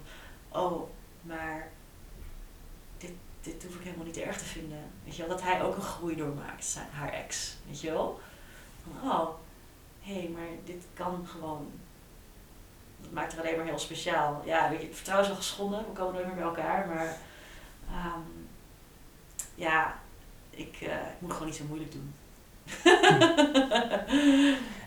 Oh, 0.49 0.91
maar 1.23 1.69
dit, 2.99 3.13
dit 3.41 3.65
hoef 3.65 3.75
ik 3.75 3.85
helemaal 3.85 4.07
niet 4.07 4.17
erg 4.17 4.39
te 4.39 4.45
vinden. 4.45 4.91
Weet 5.05 5.17
je 5.17 5.27
wel? 5.27 5.37
Dat 5.37 5.43
hij 5.43 5.63
ook 5.63 5.77
een 5.77 5.83
groei 5.83 6.17
doormaakt, 6.17 6.65
zijn, 6.65 6.89
haar 6.93 7.13
ex. 7.13 7.57
Weet 7.67 7.81
je 7.81 7.91
wel? 7.91 8.21
Van, 8.83 9.11
oh, 9.11 9.29
hé, 10.01 10.15
hey, 10.15 10.29
maar 10.29 10.49
dit 10.65 10.85
kan 10.95 11.27
gewoon 11.27 11.73
dat 13.01 13.13
maakt 13.13 13.33
het 13.33 13.41
alleen 13.41 13.57
maar 13.57 13.67
heel 13.67 13.79
speciaal. 13.79 14.43
Ja, 14.45 14.71
weet 14.71 14.81
je, 14.81 14.89
vertrouwen 14.93 15.29
is 15.29 15.33
wel 15.33 15.43
geschonden, 15.43 15.79
we 15.79 15.93
komen 15.93 16.15
nooit 16.15 16.27
meer 16.27 16.35
bij 16.35 16.45
elkaar, 16.45 16.87
maar 16.87 17.17
ehm, 17.91 18.21
ja, 19.55 19.99
ik, 20.51 20.77
eh, 20.81 20.89
ik 20.89 21.19
moet 21.19 21.33
gewoon 21.33 21.47
niet 21.47 21.57
zo 21.57 21.65
moeilijk 21.69 21.93
doen. 21.93 22.15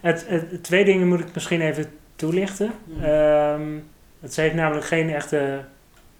Het, 0.02 0.28
het, 0.28 0.64
twee 0.64 0.86
dingen 0.86 1.08
moet 1.08 1.20
ik 1.20 1.34
misschien 1.34 1.62
even 1.62 1.99
toelichten. 2.20 2.72
Ehm, 3.02 3.78
het 4.20 4.36
heeft 4.36 4.56
namelijk 4.56 4.86
geen 4.86 5.10
echte 5.10 5.64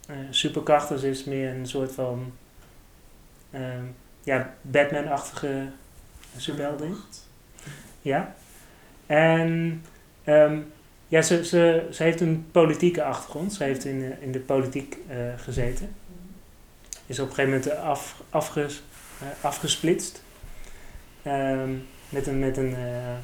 eh 0.08 0.16
superkrachten. 0.30 1.00
Ze 1.00 1.10
is 1.10 1.24
meer 1.24 1.50
een 1.50 1.68
soort 1.68 1.92
van 1.92 2.34
ehm, 3.52 3.84
ja, 4.24 4.54
Batman-achtige 4.62 5.66
superheldin. 6.38 6.96
Ja. 8.02 8.36
En 9.06 9.84
ehm, 10.24 10.60
ja, 11.08 11.22
ze, 11.22 11.46
ze, 11.46 11.88
ze 11.92 12.04
heeft 12.04 12.22
een 12.22 12.48
politieke 12.52 13.04
achtergrond. 13.04 13.54
Ze 13.54 13.64
heeft 13.64 13.86
in, 13.86 14.04
eh, 14.04 14.22
in 14.22 14.32
de 14.32 14.40
politiek 14.40 14.98
eh, 15.08 15.18
gezeten. 15.38 15.96
Is 17.06 17.20
op 17.20 17.30
een 17.30 17.36
gegeven 17.36 17.60
moment 17.60 17.76
af, 17.78 18.22
afges, 18.30 18.84
eh, 19.22 19.28
afgesplitst. 19.42 20.24
Met 22.10 22.28
een, 22.28 22.40
met 22.40 22.58
een, 22.58 22.76
eh, 22.76 23.16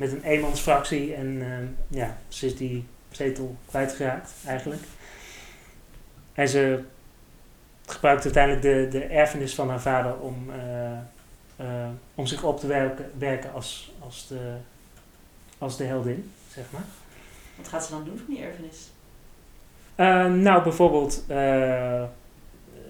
met 0.00 0.12
een 0.12 0.22
eenmansfractie. 0.22 1.14
En 1.14 1.42
ehm, 1.42 1.66
ja, 1.88 2.16
ze 2.28 2.46
is 2.46 2.56
die 2.56 2.84
zetel 3.10 3.56
kwijtgeraakt 3.66 4.32
eigenlijk. 4.46 4.82
En 6.32 6.48
ze 6.48 6.82
gebruikt 7.86 8.24
uiteindelijk 8.24 8.62
de, 8.62 8.98
de 8.98 9.04
erfenis 9.04 9.54
van 9.54 9.68
haar 9.68 9.80
vader 9.80 10.18
om, 10.18 10.50
eh, 10.50 10.92
eh, 11.56 11.88
om 12.14 12.26
zich 12.26 12.42
op 12.42 12.60
te 12.60 12.66
werken, 12.66 13.10
werken 13.18 13.52
als, 13.52 13.92
als, 13.98 14.26
de, 14.28 14.54
als 15.58 15.76
de 15.76 15.84
heldin, 15.84 16.32
zeg 16.54 16.64
maar. 16.70 16.84
Wat 17.56 17.68
gaat 17.68 17.84
ze 17.84 17.90
dan 17.90 18.04
doen 18.04 18.16
van 18.16 18.34
die 18.34 18.44
erfenis? 18.44 18.90
Eh, 19.94 20.26
nou, 20.26 20.62
bijvoorbeeld 20.62 21.24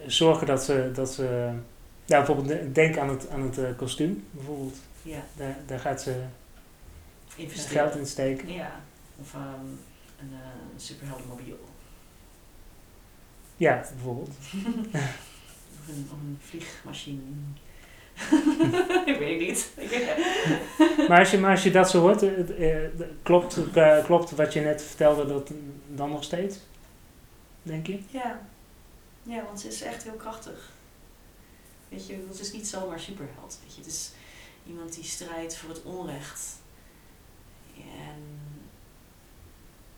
zorgen 0.07 0.47
dat 0.47 0.65
ze, 0.65 0.91
dat 0.95 1.13
ze 1.13 1.23
nou, 2.07 2.25
bijvoorbeeld 2.25 2.49
de- 2.49 2.73
denk 2.73 2.99
aan 2.99 3.09
het, 3.09 3.29
aan 3.29 3.43
het 3.43 3.77
kostuum, 3.77 4.25
bijvoorbeeld. 4.31 4.77
Ja, 5.03 5.23
Daar, 5.37 5.57
daar 5.67 5.79
gaat 5.79 6.03
ze 6.03 6.15
investeren. 7.41 7.83
geld 7.83 7.97
in 7.97 8.07
steken. 8.07 8.53
Ja, 8.53 8.81
of 9.21 9.35
ehm, 9.35 9.65
een 10.21 10.31
uh, 10.33 10.39
superheldenmobiel. 10.77 11.59
Ja, 13.57 13.85
bijvoorbeeld. 13.95 14.31
Of 15.81 15.89
een, 15.89 16.09
of 16.13 16.19
een 16.21 16.39
vliegmachine. 16.41 17.21
ik 19.13 19.19
weet 19.19 19.41
het 19.41 19.77
niet. 19.77 20.09
Maar 21.09 21.19
als 21.19 21.31
je, 21.31 21.39
maar 21.39 21.51
als 21.51 21.63
je 21.63 21.71
dat 21.71 21.91
zo 21.91 22.01
hoort, 22.01 22.23
eh, 22.23 22.85
eh, 22.85 22.91
klopt, 23.23 23.73
eh, 23.75 24.05
klopt 24.05 24.31
wat 24.31 24.53
je 24.53 24.61
net 24.61 24.83
vertelde 24.83 25.27
dat 25.27 25.51
dan 25.89 26.11
nog 26.11 26.25
steeds? 26.25 26.57
Denk 27.63 27.87
je? 27.87 28.01
ja. 28.11 28.41
ja, 29.23 29.45
want 29.45 29.61
ze 29.61 29.69
is 29.69 29.83
echt 29.83 30.03
heel 30.03 30.13
krachtig. 30.13 30.71
Weet 31.89 32.07
je, 32.07 32.27
het 32.29 32.41
is 32.41 32.53
niet 32.53 32.69
zomaar 32.69 33.01
superheld. 33.01 33.59
Weet 33.63 33.75
je, 33.75 33.81
het 33.81 33.91
is 33.91 34.11
iemand 34.67 34.95
die 34.95 35.05
strijdt 35.05 35.57
voor 35.57 35.69
het 35.69 35.83
onrecht. 35.83 36.60
En 37.99 38.23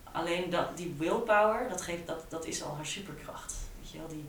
alleen 0.03 0.49
dat, 0.49 0.77
die 0.77 0.95
willpower, 0.97 1.69
dat, 1.69 1.81
geeft, 1.81 2.07
dat, 2.07 2.25
dat 2.29 2.45
is 2.45 2.63
al 2.63 2.75
haar 2.75 2.85
superkracht. 2.85 3.55
Weet 3.79 3.91
je 3.91 3.97
wel, 3.97 4.07
die 4.07 4.25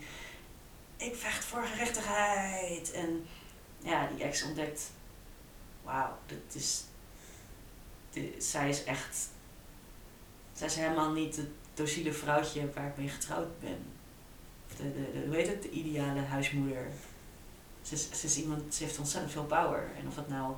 ik 0.96 1.16
vecht 1.16 1.44
voor 1.44 1.62
gerechtigheid. 1.62 2.92
En 2.92 3.26
ja, 3.78 4.07
die 4.07 4.24
ex 4.24 4.42
ontdekt, 4.42 4.90
wauw, 5.82 6.18
dit 6.26 6.55
is, 6.55 6.84
zij 8.38 8.68
is 8.68 8.84
echt, 8.84 9.28
zij 10.52 10.66
is 10.66 10.76
helemaal 10.76 11.12
niet 11.12 11.36
het 11.36 11.48
docile 11.74 12.12
vrouwtje 12.12 12.72
waar 12.74 12.86
ik 12.86 12.96
mee 12.96 13.09
getrouwd 13.09 13.61
ben. 13.61 13.78
De, 14.76 14.92
de, 14.92 15.22
hoe 15.26 15.36
heet 15.36 15.46
het, 15.46 15.62
de 15.62 15.70
ideale 15.70 16.20
huismoeder. 16.20 16.86
Ze 17.82 17.94
is, 17.94 18.11
ze 18.20 18.26
is 18.26 18.38
iemand, 18.38 18.74
ze 18.74 18.84
heeft 18.84 18.98
ontzettend 18.98 19.32
veel 19.32 19.44
power. 19.44 19.90
En 19.98 20.07
of 20.07 20.14
dat 20.14 20.28
nou, 20.28 20.55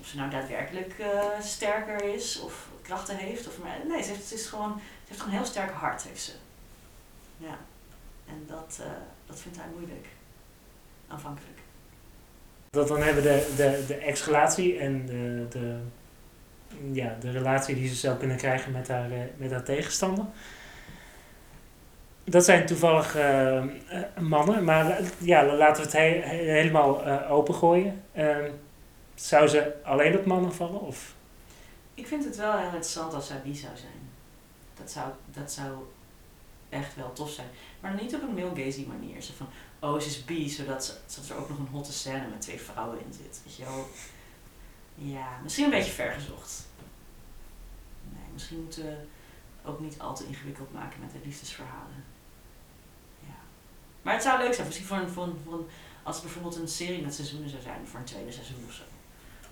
of 0.00 0.06
ze 0.06 0.16
nou 0.16 0.30
daadwerkelijk 0.30 0.94
eh, 0.98 1.40
sterker 1.40 2.14
is 2.14 2.40
of 2.40 2.68
krachten 2.82 3.16
heeft. 3.16 3.48
Of, 3.48 3.58
maar, 3.58 3.76
nee, 3.88 4.02
ze 4.02 4.10
heeft, 4.10 4.26
ze, 4.26 4.34
is 4.34 4.46
gewoon, 4.46 4.72
ze 4.78 5.04
heeft 5.06 5.20
gewoon 5.20 5.34
een 5.34 5.40
heel 5.40 5.50
sterk 5.50 5.70
hart, 5.70 6.02
heeft 6.02 6.22
ze. 6.22 6.32
Ja. 7.36 7.58
En 8.26 8.44
dat, 8.46 8.78
eh, 8.80 8.86
dat 9.26 9.40
vindt 9.40 9.58
hij 9.58 9.66
moeilijk. 9.76 10.06
Aanvankelijk. 11.08 11.58
Dat 12.70 12.88
dan 12.88 13.02
hebben 13.02 13.22
de, 13.22 13.52
de, 13.56 13.84
de 13.86 13.94
ex-relatie 13.94 14.78
en 14.78 15.06
de, 15.06 15.46
de, 15.50 15.78
ja, 16.92 17.16
de 17.20 17.30
relatie 17.30 17.74
die 17.74 17.88
ze 17.88 17.94
zou 17.94 18.16
kunnen 18.16 18.36
krijgen 18.36 18.72
met 18.72 18.88
haar, 18.88 19.10
eh, 19.10 19.18
met 19.36 19.50
haar 19.50 19.64
tegenstander. 19.64 20.24
Dat 22.24 22.44
zijn 22.44 22.66
toevallig 22.66 23.16
mannen, 24.20 24.64
maar 24.64 25.00
ja, 25.18 25.44
laten 25.44 25.76
we 25.76 25.88
het 25.88 25.92
he- 25.92 26.20
he- 26.28 26.52
helemaal 26.52 27.06
opengooien. 27.28 28.02
Zou 29.20 29.48
ze 29.48 29.74
alleen 29.84 30.18
op 30.18 30.24
mannen 30.24 30.54
vallen? 30.54 30.80
Of? 30.80 31.14
Ik 31.94 32.06
vind 32.06 32.24
het 32.24 32.36
wel 32.36 32.56
heel 32.56 32.64
interessant 32.64 33.14
als 33.14 33.26
zij 33.26 33.40
bi 33.42 33.54
zou 33.54 33.76
zijn. 33.76 34.10
Dat 34.74 34.90
zou, 34.90 35.12
dat 35.32 35.52
zou 35.52 35.78
echt 36.68 36.96
wel 36.96 37.12
tof 37.12 37.30
zijn. 37.30 37.48
Maar 37.80 37.94
niet 37.94 38.14
op 38.14 38.22
een 38.22 38.34
male 38.34 38.86
manier. 38.86 39.22
Zo 39.22 39.32
van, 39.36 39.48
oh, 39.78 40.00
ze 40.00 40.06
is 40.06 40.24
bi, 40.24 40.48
zodat, 40.48 40.84
ze, 40.84 40.92
zodat 41.06 41.30
er 41.30 41.36
ook 41.36 41.48
nog 41.48 41.58
een 41.58 41.66
hotte 41.66 41.92
scène 41.92 42.28
met 42.28 42.40
twee 42.40 42.60
vrouwen 42.60 42.98
in 43.04 43.12
zit. 43.12 43.40
Weet 43.44 43.56
je 43.56 43.64
wel? 43.64 43.88
Ja, 44.94 45.38
misschien 45.42 45.64
een 45.64 45.70
beetje 45.70 45.92
vergezocht. 45.92 46.66
Nee, 48.12 48.32
misschien 48.32 48.62
moeten 48.62 48.84
we 48.84 48.96
ook 49.68 49.80
niet 49.80 49.98
al 49.98 50.14
te 50.14 50.26
ingewikkeld 50.26 50.72
maken 50.72 51.00
met 51.00 51.12
de 51.12 51.18
liefdesverhalen. 51.24 52.04
Ja. 53.20 53.36
Maar 54.02 54.14
het 54.14 54.22
zou 54.22 54.38
leuk 54.38 54.54
zijn, 54.54 54.66
misschien 54.66 54.86
voor 54.86 54.96
een, 54.96 55.08
voor 55.08 55.24
een, 55.24 55.40
voor 55.44 55.52
een, 55.52 55.66
als 56.02 56.14
het 56.14 56.24
bijvoorbeeld 56.24 56.56
een 56.56 56.68
serie 56.68 57.02
met 57.02 57.14
seizoenen 57.14 57.48
zou 57.48 57.62
zijn, 57.62 57.86
voor 57.86 57.98
een 57.98 58.04
tweede 58.04 58.32
seizoen 58.32 58.64
of 58.66 58.72
zo. 58.72 58.82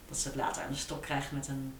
Dat 0.08 0.18
ze 0.18 0.28
het 0.28 0.36
later 0.36 0.62
aan 0.62 0.70
de 0.70 0.76
stok 0.76 1.02
krijgt 1.02 1.32
met 1.32 1.48
een 1.48 1.74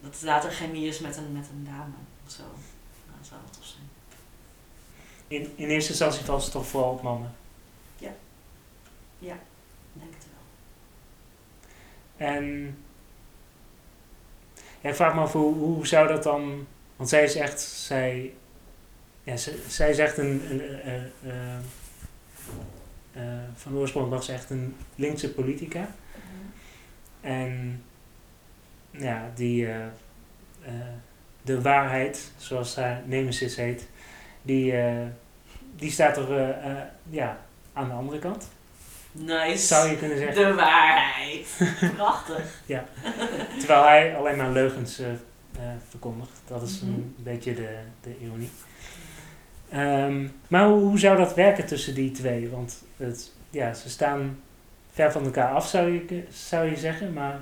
dat 0.00 0.12
het 0.14 0.22
later 0.22 0.50
chemie 0.50 0.88
is 0.88 0.98
met 1.00 1.16
een, 1.16 1.32
met 1.32 1.46
een 1.52 1.64
dame 1.64 1.94
of 2.26 2.30
zo. 2.32 2.42
Nou, 2.42 3.18
dat 3.18 3.26
zou 3.26 3.40
wel 3.40 3.50
tof 3.50 3.64
zijn. 3.64 3.88
In, 5.28 5.52
in 5.56 5.68
eerste 5.68 5.90
instantie 5.90 6.24
valt 6.24 6.42
ze 6.42 6.50
toch 6.50 6.66
vooral 6.66 6.90
op 6.92 7.02
mannen. 7.02 7.32
Ik 9.92 10.00
denk 10.00 10.14
het 10.14 10.26
wel. 12.16 12.28
En 12.28 12.76
ja, 14.80 14.88
ik 14.88 14.94
vraag 14.94 15.14
me 15.14 15.20
af 15.20 15.32
hoe, 15.32 15.54
hoe 15.54 15.86
zou 15.86 16.08
dat 16.08 16.22
dan. 16.22 16.66
Want 16.96 17.08
zij 17.08 17.24
is 17.24 17.34
echt. 17.34 17.60
Zij, 17.60 18.34
ja, 19.22 19.36
ze- 19.36 19.64
zij 19.68 19.90
is 19.90 19.98
echt 19.98 20.18
een. 20.18 20.42
een 20.88 21.12
eh, 23.12 23.22
van 23.54 23.74
oorsprong 23.76 24.08
was 24.10 24.26
ze 24.26 24.32
echt 24.32 24.50
een 24.50 24.76
linkse 24.94 25.32
politica. 25.34 25.94
En 27.28 27.82
ja, 28.90 29.30
die. 29.34 29.66
eh, 29.66 29.84
eh, 29.84 30.72
de 31.42 31.60
waarheid, 31.62 32.30
zoals 32.36 32.76
haar 32.76 33.02
nemesis 33.04 33.56
heet, 33.56 33.86
die, 34.42 34.72
eh, 34.76 34.96
die 35.76 35.90
staat 35.90 36.16
er 36.16 36.36
eh, 36.38 36.70
eh, 36.70 36.76
ja, 37.10 37.38
aan 37.72 37.88
de 37.88 37.94
andere 37.94 38.18
kant. 38.18 38.48
Nice. 39.12 39.66
Zou 39.66 39.88
je 39.90 39.96
kunnen 39.96 40.18
zeggen. 40.18 40.46
De 40.48 40.54
waarheid. 40.54 41.58
Prachtig. 41.96 42.60
Terwijl 43.58 43.82
hij 43.84 44.16
alleen 44.16 44.36
maar 44.36 44.50
leugens 44.50 44.98
eh, 44.98 45.10
eh, 45.10 45.18
verkondigt. 45.88 46.40
Dat 46.46 46.62
is 46.62 46.80
Mhm. 46.80 46.92
een 46.92 47.14
beetje 47.18 47.54
de, 47.54 47.78
de 48.02 48.16
ironie. 48.20 48.50
Ehm, 49.70 50.26
maar 50.48 50.66
hoe, 50.66 50.80
hoe 50.80 50.98
zou 50.98 51.16
dat 51.16 51.34
werken 51.34 51.66
tussen 51.66 51.94
die 51.94 52.10
twee? 52.10 52.48
Want 52.48 52.82
het, 52.96 53.32
ja, 53.50 53.74
ze 53.74 53.90
staan 53.90 54.40
ver 54.98 55.12
van 55.12 55.24
elkaar 55.24 55.54
af, 55.54 55.68
zou 55.68 55.90
je, 55.92 56.24
zou 56.30 56.70
je 56.70 56.76
zeggen. 56.76 57.12
Maar, 57.12 57.40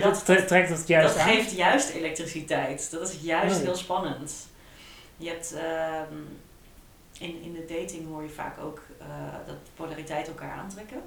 dat- 0.00 0.24
tre- 0.24 0.44
trekt 0.44 0.68
dat 0.68 0.86
juist 0.88 1.14
dat 1.14 1.22
aan? 1.22 1.28
geeft 1.28 1.50
juist 1.52 1.88
elektriciteit. 1.88 2.90
Dat 2.90 3.08
is 3.08 3.18
juist 3.22 3.54
Oh 3.54 3.60
ja. 3.60 3.66
heel 3.66 3.76
spannend. 3.76 4.48
Je 5.16 5.28
hebt 5.28 5.52
ehm, 5.54 6.14
in, 7.18 7.42
in 7.42 7.52
de 7.52 7.64
dating 7.78 8.06
hoor 8.08 8.22
je 8.22 8.28
vaak 8.28 8.58
ook 8.60 8.82
eh, 8.98 9.06
dat 9.46 9.56
polariteiten 9.76 10.32
elkaar 10.32 10.52
aantrekken. 10.58 11.02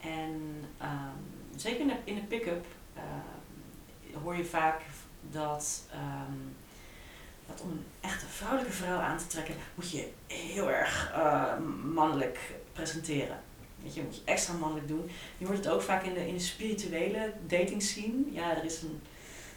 En 0.00 0.64
ehm, 0.78 1.18
zeker 1.56 1.80
in 1.80 1.86
de, 1.86 1.94
in 2.04 2.14
de 2.14 2.20
pick-up 2.20 2.64
ehm, 2.94 4.22
hoor 4.22 4.36
je 4.36 4.44
vaak 4.44 4.80
dat, 5.30 5.82
dat 7.46 7.60
om 7.60 7.70
een 7.70 7.84
echte 8.00 8.26
vrouwelijke 8.26 8.72
vrouw 8.72 8.98
aan 8.98 9.18
te 9.18 9.26
trekken, 9.26 9.54
moet 9.74 9.90
je 9.90 10.08
heel 10.26 10.70
erg 10.70 11.12
eh, 11.14 11.52
mannelijk 11.84 12.38
presenteren. 12.72 13.38
Je, 13.94 14.02
moet 14.02 14.16
je 14.16 14.22
extra 14.24 14.54
mannelijk 14.54 14.88
doen. 14.88 15.10
Je 15.38 15.46
hoort 15.46 15.58
het 15.58 15.68
ook 15.68 15.82
vaak 15.82 16.02
in 16.02 16.14
de, 16.14 16.28
in 16.28 16.34
de 16.34 16.40
spirituele 16.40 17.32
dating 17.46 17.82
scene. 17.82 18.24
Ja, 18.30 18.56
er 18.56 18.64
is 18.64 18.82
een 18.82 19.00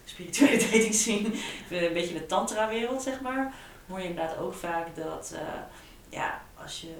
spirituele 0.06 0.58
dating 0.72 0.94
scene, 0.94 1.28
een 1.70 1.94
beetje 1.94 2.14
de 2.14 2.26
tantra-wereld, 2.26 3.02
zeg 3.02 3.22
maar. 3.22 3.54
Hoor 3.88 4.00
je 4.00 4.08
inderdaad 4.08 4.38
ook 4.38 4.54
vaak 4.54 4.96
dat, 4.96 5.32
eh, 5.36 5.62
ja, 6.10 6.42
als 6.56 6.82
je, 6.82 6.94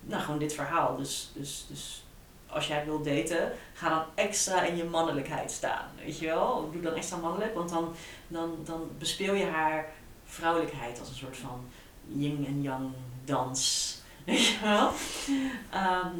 nou 0.00 0.22
gewoon 0.22 0.38
dit 0.38 0.54
verhaal, 0.54 0.96
dus, 0.96 1.30
dus, 1.34 1.66
dus 1.68 2.04
als 2.46 2.66
jij 2.66 2.84
wilt 2.84 3.04
daten, 3.04 3.52
ga 3.72 3.88
dan 3.88 4.04
extra 4.14 4.62
in 4.62 4.76
je 4.76 4.84
mannelijkheid 4.84 5.50
staan, 5.50 5.88
weet 6.04 6.18
je 6.18 6.26
wel? 6.26 6.70
Doe 6.72 6.82
dan 6.82 6.94
extra 6.94 7.16
mannelijk, 7.16 7.54
want 7.54 7.70
dan, 7.70 7.94
dan, 8.28 8.58
dan 8.64 8.90
bespeel 8.98 9.34
je 9.34 9.44
haar 9.44 9.92
vrouwelijkheid 10.24 10.98
als 10.98 11.08
een 11.08 11.14
soort 11.14 11.36
van 11.36 11.64
yin 12.06 12.46
en 12.46 12.62
yang 12.62 12.92
dans. 13.24 13.88
Weet 14.26 14.46
je 14.46 14.58
wel? 14.62 14.92
Ehm, 15.70 16.16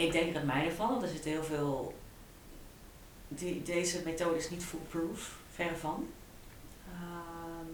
ik 0.00 0.12
denk 0.12 0.28
er 0.28 0.34
het 0.34 0.44
mijne 0.44 0.72
van, 0.72 0.88
want 0.88 1.02
er 1.02 1.08
zit 1.08 1.24
heel 1.24 1.44
veel. 1.44 1.94
Die, 3.28 3.62
deze 3.62 4.02
methode 4.04 4.36
is 4.36 4.50
niet 4.50 4.64
foolproof, 4.64 5.38
verre 5.52 5.76
van. 5.76 6.08
Ehm, 6.92 7.72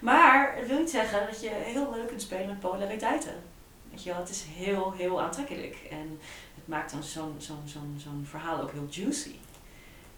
maar 0.00 0.56
het 0.56 0.66
wil 0.66 0.78
niet 0.78 0.90
zeggen 0.90 1.26
dat 1.26 1.40
je 1.40 1.48
heel 1.48 1.92
leuk 1.94 2.08
kunt 2.08 2.22
spelen 2.22 2.46
met 2.46 2.60
polariteiten. 2.60 3.34
Weet 3.90 4.02
je 4.02 4.10
wel, 4.10 4.18
het 4.18 4.28
is 4.28 4.42
heel, 4.48 4.92
heel 4.92 5.20
aantrekkelijk. 5.22 5.76
En 5.90 6.20
het 6.54 6.66
maakt 6.66 6.92
dan 6.92 7.02
zo'n 7.02 7.34
zo'n 7.38 7.62
zo'n 7.64 7.96
zo'n 7.98 8.26
verhaal 8.28 8.60
ook 8.60 8.72
heel 8.72 8.86
juicy. 8.90 9.34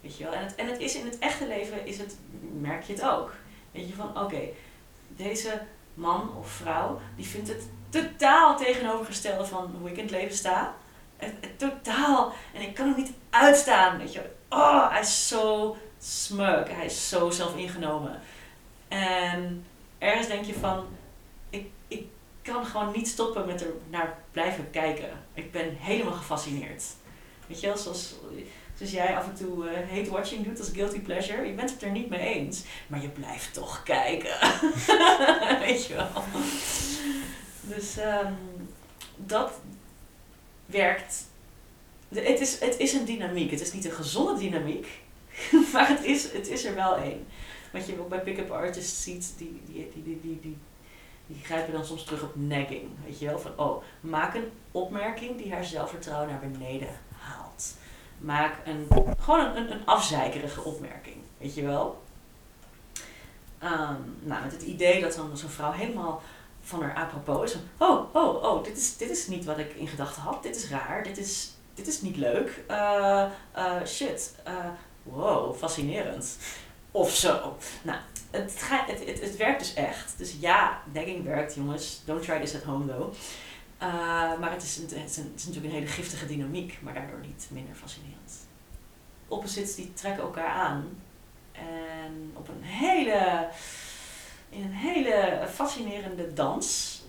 Weet 0.01 0.17
je 0.17 0.23
wel? 0.23 0.33
En 0.33 0.43
het, 0.43 0.55
en 0.55 0.67
het 0.67 0.79
is 0.79 0.95
in 0.95 1.05
het 1.05 1.19
echte 1.19 1.47
leven, 1.47 1.85
is 1.85 1.97
het, 1.97 2.17
merk 2.59 2.83
je 2.83 2.93
het 2.93 3.03
ook. 3.03 3.33
Weet 3.71 3.87
je 3.87 3.93
van, 3.93 4.21
oké, 4.21 4.41
deze 5.07 5.61
man 5.93 6.35
of 6.37 6.49
vrouw, 6.49 6.99
die 7.15 7.25
vindt 7.25 7.47
het 7.47 7.67
totaal 8.01 8.57
tegenovergestelde 8.57 9.45
van 9.45 9.75
hoe 9.79 9.89
ik 9.89 9.97
in 9.97 10.03
het 10.03 10.11
leven 10.11 10.35
sta. 10.35 10.75
Totaal. 11.57 12.33
En 12.53 12.61
ik 12.61 12.73
kan 12.73 12.87
hem 12.87 12.95
niet 12.95 13.11
uitstaan. 13.29 13.97
Weet 13.97 14.13
je. 14.13 14.21
Oh, 14.49 14.91
hij 14.91 15.01
is 15.01 15.27
zo 15.27 15.77
smug. 15.99 16.69
Hij 16.69 16.85
is 16.85 17.09
zo 17.09 17.29
zelfingenomen. 17.29 18.21
En 18.87 19.65
ergens 19.97 20.27
denk 20.27 20.45
je 20.45 20.53
van, 20.53 20.85
ik, 21.49 21.67
ik 21.87 22.05
kan 22.41 22.65
gewoon 22.65 22.91
niet 22.91 23.07
stoppen 23.07 23.45
met 23.45 23.61
er 23.61 23.73
naar 23.89 24.17
blijven 24.31 24.69
kijken. 24.71 25.09
Ik 25.33 25.51
ben 25.51 25.75
helemaal 25.79 26.13
gefascineerd. 26.13 26.83
Weet 27.47 27.61
je 27.61 27.67
wel, 27.67 27.77
zoals, 27.77 28.15
zoals 28.73 28.91
jij 28.91 29.17
af 29.17 29.27
en 29.27 29.35
toe 29.35 29.65
uh, 29.65 29.71
hate 29.89 30.09
watching 30.09 30.45
doet 30.45 30.59
als 30.59 30.69
guilty 30.73 30.99
pleasure. 30.99 31.45
Je 31.45 31.53
bent 31.53 31.71
het 31.71 31.81
er 31.81 31.91
niet 31.91 32.09
mee 32.09 32.19
eens, 32.19 32.63
maar 32.87 33.01
je 33.01 33.09
blijft 33.09 33.53
toch 33.53 33.83
kijken. 33.83 34.37
Weet 35.65 35.85
je 35.85 35.93
wel. 35.93 36.23
Dus 37.67 37.97
ehm, 37.97 38.33
dat 39.15 39.51
werkt. 40.65 41.25
Het, 42.07 42.39
is, 42.39 42.59
het 42.59 42.77
is 42.77 42.93
een 42.93 43.05
dynamiek. 43.05 43.51
Het 43.51 43.61
is 43.61 43.73
niet 43.73 43.85
een 43.85 43.91
gezonde 43.91 44.39
dynamiek, 44.39 44.87
maar 45.73 45.87
het 45.87 46.03
is, 46.03 46.31
het 46.31 46.47
is 46.47 46.65
er 46.65 46.75
wel 46.75 46.95
één. 46.95 47.27
Wat 47.71 47.85
je 47.85 47.99
ook 47.99 48.09
bij 48.09 48.21
pick-up 48.21 48.51
artists 48.51 49.03
ziet, 49.03 49.33
die, 49.37 49.61
die, 49.65 49.91
die, 49.93 50.03
die, 50.03 50.39
die, 50.41 50.57
die, 51.27 51.43
grijpen 51.43 51.73
dan 51.73 51.85
soms 51.85 52.03
terug 52.03 52.23
op 52.23 52.35
nagging. 52.35 52.89
Weet 53.05 53.19
je 53.19 53.25
wel? 53.25 53.39
Van, 53.39 53.51
oh, 53.55 53.83
maak 53.99 54.35
een 54.35 54.51
opmerking 54.71 55.37
die 55.37 55.53
haar 55.53 55.65
zelfvertrouwen 55.65 56.29
naar 56.29 56.39
beneden 56.39 56.99
haalt. 57.17 57.75
Maak 58.17 58.55
een, 58.65 58.87
gewoon 59.19 59.39
een, 59.39 59.57
een, 59.57 59.71
een 59.71 59.85
afzeikerige 59.85 60.63
opmerking. 60.63 61.15
Weet 61.37 61.55
je 61.55 61.63
wel? 61.63 62.03
Um, 63.63 64.17
nou, 64.19 64.43
met 64.43 64.51
het 64.51 64.61
idee 64.61 65.01
dat 65.01 65.15
dan 65.15 65.37
zo'n 65.37 65.49
vrouw 65.49 65.71
helemaal 65.71 66.21
van 66.65 66.81
haar 66.81 66.95
apropos 66.95 67.51
is. 67.51 67.57
oh, 67.77 68.15
oh, 68.15 68.43
oh, 68.43 68.63
dit 68.63 68.77
is, 68.77 68.97
dit 68.97 69.09
is 69.09 69.27
niet 69.27 69.45
wat 69.45 69.57
ik 69.57 69.73
in 69.73 69.87
gedachten 69.87 70.21
had. 70.21 70.43
Dit 70.43 70.55
is 70.55 70.69
raar. 70.69 71.03
Dit 71.03 71.17
is, 71.17 71.53
dit 71.73 71.87
is 71.87 72.01
niet 72.01 72.17
leuk. 72.17 72.63
Uh, 72.69 73.25
uh, 73.57 73.85
shit. 73.85 74.35
Uh, 74.47 74.65
wow, 75.03 75.55
fascinerend. 75.55 76.37
Of 76.91 77.11
zo. 77.11 77.57
Nou, 77.81 77.99
het, 78.31 78.53
het, 78.69 79.05
het, 79.05 79.21
het, 79.21 79.37
werkt 79.37 79.59
dus 79.59 79.73
echt. 79.73 80.17
Dus 80.17 80.35
ja, 80.39 80.81
negging 80.93 81.23
werkt, 81.23 81.55
jongens. 81.55 82.01
Don't 82.05 82.23
try 82.23 82.39
this 82.39 82.55
at 82.55 82.63
home 82.63 82.85
though. 82.85 83.15
maar 84.39 84.51
het 84.51 84.63
is, 84.63 84.77
een, 84.77 84.83
het, 84.83 85.09
is 85.09 85.17
een, 85.17 85.23
het 85.23 85.39
is 85.39 85.45
natuurlijk 85.45 85.73
een 85.73 85.79
hele 85.79 85.91
giftige 85.91 86.25
dynamiek, 86.25 86.77
maar 86.81 86.93
daardoor 86.93 87.19
niet 87.19 87.47
minder 87.51 87.75
fascinerend. 87.75 88.47
Opposites 89.27 89.75
die 89.75 89.93
trekken 89.93 90.23
elkaar 90.23 90.49
aan. 90.49 91.01
En 91.51 92.31
op 92.33 92.47
een 92.47 92.63
hele 92.63 93.47
een 94.63 94.71
hele 94.71 95.47
fascinerende 95.53 96.33
dans. 96.33 97.01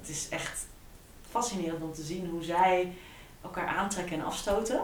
Het 0.00 0.08
is 0.08 0.28
echt 0.28 0.66
fascinerend 1.30 1.82
om 1.82 1.92
te 1.92 2.02
zien 2.02 2.28
hoe 2.28 2.42
zij 2.42 2.92
elkaar 3.42 3.66
aantrekken 3.66 4.18
en 4.18 4.24
afstoten. 4.24 4.80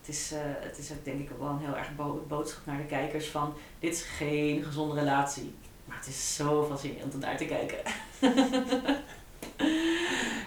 Het 0.00 0.08
is, 0.08 0.32
uh, 0.32 0.38
het 0.42 0.78
is 0.78 0.92
ook 0.92 1.04
denk 1.04 1.20
ik 1.20 1.30
wel 1.38 1.48
een 1.48 1.58
heel 1.58 1.76
erg 1.76 1.96
bo 1.96 2.24
boodschap 2.28 2.66
naar 2.66 2.76
de 2.76 2.84
kijkers 2.84 3.26
van 3.26 3.54
dit 3.78 3.92
is 3.92 4.02
geen 4.02 4.64
gezonde 4.64 4.94
relatie. 4.94 5.54
Maar 5.84 5.96
het 5.96 6.06
is 6.06 6.34
zo 6.34 6.66
fascinerend 6.70 7.14
om 7.14 7.20
naar 7.20 7.36
te 7.36 7.44
kijken. 7.44 7.78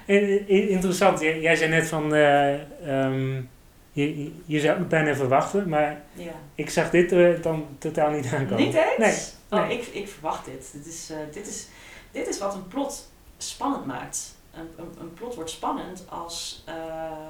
Interessant, 0.71 1.19
jij 1.19 1.55
zei 1.55 1.69
net 1.69 1.87
van 1.87 2.15
uh, 2.15 3.05
um, 3.05 3.49
je, 3.93 4.31
je 4.45 4.59
zou 4.59 4.79
het 4.79 4.87
bijna 4.89 5.15
verwachten, 5.15 5.69
maar 5.69 6.03
ja. 6.13 6.33
ik 6.55 6.69
zag 6.69 6.89
dit 6.89 7.11
er 7.11 7.41
dan 7.41 7.67
totaal 7.77 8.11
niet 8.11 8.25
aankomen. 8.25 8.65
Niet 8.65 8.75
eens? 8.75 9.33
Nee. 9.49 9.61
Oh, 9.61 9.69
ik, 9.69 9.85
ik 9.85 10.07
verwacht 10.07 10.45
dit. 10.45 10.69
Dit 10.73 10.85
is, 10.85 11.11
uh, 11.11 11.17
dit, 11.31 11.47
is, 11.47 11.67
dit 12.11 12.27
is 12.27 12.39
wat 12.39 12.53
een 12.53 12.67
plot 12.67 13.09
spannend 13.37 13.85
maakt. 13.85 14.35
Een, 14.53 14.67
een, 14.77 14.91
een 14.99 15.13
plot 15.13 15.35
wordt 15.35 15.49
spannend 15.49 16.05
als, 16.09 16.63
uh, 16.69 17.27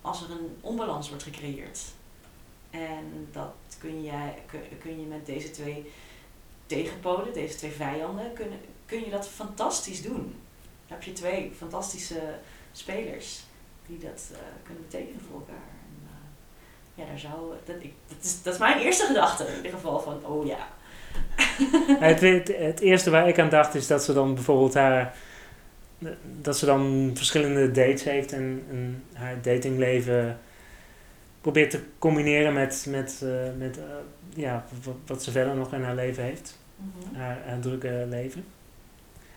als 0.00 0.22
er 0.22 0.30
een 0.30 0.56
onbalans 0.60 1.08
wordt 1.08 1.22
gecreëerd. 1.22 1.80
En 2.70 3.28
dat 3.32 3.54
kun, 3.78 4.02
jij, 4.02 4.42
kun, 4.46 4.60
kun 4.80 5.00
je 5.00 5.06
met 5.06 5.26
deze 5.26 5.50
twee 5.50 5.90
tegenpolen, 6.66 7.32
deze 7.32 7.56
twee 7.56 7.70
vijanden, 7.70 8.32
kun, 8.32 8.46
kun 8.86 9.04
je 9.04 9.10
dat 9.10 9.28
fantastisch 9.28 10.02
doen. 10.02 10.34
Dan 10.86 10.98
heb 10.98 11.02
je 11.02 11.12
twee 11.12 11.52
fantastische 11.56 12.38
spelers 12.72 13.42
die 13.86 13.98
dat 13.98 14.30
kunnen 14.62 14.82
betekenen 14.82 15.20
voor 15.20 15.38
elkaar. 15.38 15.71
Ja, 16.94 17.04
daar 17.04 17.18
zou, 17.18 17.34
dat, 17.64 17.76
ik, 17.78 17.92
dat, 18.08 18.16
is, 18.22 18.42
dat 18.42 18.52
is 18.52 18.58
mijn 18.58 18.78
eerste 18.78 19.06
gedachte 19.06 19.46
in 19.46 19.56
ieder 19.56 19.70
geval 19.70 20.00
van, 20.00 20.26
oh 20.26 20.46
ja, 20.46 20.68
het, 21.98 22.20
het, 22.20 22.56
het, 22.56 22.80
eerste 22.80 23.10
waar 23.10 23.28
ik 23.28 23.38
aan 23.38 23.48
dacht 23.48 23.74
is 23.74 23.86
dat 23.86 24.04
ze 24.04 24.12
dan 24.12 24.34
bijvoorbeeld 24.34 24.74
haar. 24.74 25.14
dat 26.40 26.58
ze 26.58 26.66
dan 26.66 27.10
verschillende 27.14 27.70
dates 27.70 28.04
heeft 28.04 28.32
en, 28.32 28.64
en 28.70 29.04
haar 29.12 29.42
datingleven 29.42 30.38
probeert 31.40 31.70
te 31.70 31.80
combineren 31.98 32.52
met, 32.52 32.86
met, 32.88 33.20
uh, 33.24 33.30
met 33.58 33.78
uh, 33.78 33.84
ja, 34.34 34.64
wat 35.06 35.22
ze 35.22 35.30
verder 35.30 35.54
nog 35.54 35.72
in 35.72 35.82
haar 35.82 35.94
leven 35.94 36.22
heeft. 36.22 36.58
Mm-hmm. 36.76 37.20
haar, 37.20 37.38
haar, 37.46 37.60
drukke 37.60 38.06
leven. 38.08 38.44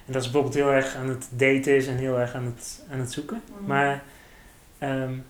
En 0.06 0.14
dat 0.14 0.24
ze 0.24 0.32
bijvoorbeeld 0.32 0.64
heel 0.64 0.74
erg 0.74 0.96
aan 0.96 1.10
het 1.10 1.28
daten 1.30 1.76
is 1.76 1.88
en 1.88 1.98
heel 1.98 2.20
erg 2.20 2.34
aan 2.34 2.46
het, 2.46 2.84
aan 2.92 3.00
het 3.00 3.12
zoeken. 3.12 3.42
Mm-hmm. 3.50 3.68
Maar 3.68 4.04
um, 4.80 5.26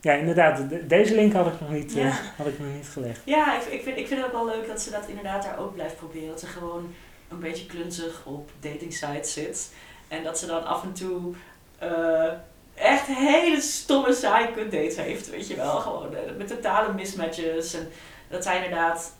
ja, 0.00 0.12
inderdaad. 0.12 0.62
deze 0.88 1.14
link 1.14 1.32
had 1.32 1.46
ik 1.46 1.60
nog 1.60 1.70
niet, 1.70 1.96
uh, 1.96 2.16
had 2.36 2.46
ik 2.46 2.58
nog 2.58 2.74
niet 2.74 2.88
gelegd. 2.88 3.20
Ja, 3.24 3.60
ik, 3.60 3.66
ik, 3.66 3.82
vind, 3.82 3.98
ik 3.98 4.06
vind 4.06 4.20
het 4.20 4.26
ook 4.26 4.44
wel 4.44 4.56
leuk 4.56 4.66
dat 4.66 4.80
ze 4.80 4.90
dat 4.90 5.08
inderdaad 5.08 5.42
daar 5.42 5.58
ook 5.58 5.74
blijft 5.74 5.96
proberen. 5.96 6.28
Dat 6.28 6.40
ze 6.40 6.46
gewoon 6.46 6.94
een 7.28 7.40
beetje 7.40 7.66
klunzig 7.66 8.22
op 8.24 8.50
dating 8.60 8.92
sites 8.92 9.32
zit. 9.32 9.72
En 10.08 10.22
dat 10.22 10.38
ze 10.38 10.46
dan 10.46 10.64
af 10.64 10.82
en 10.82 10.92
toe 10.92 11.34
uh, 11.82 12.32
echt 12.74 13.06
hele 13.06 13.60
stomme 13.60 14.12
saaie 14.12 14.54
dates 14.54 14.96
heeft. 14.96 15.30
Weet 15.30 15.48
je 15.48 15.56
wel, 15.56 15.78
gewoon 15.78 16.12
uh, 16.12 16.18
met 16.36 16.48
totale 16.48 16.92
mismatches. 16.92 17.74
En 17.74 17.88
dat 18.28 18.42
zij 18.42 18.56
inderdaad 18.56 19.12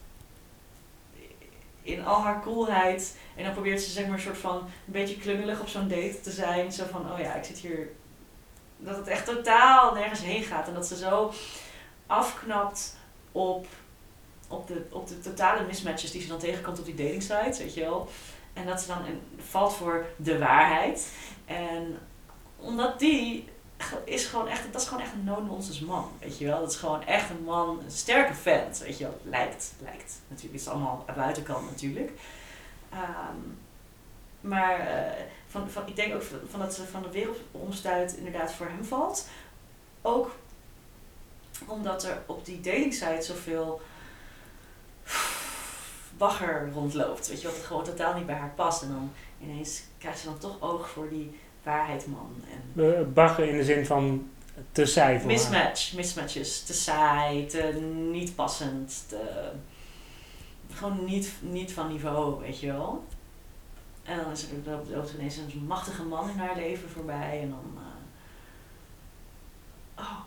in 1.83 2.05
al 2.05 2.22
haar 2.22 2.43
coolheid. 2.43 3.16
En 3.37 3.45
dan 3.45 3.53
probeert 3.53 3.81
ze 3.81 3.91
zeg 3.91 4.05
maar 4.05 4.14
een 4.14 4.20
soort 4.20 4.39
van 4.39 4.57
een 4.57 4.93
beetje 4.93 5.18
klungelig 5.18 5.61
op 5.61 5.68
zo'n 5.68 5.89
date 5.89 6.20
te 6.20 6.31
zijn. 6.31 6.72
Zo 6.72 6.85
van, 6.91 7.12
oh 7.12 7.18
ja, 7.18 7.35
ik 7.35 7.45
zit 7.45 7.59
hier 7.59 7.89
dat 8.81 8.97
het 8.97 9.09
echt 9.09 9.24
totaal 9.24 9.95
nergens 9.95 10.20
heen 10.20 10.43
gaat. 10.43 10.68
En 10.68 10.74
dat 10.74 10.87
ze 10.87 10.97
zo 10.97 11.33
afknapt 12.07 12.97
op, 13.33 13.66
op, 14.49 14.66
de, 14.66 14.87
op 14.91 15.09
de 15.09 15.20
totale 15.20 15.66
mismatches 15.66 16.11
die 16.11 16.22
ze 16.22 16.28
dan 16.28 16.39
tegenkomt 16.39 16.78
op 16.78 16.85
die 16.85 16.95
dating 16.95 17.22
sites, 17.22 17.59
weet 17.59 17.74
je 17.74 17.81
wel. 17.81 18.09
En 18.53 18.66
dat 18.66 18.81
ze 18.81 18.87
dan 18.87 19.03
valt 19.49 19.74
voor 19.74 20.07
de 20.16 20.39
waarheid. 20.39 21.12
En 21.45 21.99
omdat 22.57 22.99
die 22.99 23.49
is 24.05 24.26
gewoon 24.26 24.49
echt, 24.49 24.72
dat 24.72 24.81
is 24.81 24.89
gewoon 24.89 25.03
echt 25.03 25.12
een 25.12 25.24
no-nonsense 25.24 25.85
man, 25.85 26.11
weet 26.18 26.39
je 26.39 26.47
wel. 26.47 26.61
Dat 26.61 26.70
is 26.70 26.76
gewoon 26.76 27.05
echt 27.05 27.31
een 27.31 27.45
man, 27.45 27.81
een 27.85 27.91
sterke 27.91 28.35
vent, 28.35 28.78
weet 28.78 28.99
je 28.99 29.05
wel. 29.05 29.20
Lijkt, 29.22 29.72
lijkt. 29.78 30.20
Natuurlijk, 30.28 30.53
het 30.53 30.66
is 30.66 30.68
allemaal 30.68 31.05
aan 31.07 31.14
buitenkant 31.14 31.70
natuurlijk. 31.70 32.11
Um, 32.93 33.59
maar 34.41 34.81
uh, 34.81 35.22
van, 35.51 35.71
van, 35.71 35.87
ik 35.87 35.97
denk 35.97 36.15
ook 36.15 36.23
van 36.51 36.61
dat 36.61 36.75
ze 36.75 36.85
van 36.85 37.03
de 37.03 37.11
wereldomstuit 37.11 38.17
inderdaad 38.17 38.53
voor 38.53 38.67
hem 38.67 38.85
valt. 38.85 39.29
Ook 40.03 40.37
omdat 41.67 42.05
er 42.05 42.23
op 42.27 42.45
die 42.45 42.61
datingsite 42.61 43.23
zoveel 43.23 43.81
bagger 46.17 46.71
rondloopt. 46.73 47.29
Weet 47.29 47.41
je 47.41 47.49
wat 47.49 47.57
gewoon 47.57 47.85
totaal 47.85 48.15
niet 48.15 48.27
bij 48.27 48.35
haar 48.35 48.53
past. 48.55 48.83
En 48.83 48.89
dan 48.89 49.13
ineens 49.43 49.83
krijgt 49.99 50.19
ze 50.19 50.27
dan 50.27 50.39
toch 50.39 50.61
oog 50.61 50.89
voor 50.89 51.09
die 51.09 51.39
waarheidman. 51.63 52.45
En 52.51 52.83
uh, 52.83 53.01
bagger 53.13 53.49
in 53.49 53.57
de 53.57 53.65
zin 53.65 53.87
van 53.87 54.31
te 54.73 54.87
saai 54.87 55.19
voor 55.19 55.27
Mismatch, 55.27 55.89
haar. 55.89 55.97
mismatches. 55.97 56.63
Te 56.63 56.73
saai, 56.73 57.47
te 57.47 57.63
niet 58.11 58.35
passend, 58.35 59.05
te, 59.09 59.51
gewoon 60.73 61.05
niet, 61.05 61.33
niet 61.41 61.73
van 61.73 61.89
niveau, 61.89 62.41
weet 62.41 62.61
je 62.61 62.67
wel. 62.67 63.05
En 64.03 64.17
dan 64.17 64.31
is 64.33 64.43
er 64.43 64.49
loopt 64.95 65.13
ineens 65.19 65.37
een 65.37 65.65
machtige 65.67 66.03
man 66.03 66.31
in 66.31 66.39
haar 66.39 66.57
leven 66.57 66.89
voorbij. 66.89 67.41
En 67.43 67.51
dan. 67.51 67.65
Uh, 67.75 67.81
oh, 70.05 70.19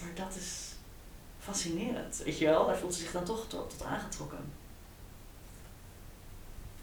maar 0.00 0.10
dat 0.14 0.36
is 0.36 0.74
fascinerend. 1.38 2.22
Weet 2.24 2.38
je 2.38 2.44
wel, 2.44 2.66
daar 2.66 2.76
voelt 2.76 2.94
ze 2.94 3.00
zich 3.00 3.12
dan 3.12 3.24
toch 3.24 3.46
tot, 3.48 3.70
tot 3.70 3.82
aangetrokken. 3.86 4.38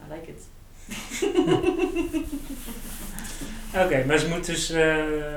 I 0.07 0.11
like 0.13 0.31
it. 0.31 0.43
Oké, 3.83 4.03
maar 4.05 4.17
ze 4.17 4.27
moet 4.29 4.45
dus... 4.45 4.69
eh, 4.69 5.35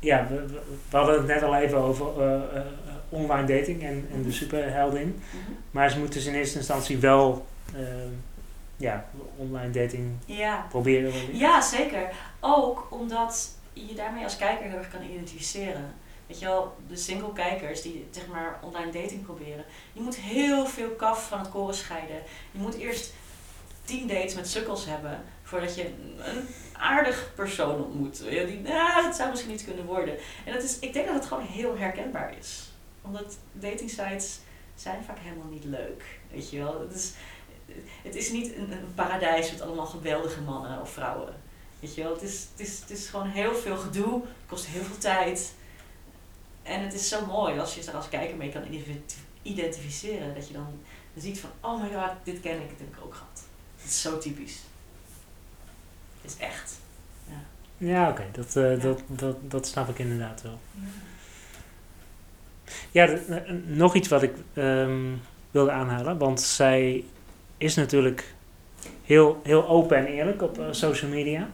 ja, 0.00 0.26
we, 0.28 0.46
we- 0.46 0.60
hadden 0.96 1.14
het 1.14 1.26
net 1.26 1.42
al 1.42 1.56
even 1.56 1.78
over 1.78 2.22
eh, 2.22 2.56
eh, 2.58 2.62
online 3.08 3.46
dating 3.58 3.82
en, 3.82 4.08
en 4.12 4.22
de 4.22 4.32
superheldin. 4.32 5.08
Mhm. 5.30 5.52
Maar 5.70 5.90
ze 5.90 5.98
moet 5.98 6.12
dus 6.12 6.26
in 6.26 6.34
eerste 6.34 6.58
instantie 6.58 6.98
wel... 6.98 7.46
ja, 8.76 9.08
online 9.36 9.70
dating 9.70 10.12
Ja. 10.26 10.66
proberen. 10.68 11.36
ja, 11.36 11.60
zeker. 11.60 12.10
Ook 12.40 12.86
omdat 12.90 13.50
je 13.72 13.94
daarmee 13.94 14.24
als 14.24 14.36
kijker 14.36 14.66
heel 14.68 14.78
erg 14.78 14.90
kan 14.90 15.02
identificeren. 15.02 15.94
Weet 16.26 16.38
je 16.38 16.44
wel, 16.46 16.76
de 16.88 16.96
single 16.96 17.32
kijkers 17.32 17.82
die 17.82 18.06
zeg 18.10 18.26
maar 18.26 18.58
online 18.62 18.92
dating 18.92 19.22
proberen, 19.24 19.64
die 19.92 20.02
moet 20.02 20.16
heel 20.16 20.66
veel 20.66 20.90
kaf 20.90 21.28
van 21.28 21.38
het 21.38 21.48
koren 21.48 21.74
scheiden. 21.74 22.16
Je 22.50 22.58
moet 22.58 22.74
eerst 22.74 23.12
tien 23.84 24.06
dates 24.08 24.34
met 24.34 24.48
sukkels 24.48 24.86
hebben 24.86 25.20
voordat 25.42 25.74
je 25.74 25.84
een 26.18 26.48
aardig 26.72 27.32
persoon 27.34 27.84
ontmoet. 27.84 28.18
Je, 28.18 28.46
Die, 28.46 28.72
ah, 28.74 29.04
het 29.04 29.16
zou 29.16 29.30
misschien 29.30 29.50
niet 29.52 29.64
kunnen 29.64 29.84
worden. 29.84 30.16
En 30.44 30.52
dat 30.52 30.62
is, 30.62 30.78
ik 30.78 30.92
denk 30.92 31.06
dat 31.06 31.14
het 31.14 31.26
gewoon 31.26 31.44
heel 31.44 31.76
herkenbaar 31.78 32.34
is. 32.38 32.72
Omdat 33.02 33.36
dating 33.52 33.90
sites 33.90 34.38
zijn 34.74 35.04
vaak 35.04 35.18
helemaal 35.18 35.50
niet 35.50 35.64
leuk. 35.64 36.04
Weet 36.30 36.50
je 36.50 36.58
wel, 36.58 36.86
is, 36.94 37.12
het 38.02 38.14
is 38.14 38.30
niet 38.30 38.56
een, 38.56 38.72
een 38.72 38.94
paradijs 38.94 39.50
met 39.50 39.60
allemaal 39.60 39.86
geweldige 39.86 40.40
mannen 40.40 40.80
of 40.80 40.90
vrouwen. 40.90 41.34
Weet 41.80 41.94
je 41.94 42.02
wel, 42.02 42.12
het 42.12 42.22
is, 42.22 42.46
het, 42.50 42.66
is, 42.66 42.80
het 42.80 42.90
is 42.90 43.08
gewoon 43.08 43.26
heel 43.26 43.54
veel 43.54 43.76
gedoe, 43.76 44.14
het 44.14 44.46
kost 44.46 44.66
heel 44.66 44.82
veel 44.82 44.98
tijd. 44.98 45.54
En 46.62 46.82
het 46.82 46.94
is 46.94 47.08
zo 47.08 47.26
mooi 47.26 47.58
als 47.58 47.74
je 47.74 47.84
er 47.84 47.96
als 47.96 48.08
kijker 48.08 48.36
mee 48.36 48.52
kan 48.52 48.62
identif- 48.72 49.24
identificeren. 49.42 50.34
Dat 50.34 50.48
je 50.48 50.52
dan 50.52 50.80
ziet 51.16 51.40
van, 51.40 51.50
oh 51.60 51.82
my 51.82 51.88
god, 51.88 52.10
dit 52.24 52.40
ken 52.40 52.60
ik, 52.60 52.68
dit 52.68 52.78
heb 52.78 52.96
ik 52.96 53.04
ook 53.04 53.14
gehad. 53.14 53.44
Het 53.76 53.90
is 53.90 54.00
zo 54.00 54.18
typisch. 54.18 54.58
Het 56.22 56.30
is 56.30 56.36
echt. 56.36 56.78
Ja, 57.78 58.10
oké, 58.10 58.24
dat, 58.32 58.56
eh, 58.56 58.80
dat, 58.80 59.02
dat, 59.06 59.36
dat 59.50 59.66
snap 59.66 59.88
ik 59.88 59.98
inderdaad 59.98 60.42
wel. 60.42 60.58
Ja, 62.90 63.18
nog 63.66 63.94
iets 63.94 64.08
wat 64.08 64.22
ik 64.22 64.34
ehm, 64.54 65.14
wilde 65.50 65.70
aanhalen, 65.70 66.18
want 66.18 66.40
zij 66.40 67.04
is 67.58 67.74
natuurlijk 67.74 68.34
heel, 69.04 69.40
heel 69.42 69.68
open 69.68 69.96
en 69.96 70.06
eerlijk 70.06 70.42
op 70.42 70.58
eh, 70.58 70.66
social 70.70 71.10
media. 71.10 71.48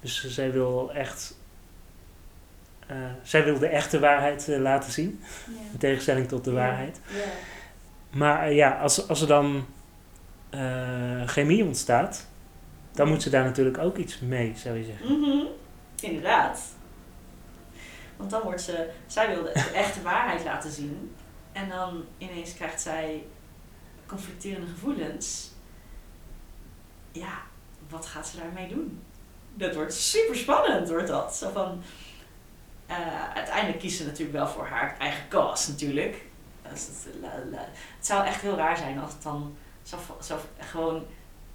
Dus 0.00 0.26
zij 0.28 0.52
wil 0.52 0.92
echt, 0.92 1.38
eh, 2.86 2.96
zij 3.22 3.44
wil 3.44 3.58
de 3.58 3.66
echte 3.66 4.00
waarheid 4.00 4.48
eh, 4.48 4.58
laten 4.58 4.92
zien, 4.92 5.22
in 5.72 5.78
tegenstelling 5.78 6.28
tot 6.28 6.44
de 6.44 6.52
waarheid. 6.52 7.00
Maar 8.10 8.52
ja, 8.52 8.70
als, 8.70 9.08
als 9.08 9.20
er 9.20 9.26
dan 9.26 9.66
chemie 11.26 11.64
ontstaat, 11.64 12.26
dan 12.92 13.08
moet 13.08 13.22
ze 13.22 13.30
daar 13.30 13.44
natuurlijk 13.44 13.78
ook 13.78 13.96
iets 13.96 14.20
mee, 14.20 14.52
zou 14.56 14.76
je 14.76 14.84
zeggen. 14.84 15.20
Mhm. 15.20 15.46
Inderdaad. 16.00 16.60
Want 18.16 18.30
dan 18.30 18.42
wordt 18.42 18.60
ze, 18.60 18.88
zij 19.06 19.28
wilde 19.28 19.52
de 19.52 19.70
echte 19.74 20.02
waarheid 20.02 20.44
laten 20.44 20.70
zien. 20.70 21.14
En 21.52 21.68
dan 21.68 22.04
ineens 22.18 22.54
krijgt 22.54 22.80
zij 22.80 23.24
conflicterende 24.06 24.66
gevoelens. 24.66 25.50
Ja, 27.12 27.42
wat 27.88 28.06
gaat 28.06 28.28
ze 28.28 28.36
daarmee 28.36 28.68
doen? 28.68 29.02
Dat 29.54 29.74
wordt 29.74 29.94
super 29.94 30.36
spannend, 30.36 30.88
wordt 30.88 31.08
dat. 31.08 31.36
Zo 31.36 31.50
van, 31.50 31.82
eh, 32.86 33.30
uiteindelijk 33.34 33.78
kiest 33.78 33.96
ze 33.96 34.04
natuurlijk 34.04 34.36
wel 34.38 34.48
voor 34.48 34.66
haar 34.66 34.96
eigen 34.98 35.28
cause 35.28 35.70
natuurlijk. 35.70 36.22
Het, 36.62 37.08
zou 38.00 38.26
echt 38.26 38.40
heel 38.40 38.56
raar 38.56 38.76
zijn 38.76 38.98
als 38.98 39.12
het 39.12 39.22
dan 39.22 39.56
zo, 40.20 40.36
gewoon 40.58 41.06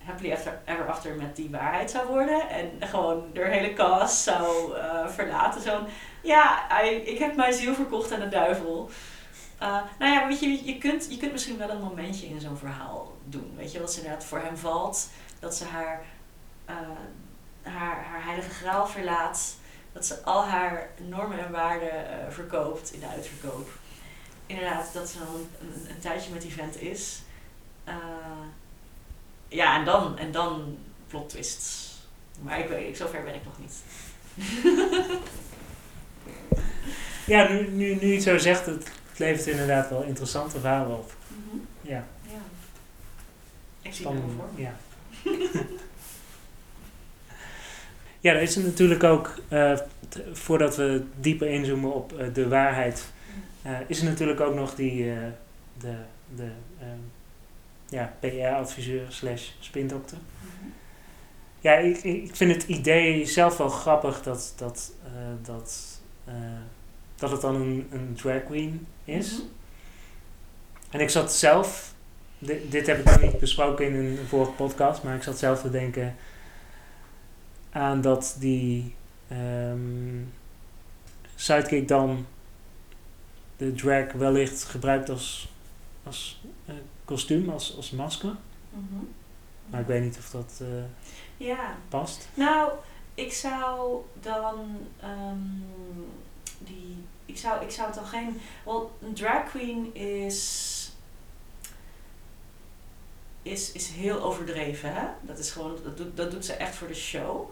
happily 0.03 0.37
ever 0.65 0.87
after 0.87 1.15
met 1.15 1.35
die 1.35 1.49
waarheid 1.49 1.91
zou 1.91 2.07
worden. 2.07 2.49
En 2.49 2.71
gewoon 2.79 3.29
de 3.33 3.45
hele 3.45 3.73
cast 3.73 4.23
zou 4.23 4.75
eh, 4.77 5.07
verlaten. 5.07 5.61
Zo'n, 5.61 5.85
ja, 6.21 6.79
ik 6.81 7.19
heb 7.19 7.35
mijn 7.35 7.53
ziel 7.53 7.73
verkocht 7.73 8.11
aan 8.11 8.19
de 8.19 8.29
duivel. 8.29 8.89
Eh, 9.59 9.81
nou 9.99 10.13
ja, 10.13 10.27
weet 10.27 10.39
je, 10.39 10.65
je 10.65 10.77
kunt, 10.77 11.07
je 11.09 11.17
kunt 11.17 11.31
misschien 11.31 11.57
wel 11.57 11.69
een 11.69 11.81
momentje 11.81 12.27
in 12.27 12.41
zo'n 12.41 12.57
verhaal 12.57 13.17
doen. 13.25 13.53
Weet 13.55 13.71
je, 13.71 13.79
dat 13.79 13.93
ze 13.93 13.99
inderdaad 13.99 14.25
voor 14.25 14.39
hem 14.39 14.57
valt. 14.57 15.09
Dat 15.39 15.55
ze 15.55 15.65
haar, 15.65 16.01
eh, 16.65 16.75
haar, 17.61 18.03
haar 18.05 18.23
heilige 18.23 18.49
graal 18.49 18.87
verlaat. 18.87 19.55
Dat 19.91 20.05
ze 20.05 20.23
al 20.23 20.45
haar 20.45 20.89
normen 21.07 21.45
en 21.45 21.51
waarden 21.51 22.25
eh, 22.25 22.31
verkoopt 22.31 22.93
in 22.93 22.99
de 22.99 23.07
uitverkoop. 23.07 23.69
Inderdaad, 24.45 24.93
dat 24.93 25.09
ze 25.09 25.17
dan 25.17 25.47
een, 25.61 25.89
een, 25.89 25.99
tijdje 25.99 26.31
met 26.31 26.41
die 26.41 26.53
vent 26.53 26.81
is. 26.81 27.21
Ja, 29.47 29.75
en 29.77 29.85
dan, 29.85 30.17
en 30.17 30.31
dan 30.31 30.77
plot 31.07 31.29
twists. 31.29 31.97
Maar 32.41 32.59
ik 32.59 32.67
weet 32.67 32.97
zover 32.97 33.23
ben 33.23 33.35
ik 33.35 33.45
nog 33.45 33.59
niet. 33.59 33.75
Ja, 37.25 37.47
nu, 37.47 37.67
nu, 37.67 37.95
nu 37.95 38.07
je 38.07 38.13
het 38.13 38.23
zo 38.23 38.37
zegt, 38.37 38.65
het 38.65 38.91
levert 39.19 39.47
inderdaad 39.47 39.89
wel 39.89 40.01
interessante 40.03 40.59
verhalen 40.59 40.97
op. 40.97 41.13
Ja, 41.81 42.05
Ja. 42.27 42.37
Ik 43.81 43.93
zie 43.93 44.07
het 44.07 44.15
spannend. 44.17 44.31
voor. 44.35 44.49
Ja. 44.55 44.73
ja, 48.19 48.33
er 48.33 48.41
is 48.41 48.55
er 48.55 48.63
natuurlijk 48.63 49.03
ook, 49.03 49.41
t- 50.09 50.21
voordat 50.31 50.75
we 50.75 51.03
dieper 51.19 51.47
inzoomen 51.47 51.93
op 51.93 52.13
eh, 52.17 52.33
de 52.33 52.47
waarheid, 52.47 53.11
eh, 53.61 53.71
is 53.87 53.99
er 53.99 54.05
natuurlijk 54.05 54.39
ook 54.39 54.55
nog 54.55 54.75
die, 54.75 55.03
de, 55.79 55.95
de 56.35 56.49
ehm, 56.79 56.99
ja, 57.89 58.13
PR-adviseur 58.19 59.05
slash 59.09 59.49
spindokter. 59.59 60.17
Mhm. 60.41 60.69
Ja, 61.59 61.73
ik, 61.73 62.03
ik 62.03 62.35
vind 62.35 62.51
het 62.53 62.63
idee 62.63 63.25
zelf 63.25 63.57
wel 63.57 63.69
grappig 63.69 64.21
dat, 64.23 64.53
dat, 64.57 64.91
dat, 65.41 65.99
dat 67.15 67.31
het 67.31 67.41
dan 67.41 67.55
een, 67.55 67.87
een 67.91 68.13
drag 68.21 68.43
queen 68.43 68.87
is. 69.09 69.31
Mhm. 69.31 69.41
En 70.89 70.99
ik 70.99 71.09
zat 71.09 71.33
zelf, 71.33 71.93
dit, 72.37 72.71
dit 72.71 72.87
heb 72.87 72.99
ik 72.99 73.05
nog 73.05 73.21
niet 73.21 73.39
besproken 73.39 73.85
in 73.85 73.95
een 73.95 74.27
vorige 74.27 74.51
podcast, 74.51 75.03
maar 75.03 75.15
ik 75.15 75.23
zat 75.23 75.37
zelf 75.37 75.61
te 75.61 75.69
denken 75.69 76.15
aan 77.71 78.01
dat 78.01 78.35
die 78.39 78.95
ehm 79.27 80.21
sidekick 81.35 81.87
dan 81.87 82.25
de 83.57 83.73
drag 83.73 84.11
wellicht 84.11 84.63
gebruikt 84.63 85.09
als, 85.09 85.49
als 86.03 86.41
eh, 86.65 86.75
kostuum, 87.05 87.49
als, 87.49 87.75
als 87.75 87.91
masker. 87.91 88.35
Mhm. 88.69 89.03
Maar 89.69 89.81
ik 89.81 89.87
weet 89.87 90.03
niet 90.03 90.17
of 90.17 90.29
dat 90.29 90.61
eh, 90.61 91.47
Ja, 91.47 91.77
past. 91.89 92.27
nou, 92.33 92.71
ik 93.13 93.33
zou 93.33 94.01
dan 94.21 94.77
ehm, 94.99 95.37
die. 96.57 96.97
Ik 97.29 97.37
zou, 97.37 97.63
ik 97.63 97.71
zou 97.71 97.87
het 97.87 97.95
dan 97.95 98.05
geen. 98.05 98.41
Wel, 98.65 98.97
een 99.01 99.13
drag 99.13 99.49
queen 99.49 99.95
is. 99.95 100.91
Is, 103.41 103.71
is 103.71 103.87
heel 103.87 104.21
overdreven, 104.21 104.93
hè? 104.93 105.07
Dat 105.21 105.39
is 105.39 105.51
gewoon. 105.51 105.77
Dat 105.83 105.97
doet, 105.97 106.17
dat 106.17 106.31
doet 106.31 106.45
ze 106.45 106.53
echt 106.53 106.75
voor 106.75 106.87
de 106.87 106.93
show. 106.93 107.49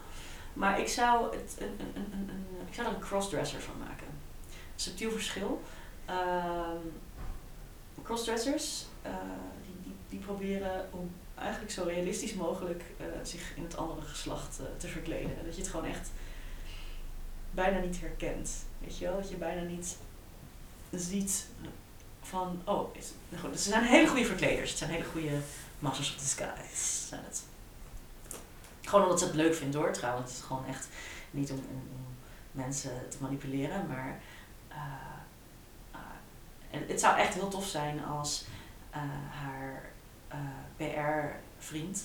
Maar 0.53 0.79
ik 0.79 0.87
zou, 0.87 1.35
het, 1.35 1.55
een, 1.57 1.79
een, 1.79 1.95
een, 1.95 2.29
een, 2.29 2.67
ik 2.67 2.73
zou 2.73 2.87
er 2.87 2.93
een 2.93 2.99
crossdresser 2.99 3.61
van 3.61 3.77
maken. 3.77 4.07
Subtiel 4.75 5.11
verschil. 5.11 5.61
Ehm, 6.05 6.77
crossdressers, 8.03 8.85
eh, 9.01 9.11
die, 9.65 9.75
die, 9.83 9.95
die 10.09 10.19
proberen 10.19 10.89
om 10.91 11.11
eigenlijk 11.35 11.71
zo 11.71 11.83
realistisch 11.83 12.33
mogelijk 12.33 12.83
eh, 12.97 13.05
zich 13.23 13.55
in 13.55 13.63
het 13.63 13.77
andere 13.77 14.01
geslacht 14.01 14.59
eh, 14.59 14.65
te 14.77 14.87
verkleden. 14.87 15.45
Dat 15.45 15.55
je 15.55 15.61
het 15.61 15.71
gewoon 15.71 15.85
echt 15.89 16.09
bijna 17.57 17.79
niet 17.79 17.99
herkent. 17.99 18.49
Weet 18.79 18.97
je 18.97 19.05
wel? 19.05 19.15
Dat 19.15 19.29
je 19.29 19.35
bijna 19.35 19.61
niet 19.61 19.97
ziet 20.91 21.45
van, 22.21 22.61
oh, 22.65 22.95
is, 22.95 23.11
nou 23.29 23.43
goed, 23.43 23.59
ze 23.59 23.69
zijn 23.69 23.83
hele 23.83 24.07
goede 24.07 24.25
verkleders. 24.25 24.69
Het 24.69 24.79
zijn 24.79 24.91
hele 24.91 25.03
goede 25.03 25.39
masters 25.79 26.15
of 26.15 26.21
disguise. 26.21 27.15
Het. 27.15 27.43
Gewoon 28.81 29.03
omdat 29.03 29.19
ze 29.19 29.25
het 29.25 29.35
leuk 29.35 29.55
vinden 29.55 29.79
hoor, 29.79 29.93
trouwens. 29.93 30.31
Het 30.31 30.39
is 30.39 30.45
gewoon 30.45 30.65
echt 30.65 30.87
niet 31.31 31.51
om, 31.51 31.57
om, 31.57 32.05
mensen 32.51 33.09
te 33.09 33.17
manipuleren, 33.21 33.87
maar 33.87 34.19
en 36.71 36.87
het 36.87 36.99
zou 36.99 37.17
echt 37.17 37.33
heel 37.33 37.47
tof 37.47 37.65
zijn 37.67 38.05
als 38.05 38.45
eh, 38.89 38.99
haar 39.29 39.91
PR-vriend 40.77 42.03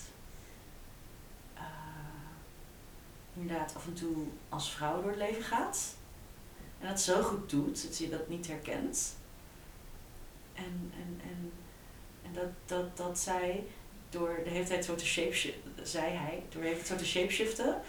inderdaad 3.34 3.76
af 3.76 3.86
en 3.86 3.94
toe 3.94 4.16
als 4.48 4.70
vrouw 4.70 5.02
door 5.02 5.10
het 5.10 5.18
leven 5.18 5.42
gaat. 5.42 5.94
En 6.80 6.88
dat 6.88 7.00
zo 7.00 7.22
goed 7.22 7.50
doet 7.50 7.82
dat 7.82 7.98
je 7.98 8.08
dat 8.08 8.28
niet 8.28 8.46
herkent. 8.46 9.16
En, 10.54 10.92
en, 10.94 11.20
en, 11.22 11.52
en 12.22 12.32
dat, 12.32 12.48
dat, 12.66 12.96
dat 12.96 13.18
zij 13.18 13.64
door 14.10 14.40
de 14.44 14.50
hele 14.50 14.64
tijd 14.66 14.84
zo 14.84 14.94
te 14.94 15.06
shapeshiften, 15.06 15.86
zei 15.86 16.12
hij, 16.12 16.42
door 16.48 16.62
de 16.62 16.80
zo 16.84 16.96
te 16.96 17.06
shapeshiften, 17.06 17.80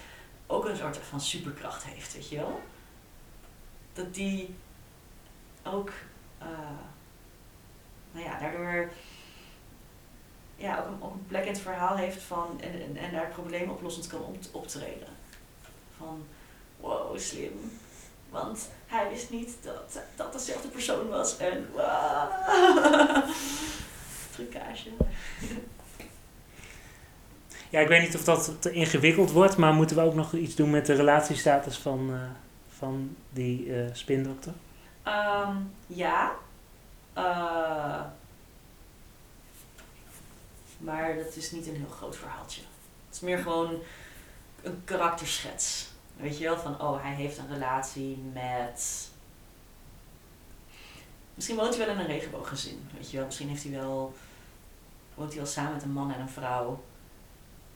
ook 0.48 0.66
een 0.66 0.78
soort 0.78 0.98
van 0.98 1.22
superkracht 1.22 1.84
heeft, 1.84 2.14
weet 2.14 2.30
je 2.30 2.36
wel? 2.36 2.62
Dat 3.94 4.14
die 4.14 4.56
ook, 5.64 5.92
eh, 6.38 6.48
nou 8.12 8.26
ja, 8.26 8.40
daardoor 8.40 8.92
ja, 10.56 10.80
ook, 10.80 10.88
een, 10.88 11.02
een 11.02 11.26
plek 11.28 11.46
in 11.46 11.52
het 11.52 11.62
verhaal 11.62 11.96
heeft 11.96 12.22
van, 12.22 12.62
en, 12.62 12.82
en, 12.82 12.98
en 12.98 13.12
daar 13.12 13.30
probleemoplossend 13.30 14.08
kan 14.08 14.22
op, 14.22 14.38
optreden. 14.52 15.13
Van, 15.98 16.26
wow, 16.80 17.20
slim. 17.20 17.72
Want 18.30 18.70
hij 18.88 19.10
wist 19.10 19.30
niet 19.30 19.58
dat 19.62 20.00
dat 20.16 20.34
dezelfde 20.34 20.68
persoon 20.68 21.10
was. 21.10 21.38
En 21.38 21.70
wow. 21.72 22.30
Trucage. 24.36 24.90
Ja, 27.74 27.80
ik 27.80 27.88
weet 27.88 28.02
niet 28.02 28.16
of 28.16 28.24
dat 28.24 28.62
te 28.62 28.72
ingewikkeld 28.72 29.32
wordt, 29.32 29.58
maar 29.58 29.74
moeten 29.74 29.96
we 29.96 30.02
ook 30.02 30.14
nog 30.14 30.34
iets 30.34 30.56
doen 30.56 30.70
met 30.70 30.86
de 30.86 30.94
relatiestatus 30.94 31.78
van, 31.78 32.10
eh, 32.14 32.20
van 32.78 33.16
die 33.30 33.76
eh, 33.76 33.94
spindokter? 33.94 34.54
Ehm, 35.04 35.56
ja. 35.88 36.32
Eh, 37.14 38.02
maar 40.78 41.16
dat 41.16 41.36
is 41.36 41.52
niet 41.52 41.68
een 41.68 41.76
heel 41.76 41.96
groot 41.98 42.16
verhaaltje. 42.16 42.62
Het 43.06 43.16
is 43.16 43.20
meer 43.20 43.38
gewoon 43.38 43.80
een 44.64 44.82
karakterschets. 44.84 45.92
Weet 46.16 46.38
je 46.38 46.44
wel, 46.44 46.58
van 46.58 46.82
oh, 46.82 47.04
hij 47.04 47.14
heeft 47.14 47.38
een 47.38 47.54
relatie 47.54 48.18
met. 48.34 49.10
Misschien 51.34 51.56
woont 51.56 51.76
hij 51.76 51.86
wel 51.86 51.96
in 51.96 52.02
een 52.02 52.08
regenbooggezin. 52.08 52.90
Weet 52.94 53.12
je 53.12 53.18
wel, 53.18 53.26
misschien 53.26 53.50
heeft 53.50 53.64
hij 53.64 53.72
wel. 53.72 54.14
Woont 55.16 55.30
hij 55.30 55.38
wel 55.38 55.52
samen 55.52 55.74
met 55.74 55.84
een 55.84 55.92
man 55.92 56.12
en 56.12 56.20
een 56.20 56.30
vrouw. 56.30 56.84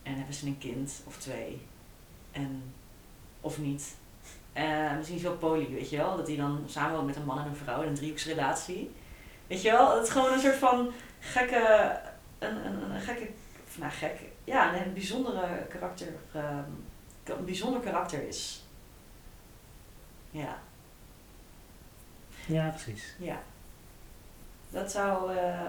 En 0.03 0.15
hebben 0.15 0.33
ze 0.33 0.45
een 0.45 0.57
kind 0.57 1.01
of 1.05 1.17
twee. 1.17 1.61
En. 2.31 2.73
Of 3.41 3.57
niet. 3.57 3.95
Uh, 4.53 4.95
misschien 4.97 5.21
wel 5.21 5.37
poly, 5.37 5.69
weet 5.69 5.89
je 5.89 5.97
wel. 5.97 6.17
Dat 6.17 6.27
hij 6.27 6.35
dan 6.35 6.63
samen 6.65 6.93
woont 6.93 7.05
met 7.05 7.15
een 7.15 7.25
man 7.25 7.39
en 7.39 7.47
een 7.47 7.55
vrouw 7.55 7.81
in 7.81 7.87
een 7.87 7.93
driehoeksrelatie. 7.93 8.91
Weet 9.47 9.61
je 9.61 9.71
wel, 9.71 9.95
het 9.95 10.03
is 10.07 10.11
gewoon 10.11 10.33
een 10.33 10.39
soort 10.39 10.55
van 10.55 10.91
gekke. 11.19 11.99
Een, 12.39 12.65
een, 12.65 12.91
een 12.91 13.01
gekke. 13.01 13.29
Nou, 13.75 13.91
gek. 13.91 14.19
Ja, 14.47 14.73
een, 14.73 14.81
een 14.81 14.93
bijzondere 14.93 15.65
karakter. 15.69 16.07
Um, 16.35 16.85
een 17.23 17.45
bijzonder 17.45 17.81
karakter 17.81 18.27
is. 18.27 18.63
Ja. 20.31 20.59
Ja, 22.45 22.69
precies. 22.69 23.15
Ja. 23.19 23.41
Dat 24.69 24.91
zou, 24.91 25.35
uh, 25.35 25.59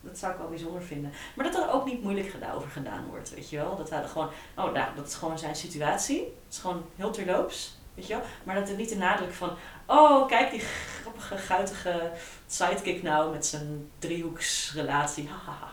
dat 0.00 0.18
zou 0.18 0.32
ik 0.32 0.38
wel 0.38 0.48
bijzonder 0.48 0.82
vinden. 0.82 1.12
Maar 1.34 1.50
dat 1.50 1.62
er 1.62 1.72
ook 1.72 1.84
niet 1.84 2.02
moeilijk 2.02 2.28
gedaan, 2.28 2.54
over 2.54 2.70
gedaan 2.70 3.06
wordt, 3.06 3.34
weet 3.34 3.50
je 3.50 3.56
wel. 3.56 3.76
Dat 3.76 3.90
hij 3.90 4.04
gewoon, 4.04 4.30
oh 4.56 4.72
nou, 4.72 4.94
dat 4.94 5.06
is 5.06 5.14
gewoon 5.14 5.38
zijn 5.38 5.56
situatie. 5.56 6.20
Het 6.20 6.54
is 6.54 6.58
gewoon 6.58 6.84
heel 6.96 7.10
terloops, 7.10 7.78
weet 7.96 8.06
je 8.06 8.14
wel. 8.14 8.22
Maar 8.44 8.54
dat 8.54 8.68
er 8.68 8.76
niet 8.76 8.88
de 8.88 8.96
nadruk 8.96 9.32
van, 9.32 9.56
oh 9.86 10.28
kijk 10.28 10.50
die 10.50 10.60
grappige, 11.00 11.36
guitige 11.36 12.10
sidekick 12.46 13.02
nou 13.02 13.32
met 13.32 13.46
zijn 13.46 13.90
driehoeksrelatie. 13.98 15.28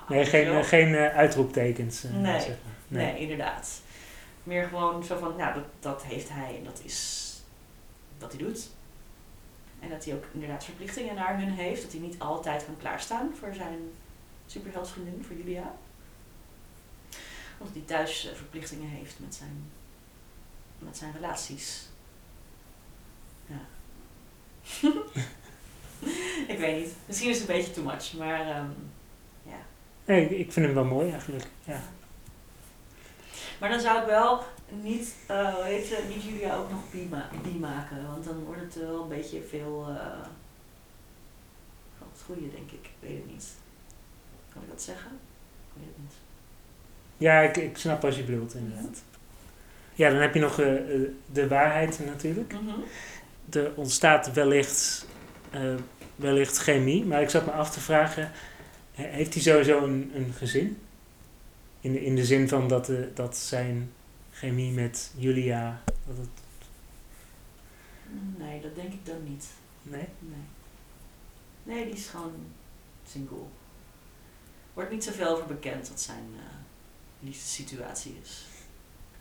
nee, 0.07 0.26
geen, 0.26 0.63
geen 0.63 0.88
uh, 0.88 1.15
uitroeptekens. 1.15 2.05
Uh, 2.05 2.11
nee, 2.11 2.39
zeg 2.39 2.47
maar. 2.47 2.74
nee. 2.88 3.11
nee, 3.11 3.21
inderdaad. 3.21 3.82
Meer 4.43 4.67
gewoon 4.67 5.03
zo 5.03 5.17
van, 5.17 5.36
nou, 5.38 5.53
dat, 5.53 5.63
dat 5.80 6.03
heeft 6.03 6.30
hij 6.30 6.55
en 6.57 6.63
dat 6.63 6.82
is 6.84 7.30
wat 8.19 8.32
hij 8.32 8.41
doet. 8.41 8.69
En 9.80 9.89
dat 9.89 10.05
hij 10.05 10.13
ook 10.13 10.24
inderdaad 10.32 10.63
verplichtingen 10.63 11.15
naar 11.15 11.39
hun 11.39 11.51
heeft. 11.51 11.82
Dat 11.82 11.91
hij 11.91 12.01
niet 12.01 12.19
altijd 12.19 12.65
kan 12.65 12.78
klaarstaan 12.78 13.36
voor 13.39 13.53
zijn 13.53 13.80
superheldvriendin, 14.45 15.24
voor 15.28 15.36
Julia. 15.36 15.76
Omdat 17.59 17.76
hij 17.76 17.84
thuis 17.86 18.28
eh, 18.30 18.36
verplichtingen 18.36 18.89
heeft 18.89 19.19
met 19.19 19.36
zijn, 19.36 19.71
met 20.80 20.97
zijn 20.97 21.13
relaties. 21.13 21.88
Ik 26.53 26.57
weet 26.59 26.80
niet. 26.80 26.93
Misschien 27.05 27.30
is 27.30 27.39
het 27.39 27.49
een 27.49 27.55
beetje 27.55 27.72
too 27.72 27.84
much, 27.84 28.14
maar 28.18 28.57
um, 28.57 28.76
ja. 29.43 29.59
Nee, 30.05 30.38
ik 30.38 30.51
vind 30.51 30.66
hem 30.66 30.76
wel 30.76 30.86
mooi 30.86 31.11
eigenlijk. 31.11 31.45
Ja. 31.64 31.82
Maar 33.59 33.70
dan 33.70 33.80
zou 33.80 33.99
ik 34.01 34.05
wel 34.05 34.43
niet, 34.82 35.16
uh, 35.32 35.57
weet 35.64 35.88
je, 35.88 36.03
niet 36.09 36.24
Julia 36.24 36.55
ook 36.55 36.70
nog 36.70 36.82
bi, 37.41 37.57
maken. 37.59 38.07
Want 38.07 38.26
dan 38.26 38.43
wordt 38.43 38.61
het 38.61 38.76
wel 38.76 39.01
een 39.01 39.09
beetje 39.09 39.41
veel 39.49 39.86
uh, 39.89 39.95
van 41.97 42.07
het 42.11 42.22
goede, 42.26 42.51
denk 42.51 42.72
ik. 42.72 42.80
Ik 42.84 42.89
weet 42.99 43.18
het 43.18 43.32
niet. 43.32 43.47
Kan 44.53 44.61
ik 44.61 44.70
dat 44.70 44.82
zeggen? 44.82 45.11
Ik 45.68 45.74
weet 45.74 45.88
het 45.88 45.97
niet. 45.97 46.14
Ja, 47.18 47.41
ik, 47.41 47.57
ik 47.57 47.78
snap 47.78 48.01
wat 48.01 48.16
je 48.16 48.24
bedoelt, 48.24 48.53
inderdaad. 48.53 49.03
Ja, 49.93 50.09
dan 50.09 50.22
heb 50.22 50.34
je 50.34 50.39
nog 50.39 50.59
uh, 50.59 50.82
de 51.32 51.47
waarheid 51.47 51.99
natuurlijk. 52.05 52.53
Mm 52.53 52.68
-hmm. 52.68 52.84
Er 53.50 53.72
ontstaat 53.76 54.34
wellicht, 54.34 55.06
wellicht 56.16 56.58
chemie, 56.58 57.06
maar 57.06 57.22
ik 57.22 57.30
zat 57.30 57.46
me 57.46 57.52
af 57.52 57.72
te 57.72 57.80
vragen: 57.80 58.32
heeft 58.91 59.34
hij 59.34 59.44
sowieso 59.44 59.84
een, 59.84 60.12
een 60.16 60.34
gezin? 60.34 60.78
In 61.80 61.91
de, 61.91 62.06
in 62.06 62.16
de 62.16 62.26
zin 62.26 62.50
van 62.50 62.68
dat, 62.68 62.86
de, 62.86 63.12
dat 63.14 63.38
zijn 63.38 63.91
chemie 64.32 64.72
met 64.72 65.12
Julia. 65.16 65.82
Dat 65.86 66.18
het... 66.18 66.28
Nee, 68.38 68.62
dat 68.62 68.76
denk 68.76 68.94
ik 68.94 69.06
dan 69.06 69.24
niet. 69.24 69.46
Nee? 69.84 70.08
Nee. 70.20 70.46
Nee, 71.64 71.86
die 71.86 71.94
is 71.94 72.08
gewoon 72.08 72.34
single. 73.08 73.38
Wordt 74.74 74.91
niet 74.91 75.04
zoveel 75.04 75.28
over 75.28 75.46
bekend 75.46 75.89
wat 75.89 76.02
zijn 76.02 76.26
uh, 76.36 76.41
liefste 77.20 77.48
situatie 77.48 78.18
is. 78.22 78.46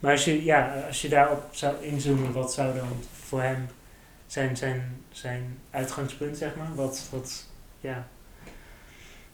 Maar 0.00 0.12
als 0.12 0.24
je, 0.24 0.44
ja, 0.44 0.86
als 0.86 1.02
je 1.02 1.08
daarop 1.08 1.48
zou 1.50 1.84
inzoomen, 1.84 2.32
wat 2.32 2.52
zou 2.52 2.74
dan 2.76 2.88
voor 3.12 3.42
hem 3.42 3.68
zijn, 4.32 4.56
zijn, 4.56 5.04
zijn 5.10 5.58
uitgangspunt, 5.70 6.36
zeg 6.36 6.56
maar? 6.56 6.74
Wat, 6.74 7.08
wat 7.10 7.46
ja. 7.80 8.08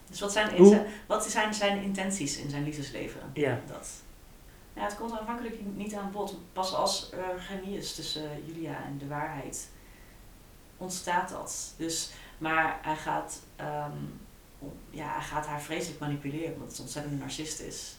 Dus 0.06 0.20
wat 0.20 0.32
zijn, 0.32 0.66
zijn, 0.66 0.86
wat 1.06 1.30
zijn 1.30 1.54
zijn 1.54 1.82
intenties 1.82 2.36
in 2.36 2.50
zijn 2.50 2.64
liefdesleven? 2.64 3.20
Ja. 3.32 3.60
Dat. 3.66 3.88
Ja, 4.72 4.82
het 4.84 4.96
komt 4.96 5.18
aanvankelijk 5.18 5.56
niet 5.74 5.94
aan 5.94 6.12
bod. 6.12 6.38
Pas 6.52 6.74
als 6.74 7.12
er 7.12 7.40
chemie 7.40 7.78
is 7.78 7.94
tussen 7.94 8.46
Julia 8.46 8.84
en 8.84 8.98
de 8.98 9.06
waarheid, 9.06 9.68
ontstaat 10.76 11.28
dat. 11.28 11.74
Dus, 11.76 12.10
maar 12.38 12.78
hij 12.82 12.96
gaat, 12.96 13.40
um, 13.60 14.20
ja, 14.90 15.12
hij 15.12 15.24
gaat 15.24 15.46
haar 15.46 15.62
vreselijk 15.62 16.00
manipuleren, 16.00 16.54
omdat 16.54 16.70
het 16.70 16.80
ontzettend 16.80 17.14
een 17.14 17.20
narcist 17.20 17.60
is. 17.60 17.96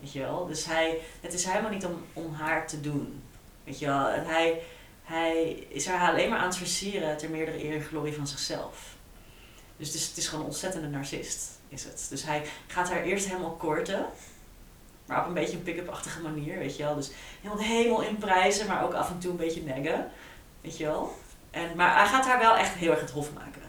Weet 0.00 0.12
je 0.12 0.20
wel? 0.20 0.46
Dus 0.46 0.64
hij, 0.64 1.00
het 1.20 1.32
is 1.32 1.44
helemaal 1.44 1.70
niet 1.70 1.86
om, 1.86 2.04
om 2.12 2.32
haar 2.34 2.66
te 2.66 2.80
doen. 2.80 3.22
Weet 3.64 3.78
je 3.78 3.86
wel? 3.86 4.08
En 4.08 4.26
hij, 4.26 4.62
hij 5.08 5.66
is 5.68 5.86
haar 5.86 6.10
alleen 6.10 6.28
maar 6.28 6.38
aan 6.38 6.46
het 6.46 6.56
versieren 6.56 7.16
ter 7.16 7.30
meerdere 7.30 7.64
eer 7.64 7.74
en 7.74 7.82
glorie 7.82 8.14
van 8.14 8.26
zichzelf. 8.26 8.96
Dus 9.76 9.86
het 9.86 9.96
is, 9.96 10.06
het 10.06 10.16
is 10.16 10.28
gewoon 10.28 10.40
een 10.40 10.50
ontzettende 10.50 10.88
narcist, 10.88 11.60
is 11.68 11.84
het. 11.84 12.06
Dus 12.10 12.22
hij 12.22 12.42
gaat 12.66 12.90
haar 12.90 13.02
eerst 13.02 13.26
helemaal 13.26 13.56
korten. 13.56 14.06
Maar 15.06 15.20
op 15.20 15.26
een 15.26 15.34
beetje 15.34 15.56
een 15.56 15.62
pick-up-achtige 15.62 16.20
manier, 16.20 16.58
weet 16.58 16.76
je 16.76 16.82
wel. 16.82 16.94
Dus 16.94 17.10
helemaal 17.40 17.62
de 17.62 17.68
hemel 17.68 18.02
in 18.02 18.16
prijzen, 18.16 18.66
maar 18.66 18.84
ook 18.84 18.92
af 18.92 19.10
en 19.10 19.18
toe 19.18 19.30
een 19.30 19.36
beetje 19.36 19.62
neggen. 19.62 20.10
Weet 20.60 20.76
je 20.76 20.84
wel. 20.84 21.16
En, 21.50 21.76
maar 21.76 21.96
hij 21.96 22.06
gaat 22.06 22.26
haar 22.26 22.38
wel 22.38 22.56
echt 22.56 22.74
heel 22.74 22.90
erg 22.90 23.00
het 23.00 23.10
hof 23.10 23.32
maken. 23.32 23.62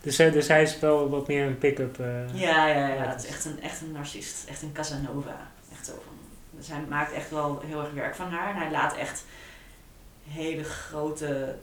Dus, 0.00 0.16
dus 0.16 0.48
hij 0.48 0.62
is 0.62 0.78
wel 0.78 1.08
wat 1.08 1.28
meer 1.28 1.46
een 1.46 1.58
pick-up. 1.58 1.98
Uh, 1.98 2.06
ja, 2.34 2.66
ja, 2.66 2.88
ja. 2.88 3.08
Het 3.08 3.24
is 3.24 3.30
echt 3.30 3.44
een, 3.44 3.62
echt 3.62 3.80
een 3.80 3.92
narcist. 3.92 4.48
Echt 4.48 4.62
een 4.62 4.72
Casanova. 4.72 5.50
Echt 5.72 5.86
zo 5.86 5.92
van. 6.04 6.14
Dus 6.50 6.68
hij 6.68 6.80
maakt 6.88 7.12
echt 7.12 7.30
wel 7.30 7.62
heel 7.64 7.80
erg 7.80 7.92
werk 7.92 8.14
van 8.14 8.30
haar. 8.30 8.50
En 8.50 8.56
hij 8.56 8.70
laat 8.70 8.96
echt 8.96 9.24
hele 10.28 10.64
grote 10.64 11.56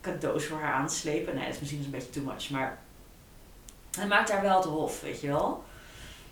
cadeaus 0.00 0.44
voor 0.44 0.58
haar 0.58 0.72
aanslepen. 0.72 1.34
Nee, 1.34 1.44
dat 1.44 1.54
is 1.54 1.60
misschien 1.60 1.84
een 1.84 1.90
beetje 1.90 2.10
too 2.10 2.22
much. 2.22 2.50
Maar 2.50 2.78
hij 3.96 4.06
maakt 4.06 4.30
haar 4.30 4.42
wel 4.42 4.56
het 4.56 4.64
hof, 4.64 5.00
weet 5.00 5.20
je 5.20 5.26
wel. 5.26 5.64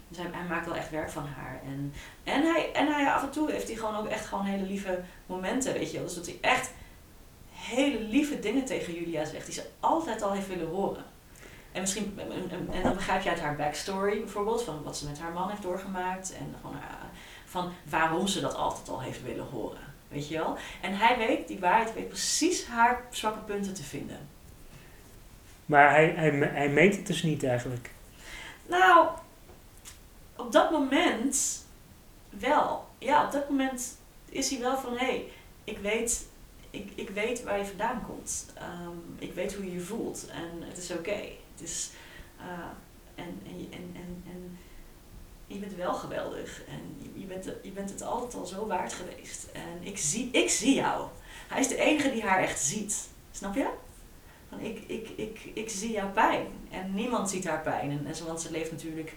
Dus 0.09 0.19
hij, 0.19 0.27
hij, 0.33 0.47
maakt 0.49 0.67
wel 0.67 0.77
echt 0.77 0.91
werk 0.91 1.11
van 1.11 1.27
haar. 1.27 1.61
En, 1.65 1.93
en, 2.25 2.43
hij, 2.43 2.73
en 2.73 2.87
hij, 2.87 3.13
af 3.13 3.23
en 3.23 3.31
toe 3.31 3.51
heeft 3.51 3.69
hij 3.69 3.77
gewoon 3.77 3.97
ook 3.97 4.07
echt 4.07 4.27
gewoon 4.27 4.45
hele 4.45 4.67
lieve 4.67 5.01
momenten, 5.27 5.73
weet 5.73 5.91
je 5.91 5.97
wel. 5.97 6.07
Dus 6.07 6.15
dat 6.15 6.27
hij 6.27 6.39
echt 6.41 6.71
hele 7.51 8.01
lieve 8.01 8.39
dingen 8.39 8.65
tegen 8.65 8.95
Julia 8.95 9.25
zegt, 9.25 9.45
die 9.45 9.55
ze 9.55 9.69
altijd 9.81 10.23
al 10.23 10.33
heeft 10.33 10.49
willen 10.49 10.69
horen. 10.69 11.05
En 11.73 11.81
misschien, 11.81 12.21
en, 12.73 12.83
dan 12.83 12.95
begrijp 12.95 13.23
je 13.23 13.31
uit 13.31 13.41
haar 13.41 13.57
backstory 13.57 14.19
bijvoorbeeld, 14.19 14.63
van 14.63 14.83
wat 14.83 14.97
ze 14.97 15.09
met 15.09 15.19
haar 15.19 15.33
man 15.33 15.49
heeft 15.49 15.63
doorgemaakt. 15.63 16.33
En 16.33 16.55
van 17.45 17.73
waarom 17.89 18.27
ze 18.27 18.41
dat 18.41 18.55
altijd 18.55 18.89
al 18.89 19.01
heeft 19.01 19.23
willen 19.23 19.47
horen. 19.51 19.86
Weet 20.17 20.29
je 20.29 20.37
wel? 20.37 20.57
En 20.81 20.95
hij 20.95 21.19
weet, 21.19 21.49
die 21.49 21.59
waarheid 21.59 21.95
weet 21.95 22.09
precies 22.09 22.67
haar 22.67 23.05
zwakke 23.11 23.39
punten 23.39 23.75
te 23.75 23.83
vinden. 23.83 24.29
Maar 25.67 25.91
hij, 25.91 26.09
hij, 26.09 26.31
hij 26.31 26.69
meet 26.69 26.97
het 26.97 27.07
dus 27.07 27.23
niet 27.23 27.45
eigenlijk. 27.45 27.91
Nou, 28.67 29.09
op 30.37 30.53
dat 30.53 30.71
moment 30.71 31.65
wel. 32.29 32.89
Ja, 32.99 33.25
op 33.25 33.33
dat 33.33 33.49
moment 33.49 33.99
is 34.29 34.51
hij 34.51 34.61
wel 34.61 34.79
van 34.79 34.93
hé, 34.93 35.05
hey, 35.05 35.29
ik 35.65 35.79
weet. 35.79 36.27
Ik, 36.71 36.91
ik 36.95 37.11
weet 37.11 37.43
waar 37.43 37.59
je 37.59 37.65
vandaan 37.65 38.03
komt. 38.07 38.53
Um, 38.59 39.17
ik 39.19 39.35
weet 39.35 39.55
hoe 39.55 39.65
je 39.65 39.73
je 39.73 39.81
voelt. 39.81 40.27
En 40.31 40.69
het 40.69 40.79
is 40.79 40.91
oké. 40.91 41.21
Het 41.53 41.63
is. 41.63 41.91
Uh, 42.41 42.45
en, 43.15 43.41
en, 43.45 43.69
en, 43.71 43.91
en, 43.95 44.23
en 44.27 44.46
je 45.47 45.59
bent 45.59 45.75
wel 45.75 45.95
geweldig. 45.95 46.63
En 46.69 47.11
je, 47.15 47.25
bent, 47.27 47.45
je 47.63 47.71
bent 47.71 47.91
het 47.91 48.03
altijd 48.03 48.35
al 48.35 48.47
zo 48.47 48.67
waard 48.67 48.93
geweest. 48.93 49.47
En 49.53 49.79
ik 49.81 49.99
zie, 49.99 50.29
ik 50.31 50.51
zie 50.51 50.75
jou. 50.75 51.09
Hij 51.49 51.61
is 51.61 51.69
de 51.69 51.77
enige 51.77 52.11
die 52.13 52.23
haar 52.23 52.39
echt 52.43 52.61
ziet. 52.61 53.09
Snap 53.31 53.55
je? 53.55 53.69
Van 54.49 54.61
ik, 54.61 54.79
ik, 54.87 55.09
ik, 55.09 55.51
ik 55.55 55.71
zie 55.71 55.91
jouw 55.93 56.11
pijn. 56.13 56.47
En 56.71 56.95
niemand 56.95 57.31
ziet 57.31 57.49
haar 57.49 57.61
pijn. 57.63 57.91
En, 57.91 58.07
en 58.07 58.27
want 58.27 58.41
ze 58.41 58.51
leeft 58.51 58.71
natuurlijk 58.71 59.13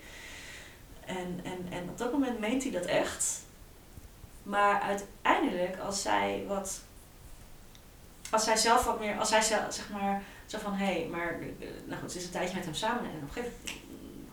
En, 1.06 1.40
en, 1.44 1.66
en 1.70 1.90
op 1.90 1.98
dat 1.98 2.12
moment 2.12 2.40
meent 2.40 2.64
hij 2.64 2.72
dat 2.72 2.86
echt. 2.86 3.42
Maar 4.44 4.82
uiteindelijk, 4.82 5.78
als 5.80 6.02
zij 6.02 6.44
wat. 6.48 6.82
Als 8.32 8.44
zij 8.44 8.58
zelf 8.58 8.86
wat 8.86 9.00
meer. 9.00 9.18
Als 9.20 9.30
zij 9.30 9.42
zelf, 9.42 9.74
zeg 9.74 9.90
maar. 9.90 10.24
Zo 10.46 10.58
van 10.60 10.74
hé, 10.74 10.86
hey, 10.86 11.08
maar. 11.12 11.40
eh, 11.60 11.68
Nou 11.86 12.02
goed, 12.02 12.12
ze 12.12 12.18
is 12.18 12.24
een 12.26 12.32
tijdje 12.32 12.56
met 12.56 12.66
hem 12.66 12.74
samen. 12.74 13.04
En 13.04 13.16
op 13.16 13.22
een 13.22 13.30
gegeven 13.32 13.54
moment 13.66 13.84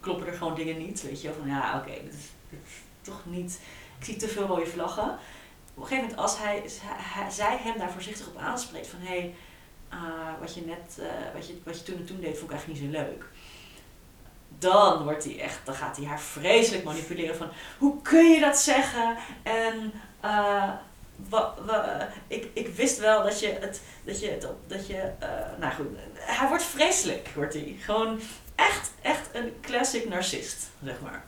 kloppen 0.06 0.26
er 0.26 0.32
gewoon 0.38 0.54
dingen 0.54 0.78
niet. 0.78 1.02
Weet 1.02 1.22
je. 1.22 1.32
Van 1.38 1.48
ja, 1.48 1.78
oké, 1.78 1.92
dit, 2.04 2.14
is, 2.14 2.58
toch 3.02 3.20
niet. 3.24 3.60
Ik 3.98 4.04
zie 4.04 4.16
te 4.16 4.28
veel 4.28 4.46
rode 4.46 4.66
vlaggen. 4.66 5.04
Op 5.74 5.82
een 5.82 5.88
gegeven 5.88 6.02
moment, 6.02 6.20
als 6.20 6.38
hij, 6.38 6.62
zij 7.30 7.56
hem 7.60 7.78
daar 7.78 7.90
voorzichtig 7.92 8.26
op 8.26 8.36
aanspreekt. 8.36 8.86
Van 8.86 8.98
hé, 9.00 9.06
hey, 9.18 9.34
ah, 9.88 10.40
wat 10.40 10.54
je 10.54 10.60
net. 10.66 10.98
eh, 10.98 11.34
wat, 11.34 11.46
je, 11.46 11.58
wat 11.64 11.78
je 11.78 11.82
toen 11.84 11.96
en 11.96 12.04
toen 12.06 12.20
deed, 12.20 12.38
vond 12.38 12.50
ik 12.50 12.56
eigenlijk 12.56 12.80
niet 12.82 12.92
zo 12.92 12.98
leuk 12.98 13.24
dan 14.58 15.02
wordt 15.02 15.24
hij 15.24 15.40
echt, 15.40 15.58
dan 15.64 15.74
gaat 15.74 15.96
hij 15.96 16.06
haar 16.06 16.20
vreselijk 16.20 16.84
manipuleren 16.84 17.36
van 17.36 17.48
hoe 17.78 18.02
kun 18.02 18.30
je 18.30 18.40
dat 18.40 18.58
zeggen? 18.58 19.16
En 19.42 19.92
eh, 20.20 20.70
wa- 21.28 21.54
ik, 22.26 22.48
ik 22.52 22.68
wist 22.68 22.98
wel 22.98 23.22
dat 23.22 23.40
je 23.40 23.46
het, 23.60 23.80
dat 24.04 24.20
je 24.20 24.30
het, 24.30 24.46
dat 24.66 24.86
je, 24.86 24.96
eh, 25.18 25.28
nou 25.58 25.72
goed, 25.74 25.86
hij 26.14 26.48
wordt 26.48 26.62
vreselijk, 26.62 27.28
wordt 27.34 27.54
hij. 27.54 27.76
Gewoon 27.80 28.20
echt, 28.56 28.90
echt 29.02 29.28
een 29.32 29.52
classic 29.60 30.08
narcist, 30.08 30.68
zeg 30.84 30.94
maar. 31.02 31.24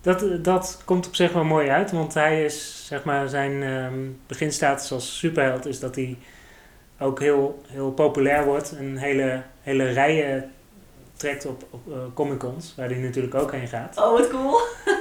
Dat, 0.00 0.44
dat 0.44 0.82
komt 0.84 1.06
op 1.06 1.14
zich 1.14 1.32
wel 1.32 1.44
mooi 1.44 1.68
uit, 1.68 1.90
want 1.92 2.14
hij 2.14 2.44
is, 2.44 2.86
zeg 2.86 3.04
maar, 3.04 3.28
zijn 3.28 3.62
ehm, 3.62 3.98
beginstatus 4.26 4.92
als 4.92 5.18
superheld 5.18 5.66
is 5.66 5.80
dat 5.80 5.94
hij 5.94 6.16
ook 6.98 7.20
heel, 7.20 7.62
heel 7.66 7.92
populair 7.92 8.44
wordt. 8.44 8.72
Een 8.72 8.96
hele, 8.96 9.42
hele 9.62 9.84
rijen 9.84 10.52
trekt 11.16 11.46
op, 11.46 11.64
op 11.70 11.92
eh, 11.92 11.98
Comic-Cons, 12.14 12.74
waar 12.76 12.88
hij 12.88 12.98
natuurlijk 12.98 13.34
ook 13.34 13.52
heen 13.52 13.68
gaat. 13.68 13.96
Oh, 13.98 14.10
wat 14.12 14.28
cool. 14.30 14.58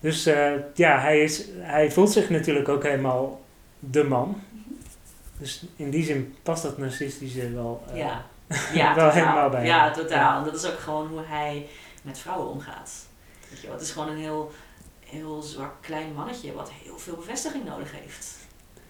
Dus 0.00 0.26
eh, 0.26 0.52
ja, 0.74 1.00
hij, 1.00 1.20
is, 1.22 1.44
hij 1.58 1.90
voelt 1.90 2.10
zich 2.12 2.30
natuurlijk 2.30 2.68
ook 2.68 2.82
helemaal 2.82 3.40
de 3.78 4.04
man. 4.04 4.42
Dus 5.38 5.64
in 5.76 5.90
die 5.90 6.04
zin 6.04 6.34
past 6.42 6.62
dat 6.62 6.78
narcistische 6.78 7.50
wel. 7.52 7.82
eh, 7.90 7.96
Ja, 7.96 8.24
ja 8.72 8.94
Wel 8.94 9.10
totaal. 9.10 9.10
helemaal 9.10 9.48
bij 9.48 9.64
Ja, 9.64 9.90
totaal. 9.90 10.38
En 10.38 10.44
dat 10.44 10.54
is 10.54 10.64
ook 10.64 10.78
gewoon 10.78 11.06
hoe 11.06 11.22
hij 11.24 11.68
met 12.02 12.18
vrouwen 12.18 12.48
omgaat. 12.48 13.06
Weet 13.48 13.60
je 13.60 13.66
wel, 13.66 13.76
het 13.76 13.84
is 13.84 13.90
gewoon 13.90 14.08
een 14.08 14.18
heel, 14.18 14.52
heel 15.00 15.42
zwak 15.42 15.74
klein 15.80 16.14
mannetje 16.14 16.52
wat 16.52 16.70
heel 16.70 16.98
veel 16.98 17.16
bevestiging 17.16 17.64
nodig 17.64 17.92
heeft. 17.92 18.36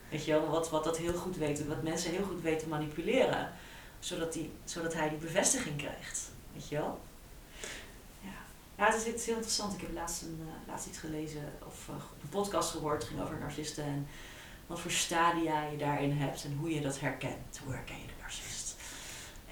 Weet 0.09 0.25
je 0.25 0.33
wel, 0.33 0.49
wat, 0.49 0.71
wat 0.71 0.85
dat 0.85 0.99
heel 0.99 1.15
goed 1.15 1.37
weet, 1.37 1.67
wat 1.67 1.83
mensen 1.83 2.11
heel 2.11 2.25
goed 2.25 2.43
weten 2.43 2.69
manipuleren. 2.69 3.53
Zodat, 3.99 4.33
die, 4.33 4.53
zodat 4.65 4.95
hij 4.95 5.09
die 5.09 5.19
bevestiging 5.19 5.77
krijgt. 5.77 6.31
Weet 6.53 6.69
je 6.69 6.77
wel? 6.77 7.01
Ja, 8.21 8.31
ja 8.77 8.85
het, 8.85 8.95
is, 8.95 9.07
het 9.07 9.15
is 9.15 9.27
heel 9.27 9.35
interessant. 9.35 9.75
Ik 9.75 9.81
heb 9.81 9.95
laatst, 9.95 10.23
een, 10.23 10.41
eh, 10.41 10.69
laatst 10.69 10.87
iets 10.87 10.99
gelezen 10.99 11.53
of 11.67 11.89
eh, 11.89 11.95
een 12.23 12.29
podcast 12.29 12.71
gehoord. 12.71 13.03
Het 13.03 13.11
ging 13.11 13.23
over 13.23 13.39
narcisten 13.39 13.85
en 13.85 14.09
wat 14.67 14.81
voor 14.81 14.91
stadia 14.91 15.63
je 15.63 15.77
daarin 15.77 16.13
hebt 16.13 16.45
en 16.45 16.57
hoe 16.61 16.75
je 16.75 16.81
dat 16.81 17.01
herkent. 17.01 17.61
Hoe 17.65 17.75
herken 17.75 17.97
je? 17.97 18.10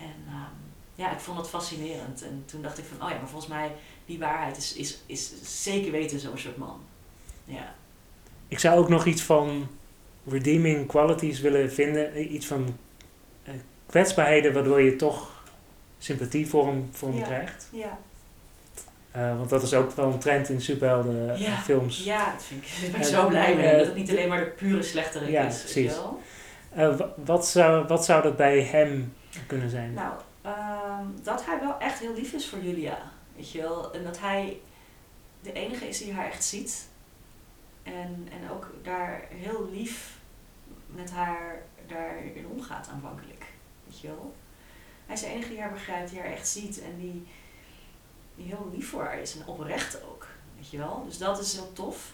En 0.00 0.14
ehm, 0.26 0.54
ja, 0.94 1.12
ik 1.12 1.18
vond 1.18 1.36
dat 1.36 1.48
fascinerend. 1.48 2.22
En 2.22 2.42
toen 2.46 2.62
dacht 2.62 2.78
ik 2.78 2.84
van, 2.84 3.06
oh 3.06 3.12
ja, 3.12 3.18
maar 3.18 3.28
volgens 3.28 3.50
mij, 3.52 3.72
die 4.06 4.18
waarheid 4.18 4.56
is, 4.56 4.74
is, 4.74 4.98
is 5.06 5.32
zeker 5.62 5.90
weten 5.92 6.18
zo'n 6.20 6.38
soort 6.38 6.56
man. 6.56 6.80
Ja. 7.44 7.74
Ik 8.48 8.58
zou 8.58 8.78
ook 8.78 8.88
nog 8.88 9.04
iets 9.06 9.22
van 9.22 9.68
redeeming 10.26 10.86
qualities 10.86 11.40
willen 11.40 11.72
vinden. 11.72 12.34
Iets 12.34 12.46
van 12.46 12.76
eh, 13.44 13.52
kwetsbaarheden 13.86 14.52
waardoor 14.52 14.80
je 14.82 14.96
toch 14.96 15.42
sympathie 15.98 16.46
voor 16.48 16.66
hem, 16.66 16.88
voor 16.92 17.08
hem 17.08 17.18
Ja. 17.18 17.24
krijgt. 17.24 17.68
Ja. 17.72 17.98
Eh, 19.10 19.36
want 19.36 19.50
dat 19.50 19.62
is 19.62 19.74
ook 19.74 19.90
wel 19.90 20.12
een 20.12 20.18
trend 20.18 20.48
in 20.48 20.60
superhelden 20.60 21.38
Ja. 21.38 21.56
films. 21.56 22.04
Ja, 22.04 22.32
dat 22.32 22.42
vind 22.44 22.62
ik, 22.64 22.68
daar 22.80 22.90
ben 22.90 23.00
ik 23.00 23.06
En, 23.06 23.12
zo 23.12 23.28
blij 23.28 23.56
mee. 23.56 23.66
eh, 23.66 23.76
dat 23.78 23.86
het 23.86 23.94
niet 23.94 24.10
alleen 24.10 24.28
maar 24.28 24.38
de 24.44 24.50
pure 24.50 24.82
slechterik 24.82 25.28
Ja, 25.30 25.42
is. 25.46 25.58
precies. 25.60 25.92
wel? 25.94 26.20
Eh, 26.74 27.00
wat, 27.24 27.46
zou, 27.46 27.86
wat 27.86 28.04
zou 28.04 28.22
dat 28.22 28.36
bij 28.36 28.62
hem 28.62 29.12
kunnen 29.46 29.70
zijn? 29.70 29.92
Nou, 29.92 30.20
ehm, 30.42 31.06
dat 31.22 31.44
hij 31.44 31.60
wel 31.60 31.78
echt 31.78 31.98
heel 31.98 32.14
lief 32.14 32.32
is 32.32 32.48
voor 32.48 32.58
Julia. 32.58 32.98
Weet 33.36 33.52
je 33.52 33.60
wel? 33.60 33.92
En 33.92 34.04
dat 34.04 34.20
hij 34.20 34.60
de 35.40 35.52
enige 35.52 35.88
is 35.88 35.98
die 35.98 36.12
haar 36.12 36.26
echt 36.26 36.44
ziet. 36.44 36.88
En, 37.82 38.28
en 38.30 38.50
ook 38.50 38.70
daar 38.82 39.24
heel 39.28 39.68
lief 39.70 40.18
met 40.86 41.10
haar 41.10 41.62
daarin 41.86 42.46
omgaat 42.46 42.88
aanvankelijk. 42.88 43.46
Weet 43.84 44.00
je 44.00 44.06
wel? 44.06 44.34
Hij 45.06 45.14
is 45.14 45.20
de 45.20 45.26
enige 45.26 45.48
die 45.48 45.60
haar 45.60 45.72
begrijpt, 45.72 46.10
die 46.10 46.20
haar 46.20 46.30
echt 46.30 46.48
ziet 46.48 46.80
en 46.80 46.98
die, 46.98 47.26
die 48.34 48.46
heel 48.46 48.70
lief 48.72 48.88
voor 48.88 49.04
haar 49.04 49.18
is 49.18 49.36
en 49.36 49.46
oprecht 49.46 50.04
ook. 50.04 50.26
Weet 50.56 50.70
je 50.70 50.78
wel? 50.78 51.04
Dus 51.04 51.18
dat 51.18 51.40
is 51.40 51.52
heel 51.52 51.72
tof. 51.72 52.12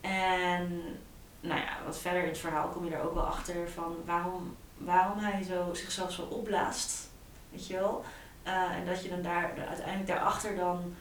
En 0.00 0.98
nou 1.40 1.60
ja, 1.60 1.78
wat 1.84 1.98
verder 1.98 2.22
in 2.22 2.28
het 2.28 2.38
verhaal 2.38 2.68
kom 2.68 2.84
je 2.84 2.94
er 2.94 3.02
ook 3.02 3.14
wel 3.14 3.26
achter 3.26 3.70
van 3.70 3.96
waarom, 4.04 4.56
waarom 4.84 5.18
hij 5.18 5.42
zo, 5.42 5.74
zichzelf 5.74 6.12
zo 6.12 6.22
opblaast. 6.22 7.08
Weet 7.50 7.66
je 7.66 7.74
wel? 7.74 8.04
Eh, 8.42 8.52
en 8.76 8.86
dat 8.86 9.02
je 9.02 9.08
dan 9.08 9.22
daar 9.22 9.52
uiteindelijk 9.68 10.06
daarachter 10.06 10.56
dan. 10.56 10.94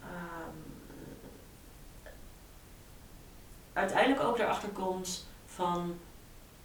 ehm, 0.00 0.56
uiteindelijk 3.72 4.22
ook 4.22 4.38
erachter 4.38 4.68
komt 4.68 5.26
van. 5.46 5.98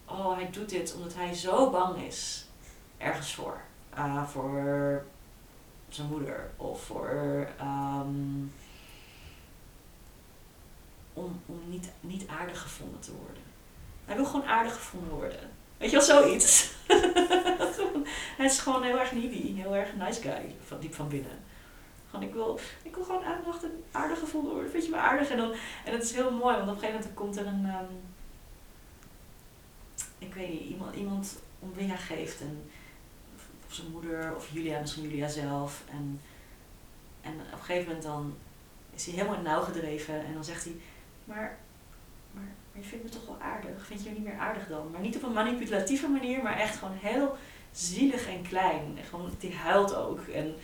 Oh, 0.05 0.35
hij 0.35 0.49
doet 0.51 0.69
dit 0.69 0.93
omdat 0.95 1.13
hij 1.15 1.33
zo 1.33 1.69
bang 1.69 1.97
is 2.01 2.47
ergens 2.97 3.35
voor. 3.35 3.61
Eh, 3.89 4.27
voor 4.27 5.03
zijn 5.89 6.07
moeder 6.07 6.49
of 6.57 6.81
voor. 6.83 7.47
ehm, 7.57 8.45
om 11.13 11.41
om 11.45 11.61
niet, 11.65 11.91
niet 11.99 12.27
aardig 12.27 12.61
gevonden 12.61 12.99
te 12.99 13.11
worden. 13.15 13.43
Hij 14.05 14.15
wil 14.15 14.25
gewoon 14.25 14.45
aardig 14.47 14.73
gevonden 14.75 15.13
worden. 15.13 15.49
Weet 15.77 15.89
je 15.89 15.95
wel, 15.95 16.05
zoiets. 16.05 16.71
hij 18.37 18.45
is 18.45 18.59
gewoon 18.59 18.83
heel 18.83 18.99
erg 18.99 19.11
needy, 19.11 19.53
heel 19.53 19.75
erg 19.75 19.95
nice 19.95 20.21
guy, 20.21 20.55
van 20.65 20.79
diep 20.79 20.93
van 20.93 21.07
binnen. 21.07 21.39
Gewoon, 22.09 22.25
ik 22.25 22.33
wil, 22.33 22.59
ik 22.83 22.95
wil 22.95 23.03
gewoon 23.03 23.23
aandacht 23.23 23.63
en 23.63 23.83
aardig 23.91 24.19
gevonden 24.19 24.51
worden. 24.51 24.71
Vind 24.71 24.83
je 24.83 24.89
me 24.89 24.97
aardig? 24.97 25.29
En, 25.29 25.37
dan, 25.37 25.51
en 25.85 25.93
het 25.93 26.03
is 26.03 26.13
heel 26.13 26.31
mooi, 26.31 26.55
want 26.55 26.69
op 26.69 26.75
een 26.75 26.79
gegeven 26.79 26.99
moment 26.99 27.13
komt 27.13 27.37
er 27.37 27.45
een... 27.45 27.65
ehm, 27.65 27.93
ik 30.17 30.33
weet 30.33 30.49
niet, 30.49 30.69
iemand, 30.69 30.95
iemand 30.95 31.39
om 31.59 31.73
wie 31.73 31.87
hij 31.87 31.97
geeft. 31.97 32.41
En, 32.41 32.69
of 33.67 33.73
zijn 33.73 33.91
moeder, 33.91 34.35
of 34.35 34.49
Julia, 34.51 34.79
misschien 34.79 35.03
Julia 35.03 35.27
zelf. 35.27 35.83
En, 35.89 36.21
en 37.21 37.33
op 37.33 37.51
een 37.51 37.65
gegeven 37.65 37.85
moment 37.85 38.03
dan 38.03 38.35
is 38.93 39.05
hij 39.05 39.15
helemaal 39.15 39.41
nauw 39.41 39.61
gedreven. 39.61 40.25
En 40.25 40.33
dan 40.33 40.43
zegt 40.43 40.63
hij, 40.63 40.75
maar 41.23 41.57
je 42.81 42.87
vindt 42.87 43.03
me 43.03 43.09
toch 43.09 43.25
wel 43.25 43.41
aardig? 43.41 43.85
Vind 43.85 44.03
je 44.03 44.09
me 44.09 44.15
niet 44.15 44.23
meer 44.23 44.37
aardig 44.39 44.67
dan? 44.67 44.91
Maar 44.91 45.01
niet 45.01 45.15
op 45.15 45.23
een 45.23 45.33
manipulatieve 45.33 46.07
manier, 46.07 46.43
maar 46.43 46.59
echt 46.59 46.77
gewoon 46.77 46.97
heel 47.01 47.37
zielig 47.71 48.27
en 48.27 48.41
klein. 48.41 48.97
En 48.97 49.03
gewoon, 49.03 49.31
die 49.39 49.55
huilt 49.55 49.95
ook. 49.95 50.19
En, 50.19 50.55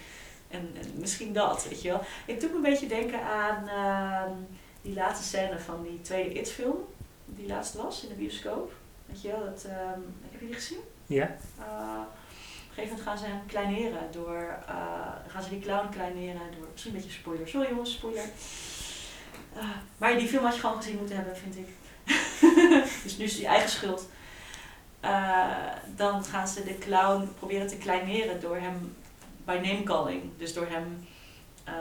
en, 0.48 0.72
en 0.82 0.92
misschien 0.96 1.34
dat, 1.34 1.68
weet 1.70 1.82
je 1.82 1.90
wel. 1.90 2.02
Ik 2.26 2.40
doe 2.40 2.50
me 2.50 2.56
een 2.56 2.62
beetje 2.62 2.88
denken 2.88 3.24
aan 3.24 3.68
ehm, 3.68 4.38
die 4.82 4.94
laatste 4.94 5.26
scène 5.26 5.60
van 5.60 5.84
die 5.84 6.02
tweede 6.02 6.34
It-film. 6.34 6.78
Die 7.26 7.48
laatst 7.48 7.74
was 7.74 8.04
in 8.04 8.10
de 8.10 8.16
bioscoop. 8.16 8.72
Weet 9.06 9.22
je 9.22 9.28
wel, 9.28 9.46
dat, 9.46 9.64
ehm, 9.64 10.00
heb 10.32 10.40
je 10.40 10.46
die 10.46 10.56
gezien? 10.56 10.80
Ja? 11.06 11.36
Uh, 11.60 12.00
op 12.64 12.80
een 12.80 12.84
gegeven 12.84 12.90
moment 12.90 13.02
gaan 13.02 13.18
ze 13.18 13.26
hem 13.26 13.46
kleineren 13.46 14.12
door, 14.12 14.58
uh, 14.70 15.16
gaan 15.28 15.44
ze 15.44 15.50
die 15.50 15.60
clown 15.60 15.90
kleineren 15.90 16.52
door, 16.58 16.68
misschien 16.72 16.96
een 16.96 17.02
beetje 17.02 17.18
spoiler, 17.20 17.48
sorry 17.48 17.70
jongens, 17.70 17.92
spoiler. 17.92 18.26
Uh, 19.56 19.70
maar 19.98 20.18
die 20.18 20.28
film 20.28 20.44
had 20.44 20.54
je 20.54 20.60
gewoon 20.60 20.76
gezien 20.76 20.98
moeten 20.98 21.16
hebben, 21.16 21.38
vind 21.38 21.58
ik. 21.58 21.68
dus 23.04 23.18
nu 23.18 23.24
is 23.24 23.32
het 23.32 23.42
je 23.42 23.48
eigen 23.48 23.70
schuld. 23.70 24.10
Uh, 25.06 25.48
dan 25.96 26.24
gaan 26.24 26.48
ze 26.48 26.64
de 26.64 26.78
clown 26.78 27.30
proberen 27.38 27.68
te 27.68 27.78
kleineren 27.78 28.42
door 28.42 28.58
hem 28.58 28.96
bij 29.46 29.60
name 29.60 29.84
calling. 29.84 30.22
Dus 30.38 30.54
door 30.54 30.68
hem 30.68 31.08
uh, 31.68 31.74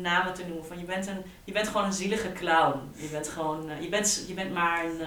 namen 0.00 0.34
te 0.34 0.44
noemen. 0.46 0.66
Van 0.66 0.78
je 0.78 0.84
bent, 0.84 1.06
een, 1.06 1.22
je 1.44 1.52
bent 1.52 1.68
gewoon 1.68 1.84
een 1.84 1.92
zielige 1.92 2.32
clown. 2.32 2.90
Je 2.94 3.08
bent 3.08 3.28
gewoon, 3.28 3.70
je 3.80 3.88
bent, 3.88 4.24
je 4.28 4.34
bent 4.34 4.52
maar 4.52 4.84
een 4.84 5.00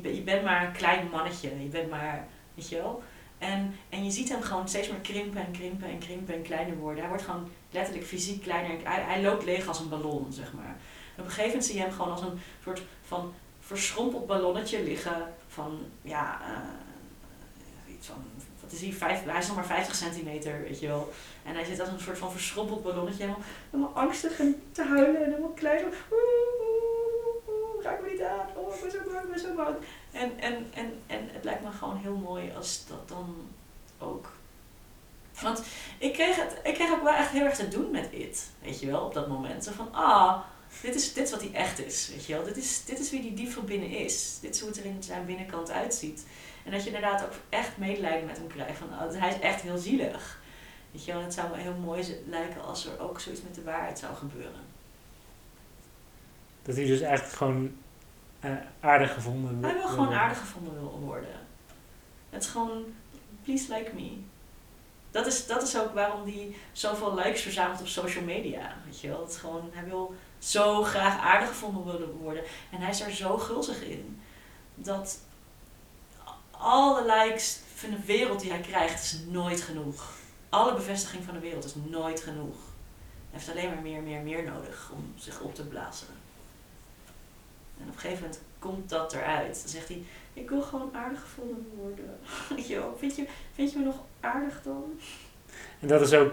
je, 0.00 0.14
je 0.14 0.22
bent 0.22 0.44
maar 0.44 0.66
een 0.66 0.72
klein 0.72 1.08
mannetje. 1.10 1.62
Je 1.62 1.68
bent 1.68 1.90
maar, 1.90 2.26
weet 2.54 2.68
je 2.68 2.76
wel. 2.76 3.02
En, 3.38 3.74
en 3.88 4.04
je 4.04 4.10
ziet 4.10 4.28
hem 4.28 4.42
gewoon 4.42 4.68
steeds 4.68 4.88
meer 4.88 5.00
krimpen 5.00 5.46
en 5.46 5.52
krimpen 5.52 5.88
en 5.88 5.98
krimpen 5.98 6.34
en 6.34 6.42
kleiner 6.42 6.76
worden. 6.76 7.00
Hij 7.00 7.08
wordt 7.08 7.24
gewoon 7.24 7.48
letterlijk 7.70 8.06
fysiek 8.06 8.42
kleiner. 8.42 8.70
Hij, 8.82 9.02
hij 9.02 9.22
loopt 9.22 9.44
leeg 9.44 9.66
als 9.66 9.80
een 9.80 9.88
ballon, 9.88 10.32
zeg 10.32 10.52
maar. 10.52 10.76
En 11.14 11.22
op 11.22 11.24
een 11.24 11.30
gegeven 11.30 11.46
moment 11.46 11.64
zie 11.64 11.74
je 11.74 11.80
hem 11.80 11.90
gewoon 11.90 12.10
als 12.10 12.20
een 12.20 12.40
soort 12.62 12.82
van 13.12 13.34
verschrompeld 13.60 14.26
ballonnetje 14.26 14.82
liggen. 14.82 15.34
Van, 15.48 15.78
ja, 16.02 16.40
uh, 16.48 17.94
iets 17.94 18.06
van, 18.06 18.24
wat 18.60 18.72
is 18.72 18.80
hij? 18.80 18.92
Vijf, 18.92 19.24
hij 19.24 19.38
is 19.38 19.46
nog 19.46 19.56
maar 19.56 19.66
50 19.66 19.94
centimeter, 19.94 20.62
weet 20.62 20.80
je 20.80 20.86
wel. 20.86 21.12
En 21.44 21.54
hij 21.54 21.64
zit 21.64 21.80
als 21.80 21.88
een 21.88 22.00
soort 22.00 22.18
van 22.18 22.32
verschrompeld 22.32 22.82
ballonnetje. 22.82 23.22
Helemaal, 23.22 23.44
helemaal 23.70 23.94
angstig 23.94 24.38
en 24.38 24.62
te 24.72 24.84
huilen 24.84 25.24
en 25.24 25.30
helemaal 25.30 25.50
klein. 25.62 25.84
Raak 27.82 28.02
me 28.02 28.10
niet 28.10 28.22
aan. 28.22 28.46
Oh, 28.54 28.74
ik 28.74 28.80
ben 28.82 28.90
zo 28.90 28.98
bang, 29.10 29.24
ik 29.24 29.30
ben 29.30 29.40
zo 29.40 29.54
bang. 29.54 29.76
En, 30.12 30.38
en, 30.38 30.66
en, 30.74 31.00
en 31.06 31.28
het 31.32 31.44
lijkt 31.44 31.62
me 31.62 31.70
gewoon 31.70 31.96
heel 31.96 32.16
mooi 32.16 32.52
als 32.56 32.86
dat 32.86 33.08
dan 33.08 33.48
ook 33.98 34.32
Want 35.40 35.62
ik 35.98 36.12
kreeg, 36.12 36.36
het, 36.36 36.60
ik 36.62 36.74
kreeg 36.74 36.92
ook 36.92 37.02
wel 37.02 37.14
echt 37.14 37.30
heel 37.30 37.44
erg 37.44 37.56
te 37.56 37.68
doen 37.68 37.90
met 37.90 38.08
It. 38.12 38.50
Weet 38.62 38.80
je 38.80 38.86
wel, 38.86 39.04
op 39.04 39.14
dat 39.14 39.28
moment. 39.28 39.64
Zo 39.64 39.72
van, 39.72 39.88
ah, 39.92 40.40
dit 40.82 40.94
is, 40.94 41.12
dit 41.12 41.24
is 41.24 41.30
wat 41.30 41.40
hij 41.40 41.52
echt 41.52 41.84
is. 41.84 42.08
Weet 42.08 42.26
je 42.26 42.32
wel, 42.32 42.44
dit 42.44 42.56
is, 42.56 42.84
dit 42.84 42.98
is 42.98 43.10
wie 43.10 43.20
die 43.20 43.34
dief 43.34 43.54
van 43.54 43.64
binnen 43.64 43.90
is. 43.90 44.38
Dit 44.40 44.54
is 44.54 44.60
hoe 44.60 44.68
het 44.68 44.78
er 44.78 44.84
in 44.84 45.02
zijn 45.02 45.26
binnenkant 45.26 45.70
uitziet. 45.70 46.26
En 46.64 46.70
dat 46.70 46.80
je 46.80 46.86
inderdaad 46.86 47.24
ook 47.24 47.32
echt 47.48 47.76
medelijden 47.76 48.26
met 48.26 48.36
hem 48.36 48.46
krijgt. 48.46 48.78
Van, 48.78 48.88
oh, 48.88 49.20
hij 49.20 49.30
is 49.30 49.40
echt 49.40 49.60
heel 49.60 49.78
zielig. 49.78 50.40
Weet 50.90 51.04
je 51.04 51.12
wel, 51.12 51.22
het 51.22 51.34
zou 51.34 51.50
me 51.50 51.56
heel 51.56 51.74
mooi 51.74 52.22
lijken 52.26 52.64
als 52.64 52.86
er 52.86 53.00
ook 53.00 53.20
zoiets 53.20 53.42
met 53.42 53.54
de 53.54 53.62
waarheid 53.62 53.98
zou 53.98 54.14
gebeuren. 54.14 54.60
Dat 56.62 56.76
hij 56.76 56.86
dus 56.86 57.00
eigenlijk 57.00 57.36
gewoon 57.36 57.76
eh, 58.40 58.50
aardig 58.80 59.12
gevonden 59.14 59.62
Hij 59.62 59.72
wil 59.72 59.82
wil 59.82 59.88
gewoon 59.88 60.12
aardig 60.12 60.38
gevonden 60.38 60.72
wil 60.72 61.00
worden. 61.04 61.40
Het 62.30 62.42
is 62.42 62.48
gewoon, 62.48 62.84
please 63.42 63.74
like 63.74 63.90
me. 63.94 64.18
Dat 65.12 65.26
is, 65.26 65.46
dat 65.46 65.62
is 65.62 65.78
ook 65.78 65.94
waarom 65.94 66.22
hij 66.22 66.56
zoveel 66.72 67.14
likes 67.14 67.42
verzamelt 67.42 67.80
op 67.80 67.86
social 67.86 68.24
media. 68.24 68.76
Weet 68.84 69.00
je 69.00 69.08
wel? 69.08 69.26
Is 69.28 69.36
gewoon, 69.36 69.70
hij 69.72 69.84
wil 69.84 70.14
zo 70.38 70.82
graag 70.82 71.20
aardig 71.20 71.48
gevonden 71.48 71.84
willen 71.84 72.16
worden. 72.16 72.42
En 72.70 72.80
hij 72.80 72.90
is 72.90 73.00
er 73.00 73.12
zo 73.12 73.38
gulzig 73.38 73.82
in. 73.82 74.22
Dat 74.74 75.18
alle 76.50 77.04
likes 77.04 77.58
van 77.74 77.90
de 77.90 78.04
wereld 78.04 78.40
die 78.40 78.50
hij 78.50 78.60
krijgt 78.60 79.02
is 79.02 79.18
nooit 79.28 79.60
genoeg. 79.60 80.10
Alle 80.48 80.74
bevestiging 80.74 81.24
van 81.24 81.34
de 81.34 81.40
wereld 81.40 81.64
is 81.64 81.74
nooit 81.74 82.20
genoeg. 82.20 82.56
Hij 83.30 83.40
heeft 83.40 83.50
alleen 83.50 83.68
maar 83.68 83.82
meer, 83.82 84.02
meer, 84.02 84.20
meer 84.20 84.44
nodig 84.44 84.90
om 84.94 85.14
zich 85.16 85.40
op 85.40 85.54
te 85.54 85.66
blazen. 85.66 86.06
En 87.78 87.88
op 87.88 87.94
een 87.94 88.00
gegeven 88.00 88.22
moment 88.22 88.40
komt 88.58 88.88
dat 88.88 89.12
eruit. 89.12 89.60
Dan 89.60 89.68
zegt 89.68 89.88
hij, 89.88 90.02
ik 90.32 90.48
wil 90.48 90.62
gewoon 90.62 90.90
aardig 90.94 91.20
gevonden 91.20 91.66
worden. 91.76 92.18
Vind 92.98 93.16
je, 93.16 93.26
vind 93.54 93.72
je 93.72 93.78
me 93.78 93.84
nog 93.84 94.02
aardig 94.20 94.62
dan? 94.62 94.84
En 95.80 95.88
dat 95.88 96.00
is 96.00 96.12
ook 96.12 96.32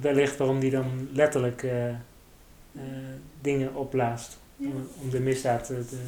wellicht 0.00 0.36
waarom 0.36 0.58
hij 0.60 0.70
dan 0.70 1.08
letterlijk 1.12 1.62
eh, 1.62 1.88
eh, 1.88 1.94
dingen 3.40 3.74
opblaast. 3.74 4.38
Ja. 4.56 4.66
Om, 4.66 4.88
om 5.02 5.10
de 5.10 5.20
misdaad 5.20 5.64
te, 5.66 5.84
te 5.86 5.98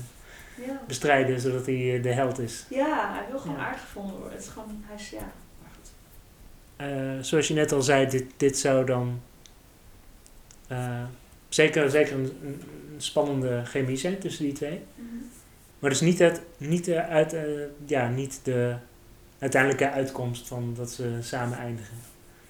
Ja, 0.66 0.80
bestrijden, 0.86 1.41
zodat 1.41 1.66
hij 1.66 1.97
eh, 1.97 2.03
de 2.03 2.12
held 2.12 2.38
is. 2.38 2.66
ja 2.70 3.12
hij 3.14 3.26
wil 3.30 3.38
gewoon 3.38 3.57
Ja. 3.57 3.64
aardig 3.66 3.80
gevonden 3.80 4.16
worden. 4.16 4.32
Het 4.32 4.43
is 4.47 4.49
gewoon, 4.53 4.84
hij 4.86 4.97
is, 4.97 5.11
ja. 5.11 5.32
Maar 5.62 5.70
goed. 7.16 7.26
Zoals 7.26 7.49
je 7.49 7.55
net 7.55 7.72
al 7.72 7.82
zei, 7.82 8.07
dit, 8.09 8.24
dit 8.36 8.59
zou 8.59 8.84
dan 8.86 9.20
zeker, 11.49 11.91
zeker 11.91 12.12
een, 12.14 12.38
een 12.45 12.62
een 12.95 13.07
spannende 13.07 13.62
chemie 13.64 13.97
zijn 13.97 14.18
tussen 14.18 14.45
die 14.45 14.53
twee. 14.53 14.82
Maar 15.81 15.91
dus 15.91 16.01
niet, 16.01 16.18
het, 16.18 16.41
niet, 16.57 16.85
de, 16.85 17.03
uit, 17.03 17.33
eh, 17.33 17.45
ja, 17.87 18.09
niet 18.09 18.41
de 18.43 18.76
uiteindelijke 19.39 19.91
uitkomst 19.91 20.49
van 20.49 20.74
dat 20.74 20.91
ze 20.91 21.18
samen 21.20 21.59
eindigen. 21.59 21.97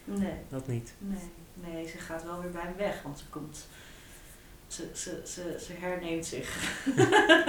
Nee, 0.05 0.35
Dat 0.49 0.67
niet. 0.67 0.93
nee, 0.99 1.31
nee, 1.55 1.89
ze 1.89 1.99
gaat 1.99 2.25
wel 2.25 2.41
weer 2.41 2.51
bij 2.51 2.63
hem 2.63 2.77
weg, 2.77 3.03
want 3.03 3.19
ze 3.19 3.25
komt. 3.31 3.67
Ze, 4.67 4.91
ze, 4.95 5.23
ze, 5.25 5.57
ze 5.67 5.73
herneemt 5.73 6.27
zich. 6.27 6.57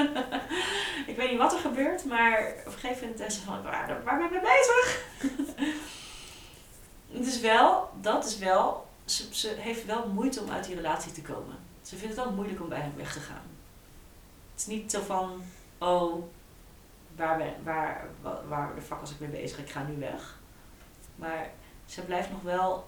ik 1.11 1.15
weet 1.15 1.29
niet 1.29 1.37
wat 1.39 1.53
er 1.53 1.59
gebeurt, 1.59 2.05
maar 2.05 2.53
op 2.59 2.65
een 2.65 2.79
gegeven 2.79 3.07
moment 3.07 3.27
is 3.27 3.35
ze 3.35 3.41
van, 3.41 3.63
waar, 3.63 4.03
waar 4.03 4.17
ben 4.17 4.25
ik 4.25 4.31
mee 4.31 4.41
bezig? 4.41 5.05
het 7.17 7.27
is 7.27 7.39
wel, 7.39 7.89
dat 8.01 8.25
is 8.25 8.37
wel, 8.37 8.87
ze, 9.05 9.23
ze 9.31 9.55
heeft 9.57 9.85
wel 9.85 10.07
moeite 10.07 10.41
om 10.41 10.49
uit 10.49 10.65
die 10.65 10.75
relatie 10.75 11.11
te 11.11 11.21
komen. 11.21 11.55
Ze 11.81 11.95
vindt 11.97 12.15
het 12.15 12.25
wel 12.25 12.33
moeilijk 12.33 12.61
om 12.61 12.69
bij 12.69 12.79
hem 12.79 12.93
weg 12.95 13.13
te 13.13 13.19
gaan. 13.19 13.49
Het 14.51 14.61
is 14.61 14.65
niet 14.65 14.91
zo 14.91 15.01
van, 15.01 15.43
oh, 15.81 16.23
waar, 17.15 17.37
ben, 17.37 17.53
waar, 17.63 18.07
wa- 18.21 18.41
waar 18.47 18.75
de 18.75 18.81
fuck 18.81 18.99
was 18.99 19.11
ik 19.11 19.19
mee 19.19 19.29
bezig, 19.29 19.57
ik 19.59 19.69
ga 19.69 19.83
nu 19.83 19.99
weg. 19.99 20.39
Maar 21.15 21.49
ze 21.85 22.01
blijft 22.01 22.31
nog 22.31 22.41
wel 22.41 22.87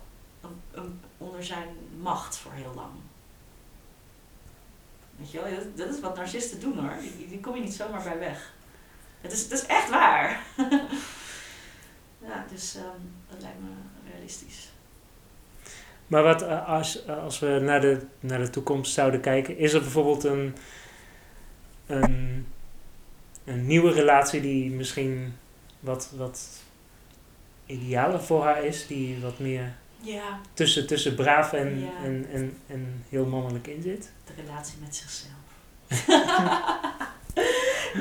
een- 0.71 0.99
onder 1.17 1.43
zijn 1.43 1.67
macht 1.99 2.37
voor 2.37 2.51
heel 2.51 2.73
lang. 2.75 2.91
Weet 5.15 5.31
je 5.31 5.41
wel, 5.41 5.51
dat, 5.75 5.93
is 5.95 5.99
wat 5.99 6.15
narcisten 6.15 6.59
doen 6.59 6.77
hoor. 6.79 6.97
Die, 7.17 7.27
die 7.27 7.39
kom 7.39 7.55
je 7.55 7.61
niet 7.61 7.73
zomaar 7.73 8.03
bij 8.03 8.19
weg. 8.19 8.53
Het 9.21 9.31
is, 9.31 9.41
het 9.43 9.51
is 9.51 9.65
echt 9.65 9.89
waar. 9.89 10.41
ja, 12.27 12.45
dus 12.51 12.75
ehm, 12.75 12.85
dat 13.29 13.41
lijkt 13.41 13.59
me 13.59 13.69
realistisch. 14.11 14.71
Maar 16.07 16.23
wat 16.23 16.41
eh, 16.41 16.67
als, 16.69 17.07
als 17.07 17.39
we 17.39 17.59
naar 17.63 17.81
de, 17.81 18.05
naar 18.19 18.39
de 18.39 18.49
toekomst 18.49 18.93
zouden 18.93 19.21
kijken, 19.21 19.57
is 19.57 19.73
er 19.73 19.81
bijvoorbeeld 19.81 20.23
een, 20.23 20.55
een, 21.85 22.47
een 23.45 23.67
nieuwe 23.67 23.91
relatie 23.91 24.41
die 24.41 24.71
misschien 24.71 25.35
wat, 25.79 26.09
wat 26.15 26.47
idealer 27.65 28.21
voor 28.23 28.43
haar 28.43 28.63
is, 28.63 28.87
die 28.87 29.19
wat 29.21 29.39
meer 29.39 29.75
Ja, 30.01 30.39
tussen, 30.53 30.87
tussen 30.87 31.15
braaf 31.15 31.53
en, 31.53 31.79
Ja. 31.79 32.03
en, 32.03 32.27
en, 32.31 32.57
en 32.67 33.03
heel 33.09 33.25
mannelijk 33.25 33.67
in 33.67 33.81
zit? 33.81 34.11
de 34.25 34.33
relatie 34.41 34.73
met 34.81 34.95
zichzelf. 34.95 35.31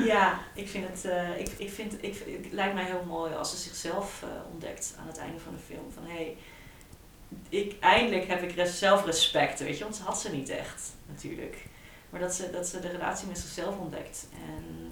ja, 0.05 0.39
ik 0.53 0.69
vind 0.69 0.87
het, 0.87 1.05
eh, 1.05 1.39
ik, 1.39 1.49
ik 1.57 1.69
vind, 1.71 1.93
ik, 2.03 2.23
het 2.43 2.51
lijkt 2.51 2.73
mij 2.73 2.85
heel 2.85 3.03
mooi 3.07 3.33
als 3.33 3.51
ze 3.51 3.57
zichzelf 3.57 4.23
eh, 4.23 4.29
ontdekt 4.53 4.95
aan 4.99 5.07
het 5.07 5.17
einde 5.17 5.39
van 5.39 5.53
de 5.53 5.59
film. 5.73 5.91
Van 5.93 6.03
hé, 6.05 6.13
hey, 6.13 6.37
ik, 7.49 7.75
eindelijk 7.79 8.27
heb 8.27 8.41
ik 8.41 8.55
res- 8.55 8.79
zelfrespect, 8.79 9.59
weet 9.59 9.77
je, 9.77 9.83
want 9.83 9.95
ze 9.95 10.03
had 10.03 10.21
ze 10.21 10.31
niet 10.31 10.49
echt, 10.49 10.91
natuurlijk. 11.09 11.57
Maar 12.09 12.19
dat 12.19 12.33
ze, 12.33 12.49
dat 12.51 12.67
ze 12.67 12.79
de 12.79 12.89
relatie 12.89 13.27
met 13.27 13.37
zichzelf 13.39 13.77
ontdekt. 13.77 14.27
En 14.47 14.91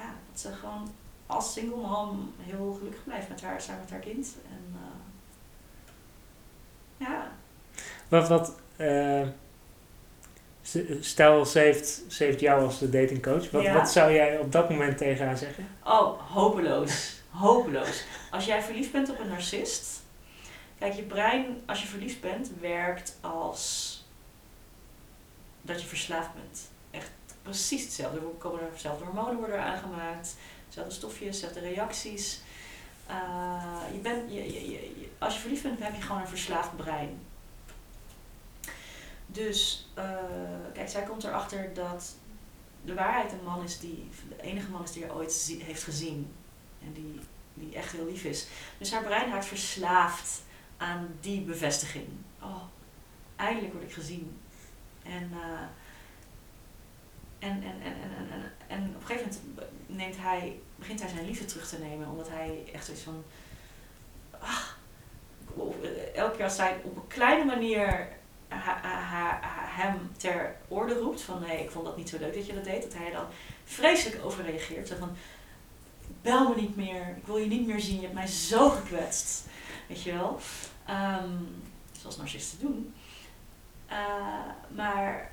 ja, 0.00 0.14
dat 0.30 0.40
ze 0.40 0.52
gewoon 0.52 0.92
als 1.26 1.52
single 1.52 1.76
mom 1.76 2.32
heel 2.38 2.74
gelukkig 2.78 3.04
blijft 3.04 3.28
met 3.28 3.42
haar, 3.42 3.60
samen 3.60 3.80
met 3.80 3.90
haar 3.90 4.00
kind. 4.00 4.34
En 4.48 4.74
eh, 4.74 4.80
ja, 7.08 7.30
Wat, 8.08 8.28
wat 8.28 8.54
eh, 8.76 9.26
stel, 11.00 11.46
ze 11.46 11.58
heeft, 11.58 12.02
ze 12.08 12.24
heeft 12.24 12.40
jou 12.40 12.64
als 12.64 12.78
de 12.78 12.90
datingcoach. 12.90 13.50
Wat, 13.50 13.62
Ja. 13.62 13.74
wat 13.74 13.90
zou 13.90 14.12
jij 14.12 14.38
op 14.38 14.52
dat 14.52 14.70
moment 14.70 14.98
tegen 14.98 15.26
haar 15.26 15.38
zeggen? 15.38 15.68
Oh, 15.84 16.20
hopeloos. 16.32 17.18
Hopeloos. 17.30 18.04
Als 18.30 18.44
jij 18.44 18.62
verliefd 18.62 18.92
bent 18.92 19.10
op 19.10 19.18
een 19.18 19.28
narcist. 19.28 20.00
Kijk, 20.78 20.92
je 20.92 21.02
brein, 21.02 21.62
als 21.66 21.82
je 21.82 21.88
verliefd 21.88 22.20
bent, 22.20 22.50
werkt 22.60 23.16
als 23.20 23.94
dat 25.62 25.80
je 25.82 25.86
verslaafd 25.86 26.34
bent. 26.34 26.68
Precies 27.42 27.82
hetzelfde. 27.82 28.18
Er 28.18 28.24
komen 28.38 28.60
dezelfde 28.72 29.04
hormonen 29.04 29.36
worden 29.36 29.62
aangemaakt. 29.62 30.34
Dezelfde 30.68 30.94
stofjes, 30.94 31.40
dezelfde 31.40 31.60
reacties. 31.60 32.40
Eh, 33.06 33.82
je 33.92 33.98
bent, 33.98 34.32
je, 34.32 34.44
je, 34.52 34.70
je- 34.70 35.00
je- 35.00 35.08
als 35.18 35.34
je 35.34 35.40
verliefd 35.40 35.62
bent, 35.62 35.78
heb 35.82 35.94
je 35.94 36.02
gewoon 36.02 36.20
een 36.20 36.28
verslaafd 36.28 36.76
brein. 36.76 37.20
Dus, 39.26 39.88
eh, 39.94 40.04
kijk, 40.74 40.88
zij 40.88 41.02
komt 41.02 41.24
erachter 41.24 41.74
dat 41.74 42.14
de 42.84 42.94
waarheid 42.94 43.32
een 43.32 43.44
man 43.44 43.62
is 43.64 43.78
die, 43.78 44.08
de 44.28 44.42
enige 44.42 44.70
man 44.70 44.82
is 44.82 44.92
die 44.92 45.04
er 45.04 45.14
ooit 45.14 45.54
heeft 45.62 45.82
gezien. 45.82 46.32
En 46.84 46.92
die, 46.92 47.20
die 47.54 47.74
echt 47.74 47.92
heel 47.92 48.06
lief 48.06 48.24
is. 48.24 48.46
Dus 48.78 48.92
haar 48.92 49.02
brein 49.04 49.30
raakt 49.30 49.44
verslaafd 49.46 50.42
aan 50.76 51.08
die 51.20 51.40
bevestiging. 51.40 52.08
Oh, 52.42 52.62
eindelijk 53.36 53.72
word 53.72 53.84
ik 53.84 53.92
gezien. 53.92 54.40
En, 55.02 55.30
eh, 55.32 55.60
en, 57.40 57.62
en, 57.62 57.62
en, 57.62 57.92
en, 57.92 58.30
en, 58.32 58.52
en, 58.66 58.92
op 58.94 59.00
een 59.00 59.06
gegeven 59.06 59.28
moment 59.48 59.70
neemt 59.86 60.16
hij, 60.16 60.58
begint 60.76 61.00
hij 61.00 61.10
zijn 61.10 61.26
liefde 61.26 61.44
terug 61.44 61.68
te 61.68 61.78
nemen. 61.78 62.08
Omdat 62.08 62.28
hij 62.28 62.70
echt 62.72 62.84
zoiets 62.84 63.02
van... 63.02 63.24
Ah, 64.38 64.62
eh, 65.82 66.14
elke 66.14 66.36
keer 66.36 66.44
als 66.44 66.56
zij 66.56 66.80
op 66.84 66.96
een 66.96 67.06
kleine 67.06 67.44
manier 67.44 68.08
hem 69.80 70.10
ter 70.16 70.56
orde 70.68 70.94
roept 70.94 71.22
van 71.22 71.40
nee, 71.40 71.62
ik 71.62 71.70
vond 71.70 71.84
dat 71.84 71.96
niet 71.96 72.08
zo 72.08 72.18
leuk 72.18 72.34
dat 72.34 72.46
je 72.46 72.54
dat 72.54 72.64
deed, 72.64 72.82
dat 72.82 72.94
hij 72.94 73.10
dan 73.10 73.24
vreselijk 73.64 74.24
over 74.24 74.44
reageert. 74.44 74.88
Zo 74.88 74.96
van, 74.98 75.16
bel 76.22 76.48
me 76.48 76.54
niet 76.54 76.76
meer, 76.76 77.14
ik 77.16 77.26
wil 77.26 77.36
je 77.36 77.46
niet 77.46 77.66
meer 77.66 77.80
zien, 77.80 77.96
je 77.96 78.02
hebt 78.02 78.14
mij 78.14 78.26
zo 78.26 78.68
gekwetst. 78.68 79.46
Weet 79.86 80.02
je 80.02 80.12
wel? 80.12 80.38
Ehm, 80.86 81.34
zoals 82.00 82.16
narcisten 82.16 82.58
doen. 82.58 82.94
Eh, 83.86 83.96
maar 84.68 85.30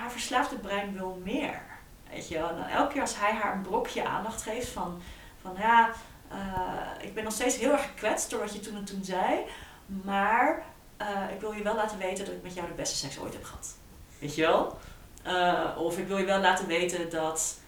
haar 0.00 0.10
verslaafde 0.10 0.56
brein 0.56 0.92
wil 0.92 1.20
meer. 1.24 1.62
Weet 2.10 2.28
je 2.28 2.34
wel? 2.34 2.48
En 2.48 2.68
elke 2.68 2.92
keer 2.92 3.00
als 3.00 3.18
hij 3.18 3.32
haar 3.32 3.54
een 3.54 3.62
brokje 3.62 4.04
aandacht 4.04 4.42
geeft 4.42 4.68
van, 4.68 5.02
van 5.42 5.54
ja, 5.58 5.90
eh, 6.28 7.06
ik 7.06 7.14
ben 7.14 7.24
nog 7.24 7.32
steeds 7.32 7.56
heel 7.56 7.72
erg 7.72 7.82
gekwetst 7.82 8.30
door 8.30 8.40
wat 8.40 8.52
je 8.52 8.60
toen 8.60 8.76
en 8.76 8.84
toen 8.84 9.04
zei, 9.04 9.44
maar 9.86 10.62
eh, 10.96 11.30
ik 11.34 11.40
wil 11.40 11.52
je 11.52 11.62
wel 11.62 11.74
laten 11.74 11.98
weten 11.98 12.24
dat 12.24 12.34
ik 12.34 12.42
met 12.42 12.54
jou 12.54 12.66
de 12.68 12.74
beste 12.74 12.96
seks 12.96 13.18
ooit 13.18 13.32
heb 13.32 13.44
gehad. 13.44 13.76
Weet 14.18 14.34
je 14.34 14.42
wel? 14.42 14.78
Eh, 15.22 15.76
of 15.78 15.98
ik 15.98 16.06
wil 16.06 16.18
je 16.18 16.24
wel 16.24 16.40
laten 16.40 16.66
weten 16.66 17.10
dat 17.10 17.58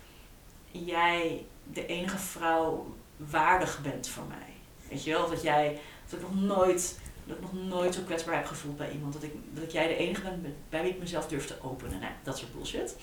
jij 0.70 1.46
de 1.64 1.86
enige 1.86 2.18
vrouw 2.18 2.94
waardig 3.16 3.80
bent 3.82 4.08
voor 4.08 4.24
mij. 4.28 4.54
Weet 4.88 5.04
je 5.04 5.10
wel? 5.10 5.30
Dat 5.30 5.42
jij, 5.42 5.80
dat 6.08 6.20
ik 6.20 6.26
nog 6.26 6.40
nooit, 6.40 6.98
dat 7.24 7.36
ik 7.36 7.42
nog 7.42 7.52
nooit 7.52 7.94
zo 7.94 8.02
kwetsbaar 8.02 8.34
heb 8.34 8.46
gevoeld 8.46 8.76
bij 8.76 8.90
iemand. 8.92 9.12
Dat 9.12 9.22
ik, 9.22 9.32
dat 9.50 9.64
ik 9.64 9.70
jij 9.70 9.86
de 9.88 9.96
enige 9.96 10.20
ben 10.22 10.40
met- 10.40 10.68
bij 10.70 10.82
wie 10.82 10.90
ik 10.92 10.98
mezelf 10.98 11.26
durf 11.28 11.46
te 11.46 11.62
openen. 11.62 12.00
Nou, 12.00 12.12
dat 12.22 12.38
soort 12.38 12.52
bullshit. 12.52 12.96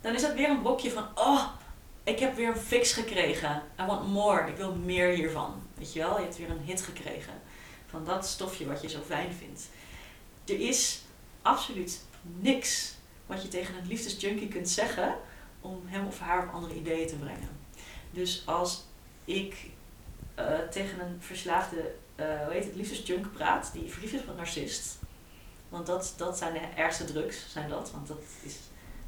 Dan 0.00 0.14
is 0.14 0.22
dat 0.22 0.34
weer 0.34 0.48
een 0.48 0.62
brokje 0.62 0.90
van, 0.90 1.08
oh, 1.14 1.46
ik 2.04 2.18
heb 2.18 2.34
weer 2.36 2.48
een 2.48 2.56
fix 2.56 2.92
gekregen. 2.92 3.62
I 3.80 3.84
want 3.86 4.08
more. 4.08 4.48
Ik 4.50 4.56
wil 4.56 4.74
meer 4.74 5.08
hiervan. 5.08 5.62
Weet 5.74 5.92
je 5.92 5.98
wel, 5.98 6.16
je 6.16 6.22
hebt 6.22 6.36
weer 6.36 6.50
een 6.50 6.64
hit 6.64 6.82
gekregen 6.82 7.32
van 7.86 8.04
dat 8.04 8.26
stofje 8.26 8.66
wat 8.66 8.82
je 8.82 8.88
zo 8.88 9.00
fijn 9.06 9.32
vindt. 9.32 9.68
Er 10.44 10.60
is 10.60 11.02
absoluut 11.42 12.04
niks 12.22 12.94
wat 13.26 13.42
je 13.42 13.48
tegen 13.48 13.74
een 13.78 13.86
liefdesjunkie 13.86 14.48
kunt 14.48 14.68
zeggen 14.68 15.16
om 15.60 15.82
hem 15.86 16.06
of 16.06 16.18
haar 16.18 16.46
op 16.46 16.54
andere 16.54 16.74
ideeën 16.74 17.06
te 17.08 17.16
brengen. 17.16 17.48
Dus 18.10 18.42
als 18.46 18.84
ik 19.24 19.70
eh, 20.34 20.58
tegen 20.70 21.00
een 21.00 21.16
verslaafde, 21.20 21.94
uh, 22.16 22.44
hoe 22.44 22.52
heet 22.52 22.64
het, 22.64 22.74
liefdesjunk 22.74 23.32
praat, 23.32 23.70
die 23.72 23.92
verliefd 23.92 24.14
is 24.14 24.20
op 24.20 24.28
een 24.28 24.36
narcist. 24.36 24.98
Want 25.68 25.86
dat, 25.86 26.14
dat 26.16 26.38
zijn 26.38 26.52
de 26.52 26.60
ergste 26.76 27.04
drugs, 27.04 27.52
zijn 27.52 27.68
dat. 27.68 27.90
Want 27.90 28.08
dat 28.08 28.18
is 28.42 28.56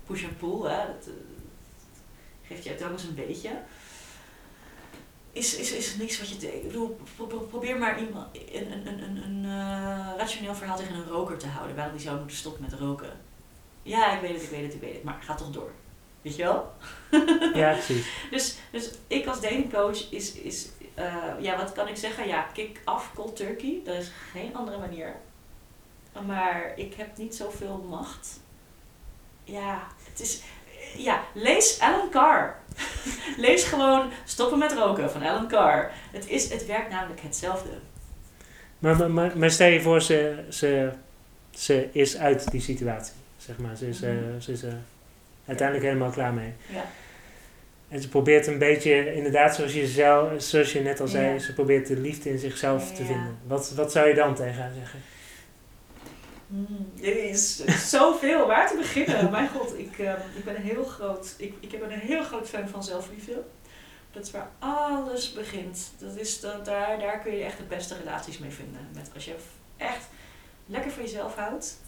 push 0.07 0.25
and 0.25 0.39
pull, 0.39 0.71
hè. 0.71 0.87
Dat, 0.87 1.07
uh, 1.07 1.15
geeft 2.43 2.65
je 2.65 2.75
telkens 2.75 3.03
een 3.03 3.15
beetje. 3.15 3.51
Is, 5.33 5.57
is, 5.57 5.73
is 5.73 5.97
niks 5.97 6.19
wat 6.19 6.29
je... 6.29 6.57
Ik 6.57 6.67
bedoel, 6.67 6.99
probeer 7.49 7.79
maar 7.79 8.01
iemand, 8.01 8.37
een, 8.53 8.73
een, 8.73 8.87
een, 8.87 9.03
een, 9.03 9.45
een 9.45 10.17
rationeel 10.17 10.55
verhaal 10.55 10.77
tegen 10.77 10.95
een 10.95 11.07
roker 11.07 11.39
te 11.39 11.47
houden. 11.47 11.77
Waarom 11.77 11.97
die 11.97 12.05
zou 12.07 12.19
moeten 12.19 12.37
stoppen 12.37 12.63
met 12.63 12.73
roken. 12.73 13.21
Ja, 13.83 14.15
ik 14.15 14.21
weet 14.21 14.35
het, 14.35 14.43
ik 14.43 14.51
weet 14.51 14.63
het, 14.63 14.75
ik 14.75 14.81
weet 14.81 14.95
het. 14.95 15.03
Maar 15.03 15.19
ga 15.23 15.35
toch 15.35 15.51
door. 15.51 15.71
Weet 16.23 16.37
je 16.37 16.43
wel? 16.43 16.73
Ja, 17.55 17.73
precies. 17.73 18.07
dus, 18.31 18.57
dus 18.71 18.91
ik 19.07 19.27
als 19.27 19.41
datingcoach 19.41 20.11
is, 20.11 20.33
is 20.33 20.69
uh, 20.99 21.25
ja, 21.41 21.57
wat 21.57 21.73
kan 21.73 21.89
ik 21.89 21.97
zeggen? 21.97 22.27
Ja, 22.27 22.47
kick 22.53 22.81
af 22.85 23.11
cold 23.15 23.37
turkey. 23.37 23.81
Er 23.87 23.95
is 23.95 24.11
geen 24.33 24.57
andere 24.57 24.79
manier. 24.79 25.15
Maar 26.27 26.73
ik 26.77 26.95
heb 26.95 27.17
niet 27.17 27.35
zoveel 27.35 27.85
macht. 27.89 28.41
Ja, 29.45 29.87
het 30.11 30.21
is... 30.21 30.43
Ja, 30.97 31.23
lees 31.35 31.81
Alan 31.81 32.11
Carr. 32.11 32.57
lees 33.47 33.65
gewoon 33.65 34.11
Stoppen 34.25 34.59
met 34.59 34.73
roken 34.73 35.11
van 35.11 35.23
Alan 35.23 35.49
Carr. 35.49 35.91
Het, 36.13 36.29
is, 36.29 36.53
het 36.53 36.67
werkt 36.67 36.91
namelijk 36.91 37.21
hetzelfde. 37.21 37.71
Maar, 38.79 38.97
maar, 38.97 39.11
maar, 39.11 39.39
maar 39.39 39.51
stel 39.51 39.69
je 39.69 39.81
voor, 39.81 40.03
ze, 40.03 40.45
ze, 40.51 40.93
ze 41.51 41.89
is 41.93 42.17
uit 42.17 42.51
die 42.51 42.61
situatie. 42.61 43.15
Zeg 43.37 43.59
maar, 43.59 43.77
ze 43.77 43.89
is, 43.89 44.01
mm 44.01 44.09
-hmm. 44.09 44.35
uh, 44.35 44.41
ze 44.41 44.53
is 44.53 44.65
uh, 44.65 44.73
uiteindelijk 45.47 45.87
helemaal 45.87 46.11
klaar 46.11 46.35
mee. 46.35 46.53
Ja. 46.67 46.85
En 47.89 48.01
ze 48.01 48.09
probeert 48.09 48.47
een 48.47 48.59
beetje, 48.59 49.15
inderdaad, 49.15 49.55
zoals 49.55 49.73
je, 49.73 49.87
zelf, 49.87 50.43
zoals 50.43 50.73
je 50.73 50.81
net 50.81 51.01
al 51.01 51.09
zei, 51.09 51.33
ja. 51.33 51.39
ze 51.39 51.55
probeert 51.55 51.87
de 51.87 51.97
liefde 51.97 52.31
in 52.31 52.39
zichzelf 52.39 52.91
ja, 52.91 52.97
te 52.97 53.05
vinden. 53.05 53.39
Wat, 53.47 53.71
wat 53.71 53.93
zou 53.93 54.09
je 54.09 54.15
dan 54.15 54.35
tegen 54.35 54.63
haar 54.63 54.73
zeggen? 54.79 55.01
Mm, 56.47 56.93
er 57.03 57.25
is 57.25 57.65
zoveel 57.91 58.47
waar 58.47 58.69
te 58.69 58.77
beginnen. 58.77 59.31
Mijn 59.31 59.49
god, 59.49 59.79
ik, 59.79 59.99
uh, 59.99 60.13
ik 60.37 60.45
ben 60.45 60.57
een 60.57 60.63
heel 60.63 60.85
groot, 60.85 61.35
ik, 61.39 61.55
ik 61.61 61.81
ben 61.81 61.93
een 61.93 61.99
heel 61.99 62.23
groot 62.23 62.49
fan 62.49 62.69
van 62.69 62.85
zelfliefde. 62.85 63.43
Dat 64.13 64.25
is 64.25 64.31
waar 64.31 64.51
alles 64.59 65.33
begint. 65.33 65.93
Dat 65.99 66.17
is 66.17 66.41
dat, 66.41 66.65
daar, 66.65 66.99
daar 66.99 67.21
kun 67.21 67.37
je 67.37 67.45
echt 67.45 67.59
de 67.59 67.65
beste 67.65 67.97
relaties 67.97 68.39
mee 68.39 68.51
vinden. 68.51 68.89
Met 68.95 69.11
als 69.15 69.25
je 69.25 69.35
echt 69.77 70.07
lekker 70.67 70.91
van 70.91 71.03
jezelf 71.03 71.35
houdt. 71.35 71.79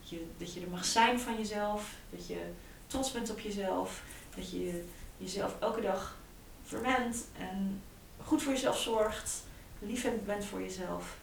Dat 0.00 0.10
je, 0.10 0.26
dat 0.36 0.54
je 0.54 0.60
er 0.60 0.70
mag 0.70 0.84
zijn 0.84 1.20
van 1.20 1.36
jezelf. 1.38 1.94
Dat 2.10 2.26
je 2.26 2.40
trots 2.86 3.12
bent 3.12 3.30
op 3.30 3.40
jezelf. 3.40 4.02
Dat 4.36 4.50
je 4.50 4.84
jezelf 5.18 5.54
elke 5.60 5.80
dag 5.80 6.16
verwent 6.62 7.26
en 7.38 7.82
goed 8.24 8.42
voor 8.42 8.52
jezelf 8.52 8.78
zorgt, 8.78 9.42
liefhebbend 9.78 10.26
bent 10.26 10.44
voor 10.44 10.60
jezelf, 10.60 11.16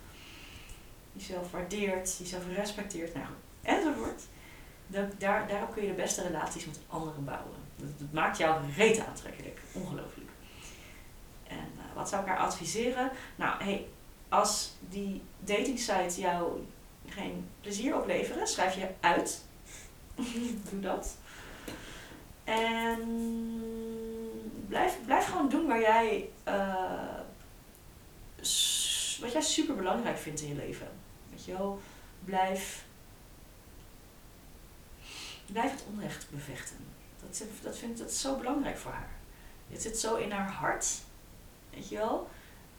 jezelf 1.11 1.51
waardeert, 1.51 2.17
jezelf 2.17 2.43
respecteert, 2.55 3.13
nou, 3.13 3.27
enzovoort. 3.61 4.21
Dat, 4.87 5.19
daar, 5.19 5.47
daarop 5.47 5.73
kun 5.73 5.81
je 5.81 5.89
de 5.89 5.95
beste 5.95 6.21
relaties 6.21 6.65
met 6.65 6.79
anderen 6.87 7.25
bouwen. 7.25 7.57
Dat, 7.75 8.11
maakt 8.11 8.37
jou 8.37 8.71
reet 8.75 8.99
aantrekkelijk, 8.99 9.59
ongelooflijk. 9.71 10.29
En 11.47 11.71
uh, 11.75 11.95
wat 11.95 12.09
zou 12.09 12.21
ik 12.21 12.27
haar 12.27 12.37
adviseren? 12.37 13.11
Nou, 13.35 13.63
hey, 13.63 13.87
als 14.29 14.71
die 14.89 15.21
dating 15.39 15.79
site 15.79 16.21
jou 16.21 16.65
geen 17.07 17.49
plezier 17.61 17.95
opleveren, 17.95 18.47
schrijf 18.47 18.75
je 18.75 18.87
uit. 18.99 19.41
Doe 20.69 20.79
dat. 20.79 21.17
En 22.43 23.01
blijf, 24.67 24.97
blijf 25.05 25.25
gewoon 25.25 25.49
doen 25.49 25.67
waar 25.67 25.79
jij, 25.79 26.29
uh, 26.47 27.19
wat 29.19 29.31
jij 29.31 29.41
super 29.41 29.75
belangrijk 29.75 30.17
vindt 30.17 30.41
in 30.41 30.47
je 30.47 30.55
leven. 30.55 30.87
Weet 31.29 31.45
je 31.45 31.51
wel, 31.51 31.81
blijf, 32.23 32.85
blijf 35.45 35.71
het 35.71 35.83
onrecht 35.91 36.29
bevechten. 36.29 36.77
Dat, 37.19 37.43
dat 37.61 37.77
vind 37.77 37.97
dat 37.97 38.09
is 38.09 38.21
zo 38.21 38.35
belangrijk 38.37 38.77
voor 38.77 38.91
haar. 38.91 39.09
Het 39.67 39.81
zit 39.81 39.99
zo 39.99 40.15
in 40.15 40.31
haar 40.31 40.51
hart. 40.51 40.87
Weet 41.69 41.89
je 41.89 41.97
wel. 41.97 42.29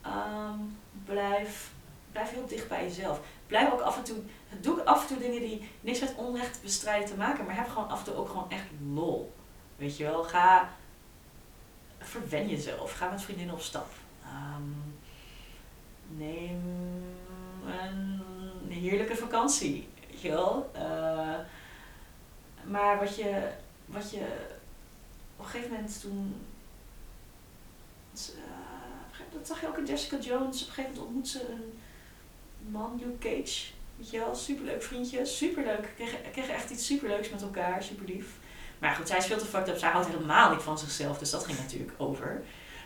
Um, 0.06 0.78
blijf, 1.04 1.70
blijf 2.12 2.30
heel 2.30 2.46
dicht 2.46 2.68
bij 2.68 2.82
jezelf. 2.82 3.20
Blijf 3.46 3.72
ook 3.72 3.80
af 3.80 3.96
en 3.96 4.04
toe, 4.04 4.16
doe 4.60 4.84
af 4.84 5.02
en 5.02 5.06
toe 5.08 5.18
dingen 5.18 5.40
die 5.40 5.70
niks 5.80 6.00
met 6.00 6.14
onrecht 6.14 6.62
bestrijden 6.62 7.08
te 7.08 7.16
maken, 7.16 7.44
maar 7.44 7.56
heb 7.56 7.68
gewoon 7.68 7.88
af 7.88 7.98
en 7.98 8.04
toe 8.04 8.14
ook 8.14 8.28
gewoon 8.28 8.50
echt 8.50 8.66
lol. 8.94 9.32
Weet 9.76 9.96
je 9.96 10.04
wel, 10.04 10.24
ga, 10.24 10.68
verwen 12.06 12.48
jezelf. 12.48 12.92
Ga 12.92 13.10
met 13.10 13.22
vriendinnen 13.22 13.54
op 13.54 13.60
stap. 13.60 13.92
Um, 14.24 14.94
neem 16.16 16.62
een 17.66 18.22
heerlijke 18.70 19.16
vakantie. 19.16 19.88
Weet 20.10 20.20
je 20.20 20.28
wel. 20.28 20.70
Uh, 20.76 21.38
maar 22.64 22.98
wat 22.98 23.16
je, 23.16 23.48
wat 23.84 24.10
je 24.10 24.26
op 25.36 25.44
een 25.44 25.50
gegeven 25.50 25.72
moment 25.72 26.00
toen. 26.00 26.46
Uh, 28.14 29.32
dat 29.32 29.46
zag 29.46 29.60
je 29.60 29.68
ook 29.68 29.78
in 29.78 29.84
Jessica 29.84 30.18
Jones. 30.18 30.62
Op 30.62 30.68
een 30.68 30.74
gegeven 30.74 30.82
moment 30.82 30.98
ontmoet 30.98 31.28
ze 31.28 31.48
een 31.48 31.78
man, 32.70 33.00
Luke 33.04 33.18
Cage. 33.18 33.64
Weet 33.96 34.10
je 34.10 34.18
wel, 34.18 34.34
superleuk 34.34 34.82
vriendje. 34.82 35.26
Superleuk. 35.26 35.92
Kregen, 35.96 36.18
kregen 36.32 36.54
echt 36.54 36.70
iets 36.70 36.86
superleuks 36.86 37.30
met 37.30 37.42
elkaar. 37.42 37.82
Super 37.82 38.06
lief. 38.06 38.38
Maar 38.78 38.94
goed, 38.94 39.08
zij 39.08 39.16
is 39.16 39.26
veel 39.26 39.38
te 39.38 39.44
fucked 39.44 39.68
up. 39.68 39.78
Zij 39.78 39.90
houdt 39.90 40.06
helemaal 40.06 40.50
niet 40.50 40.62
van 40.62 40.78
zichzelf. 40.78 41.18
Dus 41.18 41.30
dat 41.30 41.44
ging 41.44 41.58
natuurlijk 41.58 41.92
over, 41.96 42.42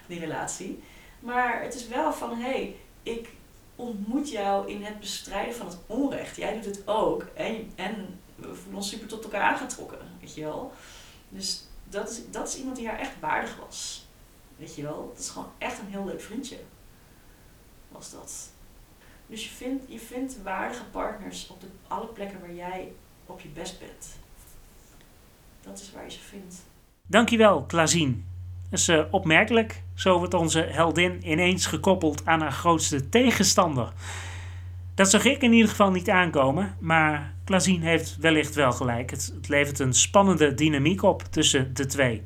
die 0.07 0.21
relatie. 0.21 0.83
Maar 1.21 1.63
het 1.63 1.75
is 1.75 1.89
wel 1.89 2.13
van, 2.13 2.31
hé, 2.39 2.51
hey, 2.51 2.77
ik 3.03 3.29
ontmoet 3.77 4.31
jou 4.31 4.71
in 4.71 4.85
het 4.85 5.01
bestrijden 5.01 5.55
van 5.55 5.67
het 5.67 5.79
onrecht. 5.87 6.37
Jij 6.37 6.55
doet 6.55 6.65
het 6.65 6.89
ook. 6.89 7.23
En, 7.35 7.73
en 7.75 8.21
we 8.37 8.55
voelen 8.55 8.75
ons 8.75 8.89
super 8.89 9.09
tot 9.09 9.25
elkaar 9.25 9.43
aangetrokken, 9.43 9.99
weet 10.21 10.35
je 10.35 10.41
wel. 10.41 10.73
Dus 11.29 11.65
dat 11.85 12.11
is, 12.11 12.21
dat 12.31 12.49
is 12.49 12.57
iemand 12.57 12.77
die 12.77 12.89
haar 12.89 12.99
echt 12.99 13.21
waardig 13.21 13.57
was. 13.57 14.07
Weet 14.57 14.75
je 14.75 14.83
wel. 14.83 15.09
Dat 15.09 15.19
is 15.19 15.29
gewoon 15.29 15.53
echt 15.59 15.79
een 15.79 15.91
heel 15.91 16.05
leuk 16.05 16.21
vriendje. 16.21 16.59
Was 17.89 18.11
dat. 18.11 18.51
Dus 19.27 19.45
je 19.45 19.51
vindt, 19.51 19.85
je 19.89 19.99
vindt 19.99 20.43
waardige 20.43 20.85
partners 20.85 21.49
op 21.49 21.61
de, 21.61 21.67
alle 21.89 22.07
plekken 22.07 22.41
waar 22.41 22.55
jij 22.55 22.93
op 23.27 23.41
je 23.41 23.49
best 23.49 23.79
bent 23.79 24.07
dat 25.63 25.81
is 25.81 25.93
waar 25.95 26.05
je 26.05 26.11
ze 26.11 26.21
vindt. 26.21 26.55
Dankjewel, 27.07 27.65
Klazien. 27.65 28.25
Dat 28.71 28.79
is 28.79 28.89
uh, 28.89 29.03
opmerkelijk. 29.11 29.83
Zo 29.95 30.19
wordt 30.19 30.35
onze 30.35 30.61
heldin 30.61 31.31
ineens 31.31 31.67
gekoppeld 31.67 32.27
aan 32.27 32.41
haar 32.41 32.53
grootste 32.53 33.09
tegenstander. 33.09 33.93
Dat 34.95 35.11
zag 35.11 35.25
ik 35.25 35.43
in 35.43 35.53
ieder 35.53 35.71
geval 35.71 35.91
niet 35.91 36.11
aankomen, 36.11 36.77
maar 36.79 37.35
Klazien 37.45 37.83
heeft 37.83 38.17
wellicht 38.17 38.55
wel 38.55 38.73
gelijk. 38.73 39.11
Het, 39.11 39.33
het 39.35 39.49
levert 39.49 39.79
een 39.79 39.95
spannende 39.95 40.55
dynamiek 40.55 41.03
op 41.03 41.23
tussen 41.23 41.75
de 41.75 41.87
twee. 41.87 42.23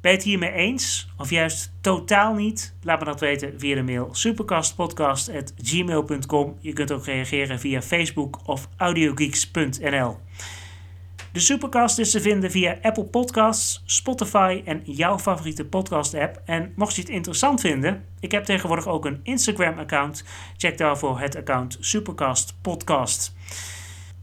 Ben 0.00 0.10
je 0.12 0.18
het 0.18 0.26
hiermee 0.26 0.52
eens 0.52 1.08
of 1.16 1.30
juist 1.30 1.72
totaal 1.80 2.34
niet? 2.34 2.74
Laat 2.82 2.98
me 2.98 3.04
dat 3.04 3.20
weten 3.20 3.60
via 3.60 3.74
de 3.74 3.82
mail 3.82 4.08
supercastpodcast.gmail.com. 4.12 6.56
Je 6.60 6.72
kunt 6.72 6.92
ook 6.92 7.04
reageren 7.04 7.60
via 7.60 7.82
Facebook 7.82 8.40
of 8.44 8.68
audiogeeks.nl. 8.76 10.16
De 11.34 11.40
Supercast 11.40 11.98
is 11.98 12.10
te 12.10 12.20
vinden 12.20 12.50
via 12.50 12.78
Apple 12.82 13.04
Podcasts, 13.04 13.82
Spotify 13.86 14.62
en 14.64 14.82
jouw 14.84 15.18
favoriete 15.18 15.64
podcast-app. 15.64 16.42
En 16.44 16.72
mocht 16.76 16.94
je 16.94 17.00
het 17.00 17.10
interessant 17.10 17.60
vinden, 17.60 18.04
ik 18.20 18.30
heb 18.30 18.44
tegenwoordig 18.44 18.86
ook 18.86 19.04
een 19.04 19.20
Instagram-account. 19.22 20.24
Check 20.56 20.78
daarvoor 20.78 21.20
het 21.20 21.36
account 21.36 21.76
Supercast 21.80 22.56
Podcast. 22.60 23.34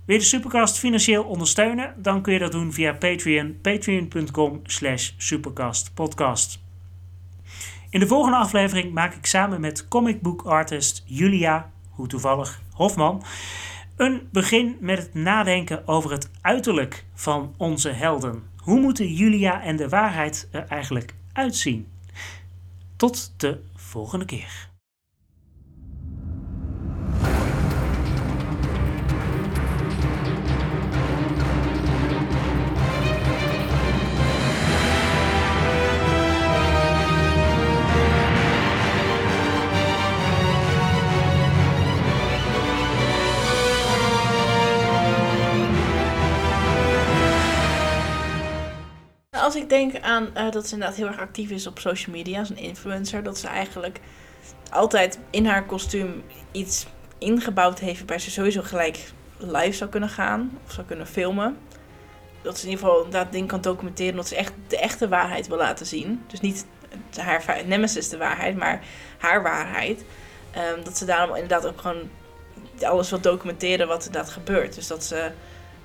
Wil 0.05 0.15
je 0.15 0.21
de 0.21 0.27
Supercast 0.27 0.77
financieel 0.77 1.23
ondersteunen? 1.23 1.93
Dan 1.97 2.21
kun 2.21 2.33
je 2.33 2.39
dat 2.39 2.51
doen 2.51 2.73
via 2.73 2.93
Patreon, 2.93 3.57
patreon.com 3.61 4.59
slash 4.63 5.11
supercastpodcast. 5.17 6.59
In 7.89 7.99
de 7.99 8.07
volgende 8.07 8.37
aflevering 8.37 8.93
maak 8.93 9.13
ik 9.13 9.25
samen 9.25 9.61
met 9.61 9.87
comicbook 9.87 10.41
artist 10.41 11.03
Julia, 11.05 11.71
hoe 11.89 12.07
toevallig, 12.07 12.61
Hofman 12.73 13.23
een 14.01 14.27
begin 14.31 14.77
met 14.79 14.97
het 14.97 15.13
nadenken 15.13 15.87
over 15.87 16.11
het 16.11 16.29
uiterlijk 16.41 17.05
van 17.13 17.53
onze 17.57 17.89
helden. 17.89 18.43
Hoe 18.57 18.79
moeten 18.79 19.13
Julia 19.13 19.61
en 19.61 19.75
de 19.75 19.89
waarheid 19.89 20.47
er 20.51 20.65
eigenlijk 20.67 21.13
uitzien? 21.33 21.87
Tot 22.95 23.33
de 23.37 23.63
volgende 23.75 24.25
keer. 24.25 24.70
Denk 49.71 49.99
aan 49.99 50.35
eh, 50.35 50.51
dat 50.51 50.67
ze 50.67 50.73
inderdaad 50.73 50.97
heel 50.97 51.07
erg 51.07 51.19
actief 51.19 51.49
is 51.49 51.67
op 51.67 51.79
social 51.79 52.15
media 52.15 52.39
als 52.39 52.49
een 52.49 52.57
influencer. 52.57 53.23
Dat 53.23 53.37
ze 53.37 53.47
eigenlijk 53.47 53.99
altijd 54.71 55.19
in 55.29 55.45
haar 55.45 55.65
kostuum 55.65 56.23
iets 56.51 56.85
ingebouwd 57.17 57.79
heeft 57.79 57.97
waarbij 57.97 58.19
ze 58.19 58.31
sowieso 58.31 58.61
gelijk 58.61 59.11
live 59.37 59.71
zou 59.71 59.89
kunnen 59.89 60.09
gaan 60.09 60.59
of 60.65 60.71
zou 60.71 60.87
kunnen 60.87 61.07
filmen. 61.07 61.57
Dat 62.41 62.57
ze 62.57 62.65
in 62.65 62.71
ieder 62.71 62.85
geval 62.85 63.09
dat 63.09 63.31
ding 63.31 63.47
kan 63.47 63.61
documenteren, 63.61 64.15
dat 64.15 64.27
ze 64.27 64.35
echt 64.35 64.53
de 64.67 64.77
echte 64.77 65.07
waarheid 65.07 65.47
wil 65.47 65.57
laten 65.57 65.85
zien. 65.85 66.23
Dus 66.27 66.39
niet 66.39 66.65
haar 67.17 67.61
nemesis 67.65 68.09
de 68.09 68.17
waarheid, 68.17 68.57
maar 68.57 68.83
haar 69.17 69.43
waarheid. 69.43 70.03
Ehm, 70.51 70.83
dat 70.83 70.97
ze 70.97 71.05
daarom 71.05 71.35
inderdaad 71.35 71.67
ook 71.67 71.81
gewoon 71.81 72.09
alles 72.81 73.09
wil 73.09 73.21
documenteren 73.21 73.87
wat 73.87 74.05
inderdaad 74.05 74.31
gebeurt. 74.31 74.75
Dus 74.75 74.87
dat 74.87 75.03
ze 75.03 75.31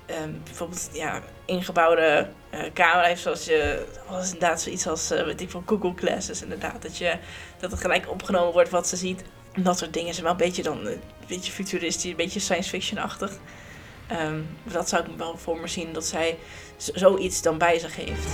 ehm, 0.05 0.31
bijvoorbeeld 0.43 0.89
ja, 0.93 1.21
ingebouwde 1.45 2.27
camera 2.73 3.03
heeft, 3.03 3.21
zoals 3.21 3.45
je, 3.45 3.85
als 4.07 4.25
inderdaad 4.25 4.61
zoiets 4.61 4.87
als 4.87 5.11
eh 5.11 5.25
weet 5.25 5.41
ik 5.41 5.49
van 5.49 5.63
Google 5.65 5.93
Glasses 5.95 6.41
inderdaad. 6.41 6.81
Dat, 6.81 6.97
je, 6.97 7.17
dat 7.59 7.71
het 7.71 7.79
gelijk 7.81 8.09
opgenomen 8.09 8.53
wordt 8.53 8.69
wat 8.69 8.87
ze 8.87 8.95
ziet. 8.95 9.23
Dat 9.55 9.77
soort 9.77 9.93
dingen 9.93 10.13
zijn 10.13 10.23
wel 10.25 10.33
een 10.33 10.39
beetje 10.39 10.63
dan 10.63 10.87
eh, 10.87 10.91
een 10.91 10.99
beetje 11.27 11.51
futuristisch, 11.51 12.11
een 12.11 12.17
beetje 12.17 12.39
science 12.39 12.69
fiction-achtig. 12.69 13.31
Ehm, 14.07 14.39
dat 14.63 14.89
zou 14.89 15.03
ik 15.03 15.17
wel 15.17 15.37
voor 15.37 15.59
me 15.59 15.67
zien 15.67 15.93
dat 15.93 16.05
zij 16.05 16.37
zoiets 16.77 17.41
dan 17.41 17.57
bij 17.57 17.79
zich 17.79 17.95
heeft. 17.95 18.27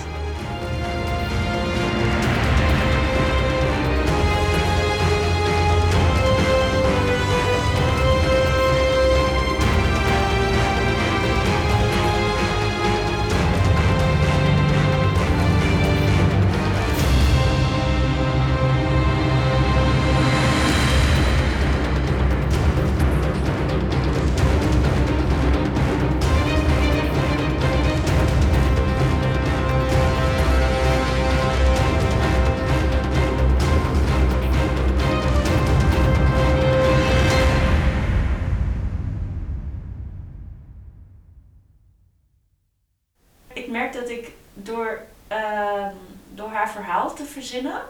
Te 47.11 47.25
verzinnen, 47.25 47.81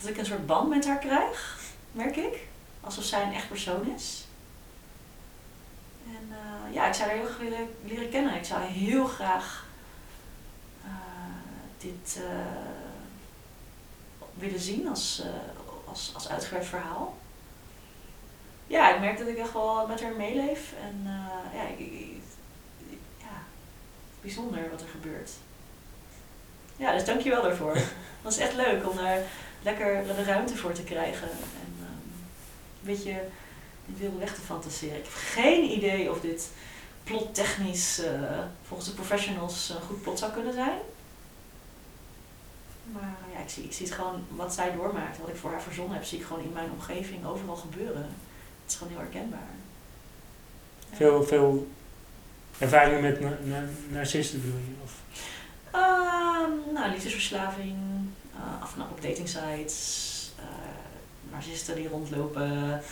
dat 0.00 0.08
ik 0.10 0.16
een 0.18 0.26
soort 0.26 0.46
band 0.46 0.68
met 0.68 0.86
haar 0.86 0.98
krijg, 0.98 1.58
merk 1.92 2.16
ik. 2.16 2.46
Alsof 2.80 3.04
zij 3.04 3.22
een 3.22 3.32
echt 3.34 3.48
persoon 3.48 3.94
is. 3.94 4.24
En 6.06 6.28
eh, 6.30 6.74
ja, 6.74 6.86
ik 6.86 6.94
zou 6.94 7.08
haar 7.08 7.18
heel 7.18 7.26
graag 7.26 7.38
willen 7.38 7.68
leren 7.84 8.10
kennen. 8.10 8.34
Ik 8.34 8.44
zou 8.44 8.62
heel 8.62 9.06
graag 9.06 9.66
eh, 10.84 10.90
dit 11.78 12.20
eh, 12.22 12.46
willen 14.34 14.60
zien 14.60 14.88
als, 14.88 15.22
als, 15.84 16.10
als 16.14 16.28
uitgewerkt 16.28 16.66
verhaal. 16.66 17.16
Ja, 18.66 18.94
ik 18.94 19.00
merk 19.00 19.18
dat 19.18 19.28
ik 19.28 19.36
echt 19.36 19.52
wel 19.52 19.86
met 19.86 20.02
haar 20.02 20.14
meeleef. 20.16 20.72
En 20.82 21.02
ja, 21.54 21.62
ik- 21.76 22.20
ja, 23.18 23.42
bijzonder 24.20 24.70
wat 24.70 24.80
er 24.80 24.88
gebeurt. 24.88 25.30
Ja, 26.76 26.92
dus 26.92 27.04
dankjewel 27.04 27.42
daarvoor. 27.42 27.74
Het 28.26 28.34
was 28.34 28.38
echt 28.38 28.54
leuk 28.54 28.88
om 28.90 28.96
daar 28.96 29.18
lekker 29.62 30.04
de 30.16 30.24
ruimte 30.24 30.56
voor 30.56 30.72
te 30.72 30.82
krijgen. 30.82 31.28
En 31.30 31.74
ehm, 31.78 31.90
een 32.80 32.94
beetje 32.94 33.20
de 33.86 33.98
wilde 33.98 34.18
weg 34.18 34.34
te 34.34 34.40
fantaseren. 34.40 34.96
Ik 34.96 35.04
heb 35.04 35.12
geen 35.14 35.70
idee 35.70 36.10
of 36.10 36.20
dit 36.20 36.50
plottechnisch 37.04 37.98
eh, 37.98 38.38
volgens 38.66 38.88
de 38.88 38.94
professionals 38.94 39.68
een 39.68 39.86
goed 39.86 40.02
plot 40.02 40.18
zou 40.18 40.32
kunnen 40.32 40.52
zijn. 40.52 40.78
Maar 42.92 43.16
ja, 43.34 43.40
ik 43.40 43.48
zie, 43.48 43.64
ik 43.64 43.72
zie 43.72 43.86
het 43.86 43.94
gewoon 43.94 44.24
wat 44.28 44.54
zij 44.54 44.72
doormaakt. 44.72 45.18
Wat 45.18 45.28
ik 45.28 45.36
voor 45.36 45.50
haar 45.50 45.62
verzonnen 45.62 45.94
heb, 45.94 46.04
zie 46.04 46.18
ik 46.18 46.24
gewoon 46.24 46.42
in 46.42 46.52
mijn 46.52 46.70
omgeving 46.70 47.26
overal 47.26 47.56
gebeuren. 47.56 48.02
Het 48.62 48.70
is 48.72 48.74
gewoon 48.74 48.92
heel 48.92 49.02
herkenbaar. 49.02 49.50
Ja. 50.90 50.96
Veel, 50.96 51.24
veel 51.24 51.68
ervaring 52.58 53.00
met 53.00 53.20
na 53.20 53.38
na 53.42 53.64
narcisten 53.88 54.40
bedoel 54.40 54.58
je? 54.58 54.74
Of? 54.82 54.92
Ehm, 55.70 56.72
nou, 56.72 56.90
liefdesverslaving, 56.90 57.76
eh 58.34 58.62
afknap 58.62 58.90
op 58.90 59.02
datingsites, 59.02 60.30
eh 60.38 60.44
narcisten 61.30 61.74
die 61.74 61.88
rondlopen. 61.88 62.82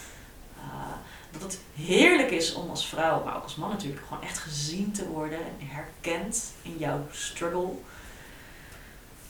eh, 0.57 0.93
dat 1.31 1.43
het 1.43 1.61
heerlijk 1.75 2.31
is 2.31 2.55
om 2.55 2.71
als 2.71 2.87
vrouw, 2.87 3.25
maar 3.25 3.37
ook 3.37 3.43
als 3.43 3.55
man 3.57 3.71
natuurlijk, 3.71 4.03
gewoon 4.07 4.23
echt 4.23 4.39
gezien 4.39 4.93
te 4.93 5.09
worden 5.09 5.39
en 5.39 5.67
herkend 5.67 6.53
in 6.63 6.79
jouw 6.79 7.07
struggle. 7.11 7.73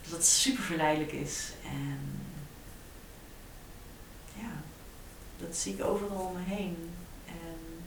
Dat 0.03 0.13
het 0.13 0.27
super 0.27 0.63
verleidelijk 0.63 1.13
is. 1.13 1.53
En 1.65 2.21
ja, 4.35 4.51
dat 5.39 5.57
zie 5.57 5.75
ik 5.75 5.85
overal 5.85 6.19
om 6.27 6.33
me 6.33 6.43
heen. 6.55 6.91
En 7.27 7.83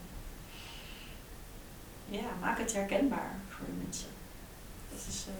ja, 2.08 2.28
maak 2.40 2.58
het 2.58 2.72
herkenbaar 2.72 3.34
voor 3.48 3.66
de 3.66 3.72
mensen. 3.84 4.08
Dat 4.98 5.14
is, 5.14 5.24
eh, 5.26 5.34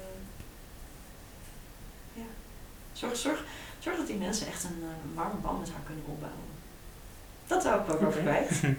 ja. 2.22 2.28
Zorg, 2.93 3.16
zorg, 3.16 3.44
zorg 3.78 3.97
dat 3.97 4.06
die 4.06 4.16
mensen 4.16 4.47
echt 4.47 4.64
een 4.64 4.82
eh, 4.82 5.16
warme 5.16 5.40
band 5.43 5.59
met 5.59 5.70
haar 5.70 5.82
kunnen 5.86 6.05
opbouwen. 6.06 6.40
Dat 7.47 7.62
zou 7.62 7.80
ik 7.80 7.93
ook 7.93 8.02
over 8.02 8.20
Oké. 8.20 8.20
kwijt. 8.20 8.60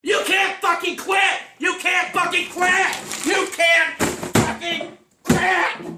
You 0.00 0.24
can't 0.24 0.54
fucking 0.60 0.96
quit! 0.96 1.40
You 1.56 1.76
can't 1.78 2.08
fucking 2.12 2.48
quit! 2.48 3.24
You 3.24 3.46
can't 3.56 4.10
fucking 4.32 4.82
quit! 5.22 5.90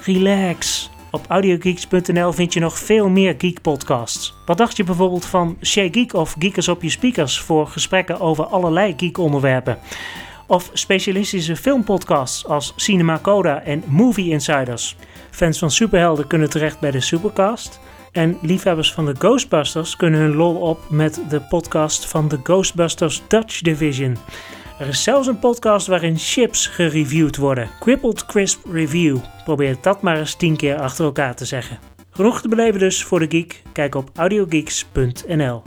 Relax. 0.00 0.90
Op 1.10 1.24
audiogeeks.nl 1.28 2.32
vind 2.32 2.52
je 2.52 2.60
nog 2.60 2.78
veel 2.78 3.08
meer 3.08 3.34
geek 3.38 3.60
podcasts. 3.62 4.34
Wat 4.46 4.58
dacht 4.58 4.76
je 4.76 4.84
bijvoorbeeld 4.84 5.24
van 5.24 5.56
Shay 5.62 5.88
Geek 5.92 6.12
of 6.12 6.34
Geekers 6.38 6.68
op 6.68 6.82
je 6.82 6.90
speakers 6.90 7.40
voor 7.40 7.66
gesprekken 7.66 8.20
over 8.20 8.44
allerlei 8.46 8.94
geek 8.96 9.18
onderwerpen? 9.18 9.78
Of 10.48 10.70
specialistische 10.72 11.56
filmpodcasts 11.56 12.46
als 12.46 12.72
Cinema 12.76 13.18
Coda 13.22 13.62
en 13.62 13.82
Movie 13.86 14.30
Insiders. 14.30 14.96
Fans 15.30 15.58
van 15.58 15.70
superhelden 15.70 16.26
kunnen 16.26 16.50
terecht 16.50 16.80
bij 16.80 16.90
de 16.90 17.00
Supercast. 17.00 17.80
En 18.12 18.38
liefhebbers 18.42 18.92
van 18.92 19.04
de 19.04 19.14
Ghostbusters 19.18 19.96
kunnen 19.96 20.20
hun 20.20 20.34
lol 20.34 20.54
op 20.54 20.90
met 20.90 21.20
de 21.28 21.40
podcast 21.40 22.06
van 22.06 22.28
de 22.28 22.38
Ghostbusters 22.42 23.22
Dutch 23.28 23.60
Division. 23.60 24.16
Er 24.78 24.88
is 24.88 25.02
zelfs 25.02 25.26
een 25.26 25.38
podcast 25.38 25.86
waarin 25.86 26.18
chips 26.18 26.66
gereviewd 26.66 27.36
worden. 27.36 27.70
Crippled 27.80 28.26
Crisp 28.26 28.64
Review. 28.72 29.16
Probeer 29.44 29.76
dat 29.80 30.02
maar 30.02 30.18
eens 30.18 30.34
10 30.34 30.56
keer 30.56 30.80
achter 30.80 31.04
elkaar 31.04 31.34
te 31.34 31.44
zeggen. 31.44 31.78
Genoeg 32.10 32.40
te 32.40 32.48
beleven 32.48 32.80
dus 32.80 33.04
voor 33.04 33.18
de 33.18 33.26
geek. 33.28 33.62
Kijk 33.72 33.94
op 33.94 34.10
audiogeeks.nl. 34.14 35.62